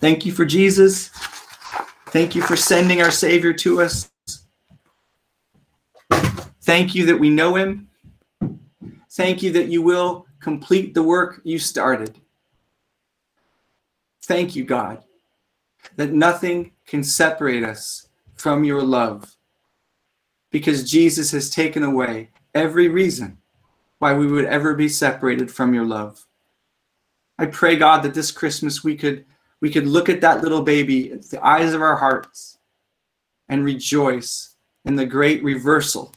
Thank 0.00 0.24
you 0.24 0.32
for 0.32 0.44
Jesus. 0.44 1.08
Thank 2.08 2.34
you 2.34 2.42
for 2.42 2.56
sending 2.56 3.02
our 3.02 3.10
Savior 3.10 3.52
to 3.54 3.82
us. 3.82 4.10
Thank 6.62 6.94
you 6.94 7.06
that 7.06 7.18
we 7.18 7.30
know 7.30 7.54
him. 7.54 7.88
Thank 9.10 9.42
you 9.42 9.52
that 9.52 9.68
you 9.68 9.82
will 9.82 10.26
complete 10.40 10.94
the 10.94 11.02
work 11.02 11.40
you 11.44 11.58
started. 11.58 12.20
Thank 14.22 14.54
you, 14.54 14.64
God, 14.64 15.02
that 15.96 16.12
nothing 16.12 16.72
can 16.86 17.02
separate 17.02 17.64
us 17.64 18.08
from 18.34 18.64
your 18.64 18.82
love 18.82 19.36
because 20.50 20.88
Jesus 20.88 21.30
has 21.32 21.50
taken 21.50 21.82
away 21.82 22.30
every 22.54 22.88
reason 22.88 23.38
why 23.98 24.14
we 24.14 24.26
would 24.26 24.44
ever 24.44 24.74
be 24.74 24.88
separated 24.88 25.50
from 25.50 25.74
your 25.74 25.84
love. 25.84 26.26
I 27.38 27.46
pray, 27.46 27.76
God, 27.76 28.02
that 28.02 28.14
this 28.14 28.30
Christmas 28.30 28.84
we 28.84 28.96
could 28.96 29.24
we 29.60 29.70
could 29.70 29.86
look 29.86 30.08
at 30.08 30.20
that 30.20 30.42
little 30.42 30.62
baby, 30.62 31.10
it's 31.10 31.28
the 31.28 31.44
eyes 31.44 31.72
of 31.72 31.82
our 31.82 31.96
hearts, 31.96 32.58
and 33.48 33.64
rejoice 33.64 34.54
in 34.84 34.96
the 34.96 35.06
great 35.06 35.42
reversal, 35.42 36.12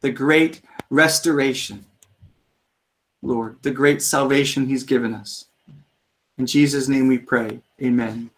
the 0.00 0.10
great 0.10 0.62
restoration, 0.90 1.84
Lord, 3.22 3.56
the 3.62 3.70
great 3.70 4.02
salvation 4.02 4.66
He's 4.66 4.84
given 4.84 5.14
us. 5.14 5.46
In 6.38 6.46
Jesus' 6.46 6.88
name 6.88 7.08
we 7.08 7.18
pray. 7.18 7.60
Amen. 7.82 8.30